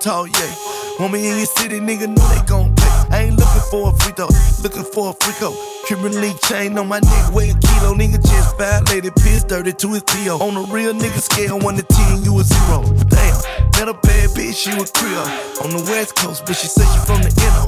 all 0.07 0.25
I 0.25 0.29
do 0.29 0.35
is 0.35 0.41
talk, 0.41 0.99
yeah. 0.99 1.01
Want 1.01 1.13
me 1.13 1.29
in 1.29 1.37
your 1.39 1.47
city, 1.47 1.81
nigga, 1.81 2.09
know 2.09 2.27
they 2.29 2.43
gon' 2.47 2.75
pay. 2.75 2.85
I 3.11 3.27
ain't 3.27 3.39
looking 3.39 3.63
for 3.71 3.91
a 3.91 3.93
free 3.93 4.13
throw, 4.13 4.29
looking 4.63 4.85
for 4.85 5.11
a 5.11 5.13
free 5.13 5.35
co. 5.39 5.55
Cuban 5.87 6.13
link 6.21 6.41
chain 6.43 6.79
on 6.79 6.89
my 6.89 7.01
neck, 7.01 7.35
weigh 7.35 7.51
a 7.51 7.55
kilo. 7.55 7.95
Nigga 7.95 8.23
just 8.23 8.57
violated, 8.57 9.15
piss 9.17 9.45
dirty 9.45 9.73
to 9.73 9.93
his 9.93 10.03
PO. 10.03 10.39
On 10.39 10.57
a 10.57 10.73
real 10.73 10.95
nigga 10.95 11.21
scale, 11.21 11.59
1 11.59 11.77
to 11.77 11.83
10, 11.83 12.23
you 12.23 12.39
a 12.39 12.45
zero. 12.45 12.83
Damn, 13.09 13.37
met 13.77 13.89
a 13.89 13.95
bad 13.95 14.31
bitch, 14.31 14.55
she 14.55 14.75
was 14.79 14.91
Creole. 14.91 15.29
On 15.65 15.71
the 15.71 15.83
west 15.91 16.17
coast, 16.17 16.45
but 16.47 16.57
she 16.57 16.69
said 16.69 16.87
she 16.93 17.01
from 17.07 17.23
the 17.23 17.33
NO. 17.41 17.65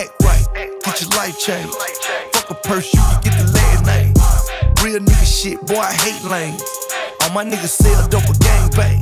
Act 0.00 0.12
right, 0.24 0.46
get 0.84 1.00
your 1.00 1.10
life 1.10 1.38
changed. 1.38 1.74
Fuck 2.32 2.50
a 2.50 2.54
purse, 2.54 2.92
you 2.92 3.00
can 3.00 3.20
get 3.22 3.34
the 3.38 3.52
last 3.52 3.84
name. 3.86 4.14
Real 4.82 5.00
nigga 5.00 5.26
shit, 5.26 5.60
boy, 5.66 5.78
I 5.78 5.92
hate 5.92 6.24
lanes. 6.24 6.62
All 7.22 7.30
my 7.30 7.44
niggas 7.44 7.68
sell 7.68 8.08
dope 8.08 8.28
or 8.28 8.34
gang 8.34 8.70
bang. 8.70 9.00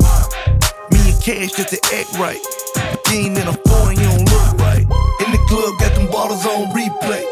Cash 1.22 1.52
just 1.52 1.68
to 1.68 1.78
act 1.94 2.18
right. 2.18 2.42
Ain't 3.14 3.38
in 3.38 3.46
a 3.46 3.52
foreign, 3.62 3.96
you 3.96 4.10
don't 4.10 4.26
look 4.26 4.58
right. 4.58 4.82
In 5.22 5.30
the 5.30 5.38
club, 5.46 5.78
got 5.78 5.94
them 5.94 6.10
bottles 6.10 6.44
on 6.44 6.66
replay. 6.74 7.22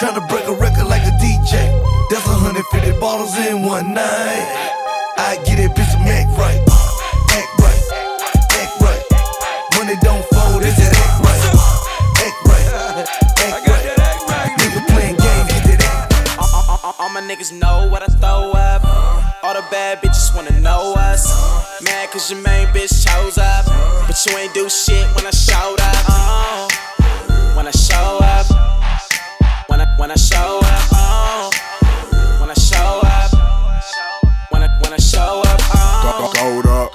Tryna 0.00 0.26
break 0.30 0.48
a 0.48 0.54
record 0.54 0.88
like 0.88 1.02
a 1.02 1.12
DJ. 1.20 1.60
That's 2.08 2.26
150 2.26 2.98
bottles 2.98 3.36
in 3.36 3.66
one 3.66 3.92
night. 3.92 4.48
I 5.18 5.36
get 5.44 5.58
it, 5.60 5.72
bitch, 5.72 5.92
some 5.92 6.08
act 6.08 6.38
right. 6.40 6.56
Act 7.36 7.52
right. 7.60 7.82
Act 8.64 8.80
right. 8.80 9.04
Money 9.76 10.00
don't 10.00 10.24
fold, 10.32 10.62
is 10.62 10.78
it 10.80 10.88
act 10.88 11.20
right? 11.20 11.44
Act 12.24 12.38
right. 12.48 12.64
Act 13.44 14.24
right. 14.24 14.56
Nigga 14.56 14.80
playing 14.88 15.16
games, 15.20 15.52
get 15.52 15.78
that 15.80 16.08
act 16.32 16.96
all 16.98 17.10
my 17.10 17.20
niggas 17.20 17.52
know 17.52 17.88
what 17.90 18.00
I 18.00 18.06
throw 18.06 18.52
up. 18.52 19.27
All 19.40 19.54
the 19.54 19.62
bad 19.70 20.02
bitches 20.02 20.34
wanna 20.34 20.58
know 20.60 20.94
us. 20.94 21.80
Mad 21.80 22.10
cause 22.10 22.28
your 22.30 22.40
main 22.42 22.66
bitch 22.68 23.06
chose 23.06 23.38
up. 23.38 23.66
But 24.06 24.18
you 24.26 24.36
ain't 24.36 24.52
do 24.52 24.68
shit 24.68 25.06
when 25.14 25.26
I 25.26 25.30
showed 25.30 25.78
up. 25.78 26.04
Oh, 26.10 26.68
when 27.56 27.66
I 27.68 27.70
show 27.70 28.18
up. 28.20 28.46
When 29.68 29.80
I, 29.80 29.86
when 29.96 30.10
I 30.10 30.16
show 30.16 30.58
up. 30.60 30.82
Oh, 30.92 31.50
when 32.40 32.50
I 32.50 32.54
show 32.54 33.00
up. 33.04 33.30
When 34.50 34.62
I, 34.64 34.68
when 34.82 34.92
I 34.92 34.96
show 34.96 35.42
up. 35.46 35.60
Oh. 35.72 35.94
Up, 36.68 36.92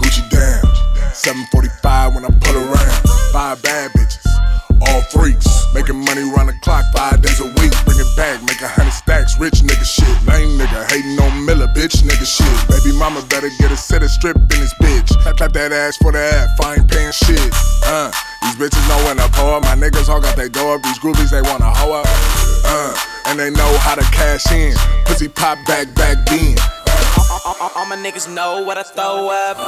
Gucci 0.00 0.28
down. 0.28 0.62
745 1.14 2.14
when 2.14 2.24
I 2.24 2.30
pull 2.40 2.56
around. 2.56 3.08
Five 3.32 3.62
bad 3.62 3.92
bitches, 3.92 4.25
all 4.82 5.02
freaks. 5.12 5.48
Making 5.74 6.04
money 6.04 6.22
round 6.22 6.48
the 6.48 6.56
clock 6.62 6.84
five 6.94 7.20
days 7.22 7.40
a 7.40 7.48
week. 7.60 7.72
Bring 7.84 8.00
it 8.00 8.10
back, 8.16 8.42
make 8.44 8.60
a 8.60 8.68
hundred 8.68 8.92
stacks. 8.92 9.38
Rich 9.38 9.64
nigga 9.64 9.84
shit. 9.84 10.08
Lame 10.26 10.58
nigga 10.58 10.84
hating 10.90 11.18
on 11.20 11.44
Miller, 11.44 11.68
bitch 11.68 12.02
nigga 12.02 12.26
shit. 12.26 12.56
Baby 12.68 12.96
mama 12.98 13.22
better 13.28 13.48
get 13.58 13.70
a 13.70 13.76
set 13.76 14.02
of 14.02 14.10
strip 14.10 14.36
in 14.36 14.58
this 14.60 14.74
bitch. 14.80 15.12
Clap, 15.36 15.52
that 15.52 15.72
ass 15.72 15.96
for 15.96 16.12
the 16.12 16.18
I 16.18 16.74
ain't 16.74 16.90
paying 16.90 17.12
shit. 17.12 17.40
Uh, 17.84 18.10
these 18.42 18.56
bitches 18.56 18.82
know 18.88 18.98
when 19.06 19.16
to 19.18 19.28
pull 19.32 19.50
up. 19.50 19.62
My 19.62 19.76
niggas 19.76 20.08
all 20.08 20.20
got 20.20 20.36
they 20.36 20.48
door 20.48 20.76
up. 20.76 20.82
These 20.82 20.98
groupies 20.98 21.30
they 21.30 21.42
wanna 21.42 21.70
hoe 21.70 21.92
up. 21.92 22.06
Uh, 22.64 22.94
and 23.26 23.38
they 23.38 23.50
know 23.50 23.78
how 23.78 23.94
to 23.94 24.02
cash 24.10 24.50
in. 24.52 24.74
Pussy 25.04 25.28
pop 25.28 25.58
back, 25.66 25.94
back 25.94 26.24
then. 26.26 26.56
All, 27.76 27.86
my 27.86 27.96
niggas 27.96 28.32
know 28.32 28.62
what 28.62 28.78
I 28.78 28.82
throw 28.82 29.28
up. 29.28 29.58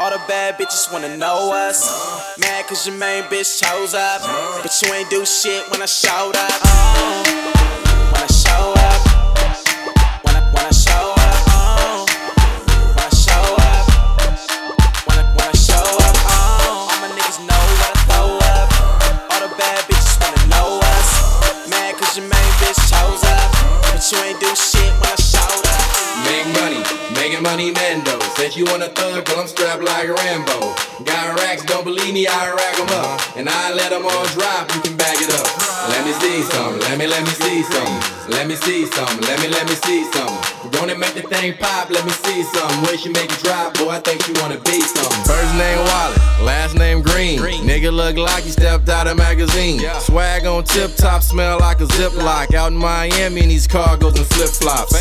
All 0.00 0.10
the 0.10 0.20
bad 0.26 0.58
bitches 0.58 0.92
wanna 0.92 1.16
know 1.16 1.52
us. 1.52 2.38
Mad 2.38 2.66
cause 2.66 2.86
your 2.86 2.96
main 2.96 3.24
bitch 3.24 3.62
chose 3.62 3.94
up. 3.94 4.22
But 4.62 4.72
you 4.82 4.92
ain't 4.94 5.10
do 5.10 5.24
shit 5.24 5.68
when 5.70 5.82
I 5.82 5.86
showed 5.86 6.36
up. 6.36 7.57
Money, 27.58 27.72
Mando. 27.72 28.18
Said 28.36 28.54
you 28.54 28.64
want 28.66 28.82
a 28.82 28.88
thug, 28.88 29.24
but 29.24 29.36
I'm 29.36 29.48
strapped 29.48 29.82
like 29.82 30.08
Rambo. 30.08 30.74
Got 31.04 31.40
racks, 31.40 31.64
don't 31.64 31.84
believe 31.84 32.14
me, 32.14 32.26
I 32.26 32.54
rack 32.54 32.78
'em 32.78 32.88
up. 33.02 33.36
And 33.36 33.48
I 33.48 33.72
let 33.72 33.92
'em 33.92 34.06
all 34.06 34.26
drop, 34.26 34.72
you 34.74 34.80
can 34.80 34.96
bag 34.96 35.16
it 35.20 35.32
up. 35.34 35.48
Let 35.90 36.04
me 36.06 36.12
see 36.22 36.42
some, 36.42 36.78
let 36.78 36.98
me, 36.98 37.06
let 37.06 37.22
me 37.24 37.32
see 37.42 37.62
some. 37.64 37.94
Let 38.28 38.46
me 38.46 38.54
see 38.56 38.86
some, 38.86 39.20
let 39.22 39.40
me, 39.40 39.48
let 39.48 39.66
me 39.68 39.74
see 39.86 40.04
some. 40.12 40.34
Gonna 40.70 40.94
make 40.94 41.14
the 41.14 41.22
thing 41.22 41.54
pop, 41.58 41.90
let 41.90 42.04
me 42.04 42.12
see 42.12 42.42
some. 42.54 42.82
Way 42.82 42.96
she 42.96 43.08
make 43.08 43.32
it 43.32 43.42
drop, 43.42 43.74
boy, 43.74 43.90
I 43.90 44.00
think 44.00 44.22
she 44.22 44.32
wanna 44.40 44.58
be 44.58 44.80
some. 44.80 45.12
First 45.24 45.54
name 45.54 45.78
Wallet, 45.88 46.18
last 46.42 46.74
name 46.76 47.02
Green. 47.02 47.40
Nigga 47.40 47.90
look 47.92 48.16
like 48.16 48.44
he 48.44 48.50
stepped 48.50 48.88
out 48.88 49.06
of 49.08 49.16
magazine. 49.16 49.80
Swag 50.00 50.46
on 50.46 50.62
tip 50.64 50.94
top, 50.94 51.22
smell 51.22 51.58
like 51.58 51.80
a 51.80 51.86
ziplock. 51.86 52.54
Out 52.54 52.70
in 52.72 52.78
Miami, 52.78 53.42
in 53.42 53.48
these 53.48 53.66
cargos 53.66 54.16
and 54.16 54.26
flip 54.26 54.50
flops. 54.50 54.92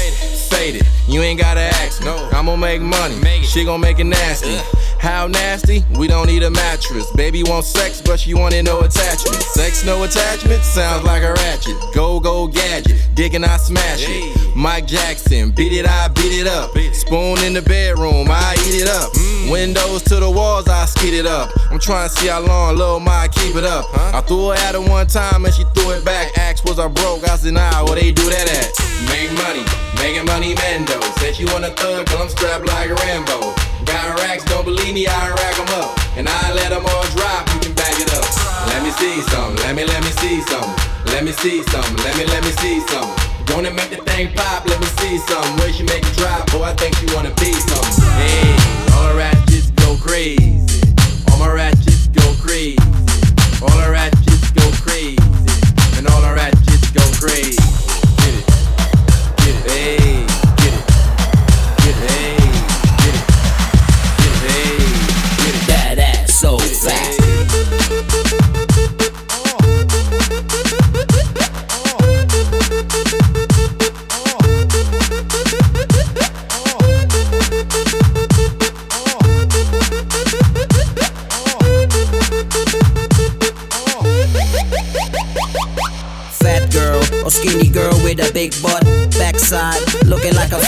Faded, 0.49 0.87
you 1.07 1.21
ain't 1.21 1.39
gotta 1.39 1.61
ask 1.61 2.01
me. 2.01 2.09
I'm 2.09 2.45
gonna 2.45 2.57
make 2.57 2.81
money, 2.81 3.15
Make 3.19 3.43
she 3.43 3.65
gon' 3.65 3.81
make 3.81 3.99
it 3.99 4.05
nasty. 4.05 4.57
How 4.99 5.27
nasty? 5.27 5.83
We 5.97 6.07
don't 6.07 6.27
need 6.27 6.43
a 6.43 6.49
mattress. 6.49 7.09
Baby 7.11 7.43
wants 7.43 7.69
sex, 7.69 8.01
but 8.01 8.19
she 8.19 8.33
wanted 8.33 8.65
no 8.65 8.81
attachment. 8.81 9.41
Sex, 9.43 9.85
no 9.85 10.03
attachment? 10.03 10.63
Sounds 10.63 11.03
like 11.03 11.23
a 11.23 11.33
ratchet. 11.33 11.75
Go, 11.93 12.19
go, 12.19 12.47
gadget. 12.47 12.97
Dick 13.13 13.33
and 13.33 13.45
I 13.45 13.57
smash 13.57 14.05
it. 14.07 14.55
Mike 14.55 14.87
Jackson, 14.87 15.51
beat 15.51 15.71
it, 15.71 15.85
I 15.87 16.07
beat 16.09 16.33
it 16.33 16.47
up. 16.47 16.71
Spoon 16.93 17.37
in 17.43 17.53
the 17.53 17.61
bedroom, 17.61 18.27
I 18.29 18.55
eat 18.67 18.81
it 18.81 18.89
up. 18.89 19.11
Windows 19.51 20.01
to 20.03 20.19
the 20.19 20.29
walls, 20.29 20.67
I 20.67 20.85
skid 20.85 21.13
it 21.13 21.25
up. 21.25 21.51
I'm 21.71 21.79
trying 21.79 22.09
to 22.09 22.15
see 22.15 22.27
how 22.27 22.41
long 22.41 22.75
Lil 22.75 22.99
Mike 22.99 23.31
keep 23.31 23.55
it 23.55 23.63
up. 23.63 23.85
I 23.93 24.21
threw 24.21 24.49
her 24.49 24.55
at 24.55 24.73
her 24.73 24.81
one 24.81 25.07
time 25.07 25.45
and 25.45 25.53
she 25.53 25.63
threw 25.75 25.91
it 25.91 26.03
back. 26.03 26.37
Asked 26.37 26.65
was 26.65 26.79
I 26.79 26.87
broke, 26.87 27.27
I 27.29 27.37
said 27.37 27.53
nah, 27.53 27.85
where 27.85 27.95
they 27.95 28.11
do 28.11 28.27
that 28.29 28.49
at? 28.49 28.73
Make 29.13 29.31
money, 29.37 29.63
making 30.01 30.25
money 30.25 30.55
Mendo. 30.55 30.97
Said 31.19 31.37
you 31.37 31.45
want 31.53 31.65
a 31.65 31.69
thug, 31.69 32.09
I'm 32.17 32.27
strapped 32.29 32.65
like 32.65 32.89
Rambo. 32.89 33.53
Got 33.85 34.19
racks, 34.19 34.43
don't 34.45 34.65
believe 34.65 34.93
me, 34.93 34.96
I 35.05 35.29
rack 35.29 35.55
them 35.57 35.69
up. 35.77 35.99
And 36.17 36.27
I 36.27 36.53
let 36.53 36.69
them 36.69 36.85
all 36.85 37.05
drop, 37.13 37.45
you 37.53 37.59
can 37.59 37.73
back 37.73 37.93
it 38.01 38.09
up. 38.15 38.25
Let 38.73 38.81
me 38.81 38.89
see 38.91 39.21
some, 39.29 39.55
let 39.57 39.75
me, 39.75 39.85
let 39.85 40.01
me 40.01 40.09
see 40.17 40.41
some. 40.49 40.73
Let 41.13 41.23
me 41.23 41.31
see 41.33 41.61
some, 41.69 41.95
let 41.97 42.17
me, 42.17 42.25
let 42.25 42.43
me 42.43 42.51
see 42.57 42.79
some. 42.89 43.13
Wanna 43.53 43.71
make 43.71 43.91
the 43.91 43.97
thing 44.09 44.33
pop, 44.33 44.65
let 44.65 44.79
me 44.79 44.87
see 44.97 45.17
some. 45.19 45.45
Where 45.57 45.71
she 45.71 45.83
make 45.83 46.03
it 46.03 46.17
drop, 46.17 46.49
boy, 46.51 46.63
I 46.63 46.73
think 46.73 46.99
you 47.01 47.13
wanna 47.13 47.33
be 47.35 47.53
some. 47.53 47.85
Hey, 48.17 48.57
all 48.95 49.09
the 49.09 49.15
rats 49.17 49.51
just 49.51 49.75
go 49.75 49.95
crazy. 50.01 50.76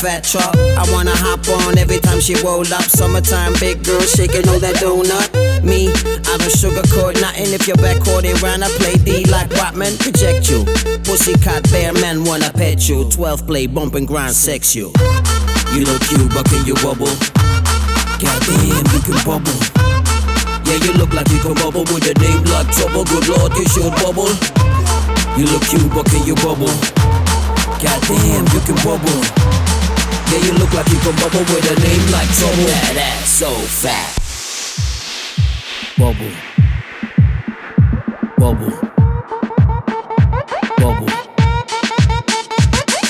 Fat 0.10 0.24
truck. 0.24 0.56
I 0.74 0.84
wanna 0.92 1.14
hop 1.14 1.46
on 1.62 1.78
every 1.78 2.00
time 2.00 2.20
she 2.20 2.34
roll 2.42 2.66
up. 2.74 2.88
Summertime, 2.90 3.54
big 3.60 3.84
girl 3.86 4.02
shaking 4.02 4.48
all 4.50 4.58
that 4.60 4.82
donut. 4.82 5.30
Me, 5.62 5.90
I 5.90 6.34
don't 6.42 6.50
sugarcoat 6.50 7.22
nothing. 7.22 7.54
If 7.54 7.68
your 7.68 7.78
back 7.78 8.02
quarter 8.02 8.34
round, 8.42 8.64
I 8.66 8.70
play 8.82 8.98
D 9.06 9.26
like 9.30 9.50
Batman. 9.50 9.94
Reject 10.02 10.50
you, 10.50 10.66
pussycat 11.06 11.70
bear 11.70 11.94
man 11.94 12.26
wanna 12.26 12.50
pet 12.50 12.90
you. 12.90 13.06
12 13.10 13.46
play 13.46 13.68
bump 13.68 13.94
and 13.94 14.08
grind 14.08 14.34
sex 14.34 14.76
you. 14.76 14.90
You 15.74 15.86
look 15.86 16.02
cute, 16.10 16.30
but 16.34 16.46
can 16.50 16.66
you 16.66 16.74
bubble? 16.82 17.14
Goddamn, 18.18 18.86
you 18.90 19.02
can 19.06 19.20
bubble. 19.22 19.60
Yeah, 20.66 20.82
you 20.86 20.94
look 20.98 21.14
like 21.14 21.30
you 21.30 21.40
can 21.46 21.54
bubble 21.54 21.86
with 21.94 22.10
a 22.10 22.16
name 22.18 22.44
like 22.50 22.70
trouble. 22.74 23.06
Good 23.06 23.30
lord, 23.30 23.54
you 23.54 23.66
should 23.70 23.94
bubble. 24.02 24.34
You 25.38 25.46
look 25.54 25.64
cute, 25.70 25.90
but 25.94 26.10
can 26.10 26.26
you 26.26 26.34
bubble? 26.42 26.74
Goddamn, 27.78 28.46
you 28.50 28.62
can 28.66 28.78
bubble. 28.82 29.59
Yeah, 30.32 30.46
you 30.46 30.54
look 30.54 30.72
like 30.76 30.88
you 30.90 31.00
can 31.00 31.16
bubble 31.16 31.40
with 31.40 31.72
a 31.72 31.76
name 31.82 32.12
like 32.12 32.30
trouble. 32.38 32.66
That 32.66 32.98
ass 32.98 33.30
so 33.30 33.50
fat. 33.50 34.16
Bubble. 35.98 36.32
Bubble. 38.38 38.70
Bubble. 40.78 41.10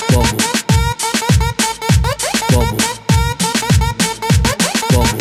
Bubble. 0.08 0.40
Bubble. 2.48 2.80
Bubble. 4.88 5.20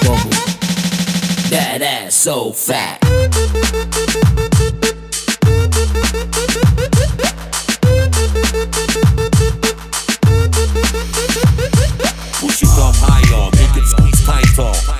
Bubble. 0.00 0.32
That 1.50 1.82
ass 1.82 2.14
so 2.14 2.52
fat. 2.52 3.11
Squeeze 14.52 14.91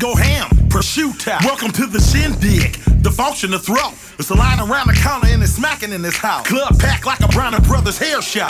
go 0.00 0.16
ham. 0.16 0.48
Prosciutto. 0.68 1.44
Welcome 1.44 1.72
to 1.72 1.86
the 1.86 2.00
shindig. 2.00 2.72
The 3.02 3.10
function 3.10 3.52
of 3.52 3.62
throat. 3.62 3.92
It's 4.18 4.30
a 4.30 4.34
line 4.34 4.58
around 4.58 4.88
the 4.88 4.94
counter 4.94 5.28
and 5.28 5.42
it's 5.42 5.52
smacking 5.52 5.92
in 5.92 6.00
this 6.00 6.16
house. 6.16 6.46
Club 6.46 6.78
packed 6.78 7.04
like 7.04 7.20
a 7.20 7.28
Bronner 7.28 7.60
Brothers 7.60 7.98
hair 7.98 8.22
show. 8.22 8.48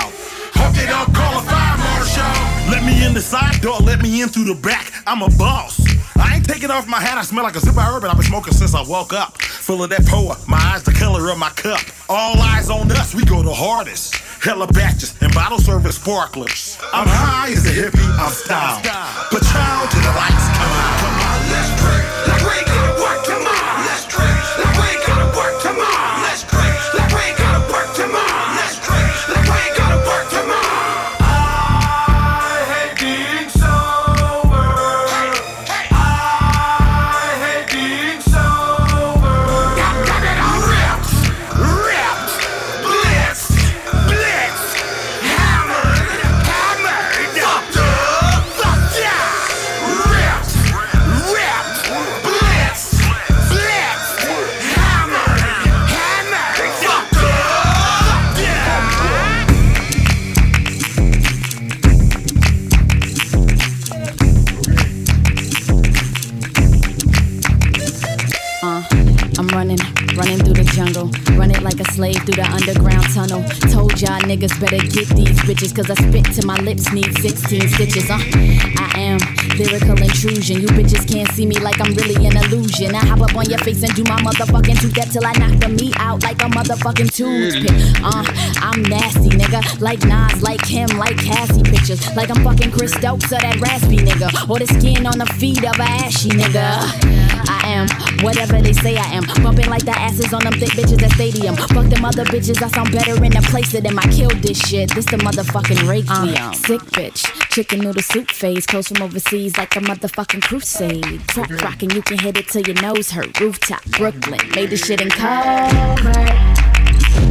Hope 0.55 0.75
they 0.75 0.87
don't 0.87 1.13
call 1.13 1.39
a 1.39 1.43
fire 1.43 1.77
marshal. 1.79 2.71
Let 2.71 2.85
me 2.85 3.05
in 3.05 3.15
the 3.15 3.21
side 3.21 3.61
door, 3.61 3.79
let 3.81 4.01
me 4.01 4.23
in 4.23 4.29
through 4.29 4.45
the 4.45 4.55
back. 4.55 4.93
I'm 5.07 5.23
a 5.23 5.31
boss. 5.31 5.81
I 6.17 6.37
ain't 6.37 6.45
taking 6.45 6.71
off 6.71 6.87
my 6.87 7.01
hat, 7.01 7.19
I 7.19 7.23
smell 7.23 7.43
like 7.43 7.57
a 7.57 7.61
zip 7.61 7.77
of 7.77 7.83
herb, 7.83 8.05
and 8.05 8.13
I've 8.13 8.17
been 8.17 8.27
smoking 8.27 8.53
since 8.53 8.75
I 8.75 8.83
woke 8.83 9.13
up. 9.13 9.41
Full 9.43 9.83
of 9.83 9.91
that 9.91 10.07
poa, 10.07 10.37
my 10.47 10.59
eyes 10.59 10.85
the 10.85 10.93
color 10.93 11.31
of 11.31 11.39
my 11.39 11.51
cup. 11.51 11.81
All 12.09 12.39
eyes 12.39 12.71
on 12.71 12.91
us, 12.93 13.15
we 13.15 13.25
go 13.25 13.43
the 13.43 13.55
hardest. 13.55 14.15
Hella 14.43 14.69
batches 14.69 15.21
and 15.21 15.35
bottle 15.35 15.59
service 15.59 15.97
sparklers. 15.97 16.79
I'm 16.93 17.09
high 17.09 17.51
as 17.51 17.67
a 17.67 17.71
hippie, 17.71 18.19
I'm 18.19 18.31
style. 18.31 18.81
Patron 19.31 19.89
to 19.91 19.97
the 19.97 20.13
lights, 20.15 20.49
come 20.57 20.71
on. 20.71 21.00
Running, 69.53 69.79
running 70.17 70.39
through 70.39 70.55
the 70.55 70.69
jungle. 70.75 71.11
Run 71.37 71.51
it 71.51 71.63
like 71.63 71.81
a 71.81 71.85
slave 71.93 72.17
through 72.25 72.41
the 72.41 72.49
underground 72.51 73.07
tunnel. 73.15 73.43
Told 73.73 74.01
y'all 74.01 74.21
niggas 74.23 74.55
better 74.61 74.79
get 74.79 75.09
these 75.15 75.39
bitches, 75.47 75.75
cause 75.75 75.91
I 75.91 75.95
spit 75.95 76.27
till 76.35 76.47
my 76.47 76.59
lips 76.61 76.93
need 76.93 77.11
16 77.19 77.69
stitches. 77.69 78.11
Uh, 78.11 78.19
I 78.19 78.91
am 78.97 79.19
lyrical 79.59 79.97
intrusion. 80.01 80.61
You 80.61 80.69
bitches 80.69 81.07
can't 81.07 81.31
see 81.33 81.47
me 81.47 81.59
like 81.59 81.81
I'm 81.81 81.95
really 81.95 82.27
an 82.27 82.37
illusion. 82.37 82.95
I 82.95 83.05
hop 83.05 83.21
up 83.21 83.37
on 83.37 83.49
your 83.49 83.59
face 83.61 83.83
and 83.83 83.95
do 83.95 84.05
my 84.05 84.21
motherfucking 84.21 84.81
two 84.81 84.91
step 84.91 85.09
till 85.09 85.27
I 85.27 85.33
knock 85.33 85.59
the 85.61 85.69
meat 85.69 85.95
out 85.99 86.23
like 86.23 86.41
a 86.43 86.49
motherfucking 86.49 87.13
toothpick. 87.13 87.77
Uh, 88.03 88.25
I'm 88.61 88.83
nasty, 88.83 89.31
nigga. 89.31 89.81
Like 89.81 90.03
Nas, 90.05 90.43
like 90.43 90.65
him, 90.65 90.89
like 90.99 91.17
Cassie 91.19 91.63
pictures. 91.63 92.01
Like 92.17 92.31
I'm 92.31 92.43
fucking 92.45 92.73
Chris 92.73 92.93
Stokes 92.93 93.33
or 93.33 93.41
that 93.41 93.61
raspy 93.61 93.97
nigga. 93.97 94.49
Or 94.49 94.59
the 94.59 94.67
skin 94.67 95.07
on 95.07 95.19
the 95.19 95.27
feet 95.39 95.65
of 95.65 95.79
a 95.79 95.83
ashy 95.83 96.31
nigga. 96.31 97.20
Am 97.71 97.87
whatever 98.25 98.61
they 98.61 98.73
say 98.73 98.97
I 98.97 99.07
am. 99.15 99.23
Bumping 99.45 99.71
like 99.71 99.85
the 99.85 99.97
asses 99.97 100.33
on 100.35 100.43
them 100.43 100.55
thick 100.55 100.71
bitches 100.71 101.03
at 101.03 101.13
stadium. 101.13 101.55
Fuck 101.57 101.87
them 101.87 102.05
other 102.05 102.25
bitches, 102.25 102.61
I 102.61 102.69
sound 102.69 102.91
better 102.91 103.15
in 103.25 103.31
the 103.31 103.43
place 103.49 103.73
of 103.75 103.85
them. 103.85 103.97
I 103.97 104.03
killed 104.11 104.43
this 104.43 104.59
shit. 104.59 104.93
This 104.93 105.05
the 105.05 105.19
motherfucking 105.19 105.89
requiem. 105.89 106.35
Uh, 106.37 106.53
Sick 106.53 106.81
bitch, 106.97 107.23
chicken 107.51 107.81
noodle 107.81 108.03
soup 108.03 108.31
phase. 108.31 108.67
Close 108.67 108.89
from 108.89 109.03
overseas 109.03 109.57
like 109.57 109.77
a 109.77 109.81
motherfucking 109.81 110.43
crusade. 110.43 111.21
Trap 111.29 111.51
rockin', 111.63 111.91
you 111.91 112.03
can 112.03 112.19
hit 112.19 112.37
it 112.37 112.49
till 112.49 112.63
your 112.63 112.81
nose 112.83 113.11
hurt. 113.11 113.39
Rooftop, 113.39 113.85
Brooklyn, 113.97 114.41
made 114.57 114.71
this 114.71 114.85
shit 114.85 115.01
in 115.01 115.09
covert. 115.11 115.73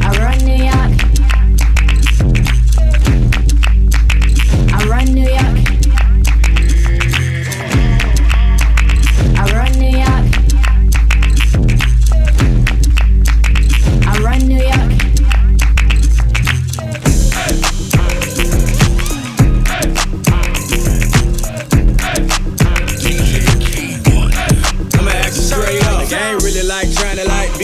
I 0.01 0.09
run 0.19 0.37
New 0.45 0.63
York. 0.63 0.91
I 4.73 4.87
run 4.87 5.05
New 5.13 5.29
York. 5.29 5.58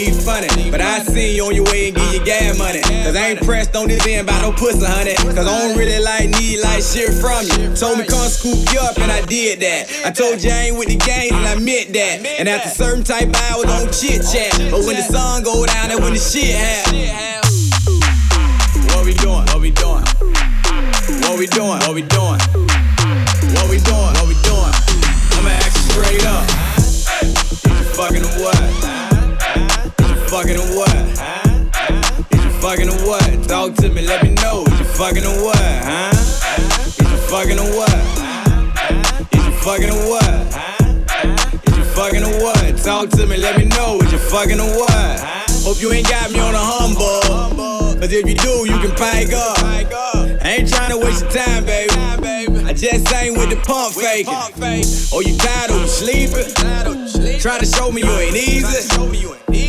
Like 0.05 0.21
funny. 0.21 0.71
But 0.71 0.81
I 0.81 0.99
seen 1.03 1.35
you 1.35 1.45
on 1.45 1.55
your 1.55 1.65
way 1.65 1.87
and 1.87 1.95
give 1.95 2.13
you 2.13 2.25
gas 2.25 2.57
money. 2.57 2.81
Cause 2.81 3.15
I 3.15 3.29
ain't 3.29 3.41
pressed 3.41 3.75
on 3.75 3.87
this 3.87 4.05
end 4.05 4.27
by 4.27 4.39
no 4.41 4.51
pussy, 4.51 4.85
honey. 4.85 5.15
Cause 5.15 5.47
I 5.47 5.67
don't 5.67 5.77
really 5.77 5.99
like 6.03 6.29
need 6.29 6.61
like 6.61 6.83
shit 6.83 7.13
from 7.13 7.45
you. 7.45 7.75
Told 7.75 7.97
me 7.99 8.05
come 8.05 8.27
scoop 8.29 8.57
you 8.73 8.79
up 8.79 8.97
and 8.97 9.11
I 9.11 9.21
did 9.25 9.59
that. 9.61 9.89
I 10.05 10.11
told 10.11 10.43
you 10.43 10.51
I 10.51 10.69
ain't 10.69 10.77
with 10.77 10.89
the 10.89 10.97
game 10.97 11.33
and 11.33 11.45
I 11.45 11.55
meant 11.55 11.93
that. 11.93 12.25
And 12.39 12.47
after 12.49 12.69
certain 12.69 13.03
type 13.03 13.29
hours, 13.49 13.65
don't 13.65 13.91
chit 13.93 14.21
chat. 14.21 14.53
But 14.71 14.85
when 14.85 14.95
the 14.95 15.05
sun 15.05 15.43
go 15.43 15.65
down 15.65 15.91
and 15.91 16.01
when 16.03 16.13
the 16.13 16.19
shit 16.19 16.55
happen. 16.55 17.41
What 18.93 19.05
we 19.05 19.13
doing? 19.13 19.45
What 19.49 19.61
we 19.61 19.71
doing? 19.71 20.05
What 21.25 21.39
we 21.39 21.47
doing? 21.47 21.79
What 21.81 21.93
we 21.93 22.01
doing? 22.01 22.39
What 23.53 23.69
we 23.69 23.77
doing? 23.79 24.13
What 24.17 24.27
we 24.27 24.35
doing? 24.43 24.73
I'ma 25.37 25.49
ask 25.49 25.75
you 25.75 25.83
straight 25.93 26.25
up. 26.25 26.45
Is 26.79 27.63
you 27.65 27.85
fucking 27.93 28.23
what? 28.41 28.94
Fucking 30.29 30.57
or 30.57 30.67
what? 30.75 30.93
Is 32.31 32.43
you 32.43 32.51
fucking 32.59 32.89
or 32.89 33.07
what? 33.07 33.47
Talk 33.47 33.75
to 33.75 33.89
me, 33.89 34.01
let 34.05 34.23
me 34.23 34.31
know. 34.31 34.63
Is 34.65 34.79
you 34.79 34.85
fucking 34.85 35.23
or 35.23 35.43
what? 35.45 35.57
Huh? 35.57 36.11
Is 36.11 36.97
you 36.99 37.17
fucking 37.29 37.57
or 37.59 37.69
what? 37.77 37.93
Is 39.31 39.45
you 39.45 39.51
fucking 39.63 39.89
or 39.89 40.09
what? 40.09 40.45
Is 41.67 41.77
you 41.77 41.83
fucking 41.95 42.23
or 42.23 42.43
what? 42.43 42.77
Talk 42.83 43.09
to 43.11 43.25
me, 43.27 43.37
let 43.37 43.57
me 43.57 43.65
know. 43.65 43.99
Is 44.01 44.11
you 44.11 44.19
fucking 44.19 44.59
or 44.59 44.67
what? 44.79 45.19
Hope 45.63 45.81
you 45.81 45.91
ain't 45.93 46.07
got 46.09 46.31
me 46.31 46.39
on 46.39 46.53
a 46.53 46.59
humble. 46.59 47.95
Cause 47.99 48.11
if 48.11 48.27
you 48.27 48.35
do, 48.35 48.65
you 48.69 48.77
can 48.79 48.91
pipe 48.95 49.31
up. 49.33 49.57
I 50.43 50.57
ain't 50.59 50.69
trying 50.69 50.91
to 50.91 50.97
waste 50.97 51.21
your 51.21 51.31
time, 51.31 51.65
baby. 51.65 51.93
I 52.65 52.73
just 52.73 53.13
ain't 53.13 53.37
with 53.37 53.49
the 53.51 53.57
pump 53.65 53.95
faking. 53.95 54.33
Oh, 55.13 55.21
you 55.21 55.37
tired 55.37 55.71
or 55.71 55.79
you 55.79 55.87
sleeping? 55.87 56.53
Try 57.39 57.59
to 57.59 57.65
show 57.65 57.91
me 57.91 58.01
you 58.01 58.11
ain't 58.11 58.35
easy. 58.35 58.89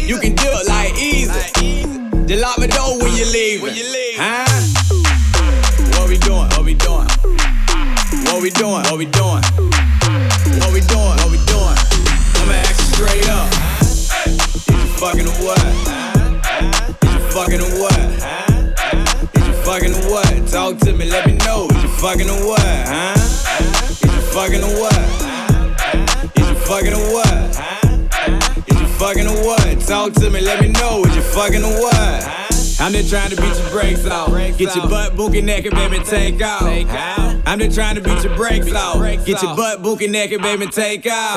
You 0.07 0.21
can 0.21 0.37
do 0.37 0.47
it 0.47 0.69
like 0.69 0.95
easy. 1.03 1.83
Just 2.27 2.41
lock 2.41 2.59
my 2.59 2.69
door 2.69 2.97
when 3.03 3.11
you 3.19 3.27
leave. 3.27 3.61
Huh? 4.15 4.47
What 5.99 6.09
we 6.09 6.17
doing? 6.19 6.47
What 6.55 6.65
we 6.65 6.75
doing? 6.75 7.11
What 8.31 8.41
we 8.41 8.51
doing? 8.51 8.87
What 8.87 8.99
we 8.99 9.07
doing? 9.11 9.43
What 10.63 10.71
we 10.71 10.81
doing? 10.87 11.17
What 11.19 11.31
we 11.35 11.43
doing? 11.51 11.75
I'ma 12.39 12.55
ask 12.55 12.79
you 12.79 12.87
straight 12.95 13.27
up. 13.35 13.51
Is 14.31 14.71
you 14.71 14.79
fucking 14.95 15.27
or 15.27 15.35
what? 15.43 15.59
Is 17.03 17.11
you 17.11 17.21
fucking 17.35 17.61
or 17.67 17.75
what? 17.83 17.99
Is 19.35 19.43
you 19.43 19.55
fucking 19.67 19.91
or 19.91 20.07
what? 20.07 20.31
Talk 20.47 20.79
to 20.87 20.93
me, 20.93 21.11
let 21.11 21.27
me 21.27 21.35
know. 21.43 21.67
Is 21.67 21.83
you 21.83 21.89
fucking 21.99 22.31
or 22.31 22.47
what? 22.47 22.63
Huh? 22.63 23.19
Is 23.91 24.03
you 24.03 24.23
fucking 24.31 24.63
or 24.63 24.71
what? 24.79 25.03
Is 26.39 26.47
you 26.49 26.55
fucking 26.63 26.95
or 26.95 27.13
what? 27.13 27.27
Fucking 28.99 29.27
or 29.27 29.45
what? 29.45 29.81
Talk 29.81 30.15
to 30.15 30.31
me, 30.31 30.41
let 30.41 30.63
me 30.63 30.69
know. 30.69 31.05
Is 31.05 31.15
you 31.15 31.23
fucking 31.23 31.63
or 31.63 31.81
what? 31.81 32.47
I'm 32.81 32.93
just 32.93 33.11
trying 33.11 33.31
to 33.31 33.37
beat 33.37 33.55
your 33.59 33.71
brakes 33.71 34.07
off. 34.07 34.31
Get 34.57 34.75
your 34.75 34.89
butt 34.89 35.15
bookie 35.15 35.43
naked, 35.43 35.73
baby, 35.73 35.99
take 35.99 36.43
off. 36.43 36.63
I'm 36.63 37.59
just 37.59 37.77
trying 37.77 37.97
to 37.97 38.01
beat 38.01 38.25
your 38.25 38.35
brakes 38.37 38.73
off. 38.73 39.01
Get 39.27 39.43
your 39.43 39.55
butt 39.55 39.83
bookie 39.83 40.09
naked, 40.09 40.41
baby, 40.41 40.67
take 40.67 41.07
off. 41.07 41.37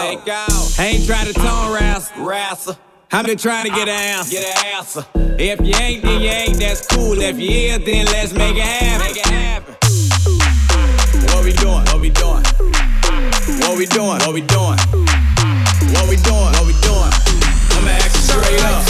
I 0.79 0.85
ain't 0.85 1.05
trying 1.05 1.27
to 1.27 1.33
tone 1.33 1.73
wrestle. 1.73 2.77
I'm 3.11 3.25
just 3.25 3.43
trying 3.43 3.65
to 3.65 3.71
get 3.71 3.89
an 3.89 4.17
answer. 4.17 4.31
Get 4.31 4.57
an 4.57 4.65
answer. 4.77 5.05
If 5.37 5.59
you 5.59 5.73
ain't, 5.75 6.03
then 6.03 6.21
you 6.21 6.29
ain't. 6.29 6.59
That's 6.59 6.85
cool. 6.87 7.19
If 7.19 7.39
you 7.39 7.49
is, 7.49 7.83
then 7.85 8.05
let's 8.05 8.33
make 8.33 8.55
it 8.55 8.61
happen. 8.61 9.07
Make 9.07 9.17
it 9.17 9.25
happen. 9.25 9.75
What 11.33 11.43
we 11.43 11.51
doing? 11.53 11.83
What 11.85 11.99
we 11.99 12.09
doing? 12.09 12.43
What 13.61 13.77
we 13.77 13.85
doing? 13.85 14.19
What 14.19 14.33
we 14.33 14.41
doing? 14.41 14.79
What 15.91 16.09
we 16.09 16.15
doing? 16.17 16.51
What 16.53 16.65
we 16.65 16.73
doing? 16.81 17.28
Straight 18.39 18.63
up. 18.63 18.81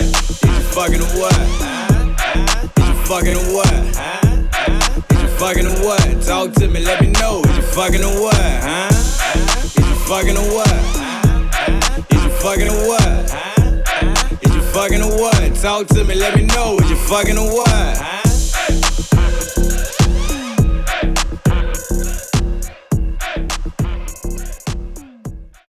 Is 0.00 0.42
you 0.44 0.50
fucking 0.70 1.00
or 1.00 1.10
what? 1.18 1.34
Is 2.78 2.88
you 2.88 2.94
fucking 3.06 3.34
or 3.34 3.46
what? 3.52 3.72
Is 5.10 5.22
you 5.22 5.28
fucking 5.36 5.66
or 5.66 5.84
what? 5.84 6.22
Talk 6.22 6.52
to 6.54 6.68
me, 6.68 6.80
let 6.84 7.00
me 7.00 7.08
know. 7.08 7.42
Is 7.42 7.56
you 7.56 7.62
fucking 7.62 8.04
or 8.04 8.22
what? 8.22 8.36
Huh? 8.36 8.88
Is 8.90 9.76
you 9.76 9.94
fucking 10.06 10.36
or 10.36 10.46
what? 10.54 10.72
Is 12.12 12.22
you 12.22 12.30
fucking 12.38 12.68
or 12.68 12.86
what? 12.86 13.34
Is 14.42 14.54
you 14.54 14.62
fucking 14.62 15.02
or 15.02 15.20
what? 15.20 15.54
Talk 15.56 15.88
to 15.88 16.04
me, 16.04 16.14
let 16.14 16.36
me 16.36 16.44
know. 16.44 16.78
Is 16.78 16.90
you 16.90 16.96
fucking 16.96 17.36
or 17.36 17.52
what? 17.52 18.27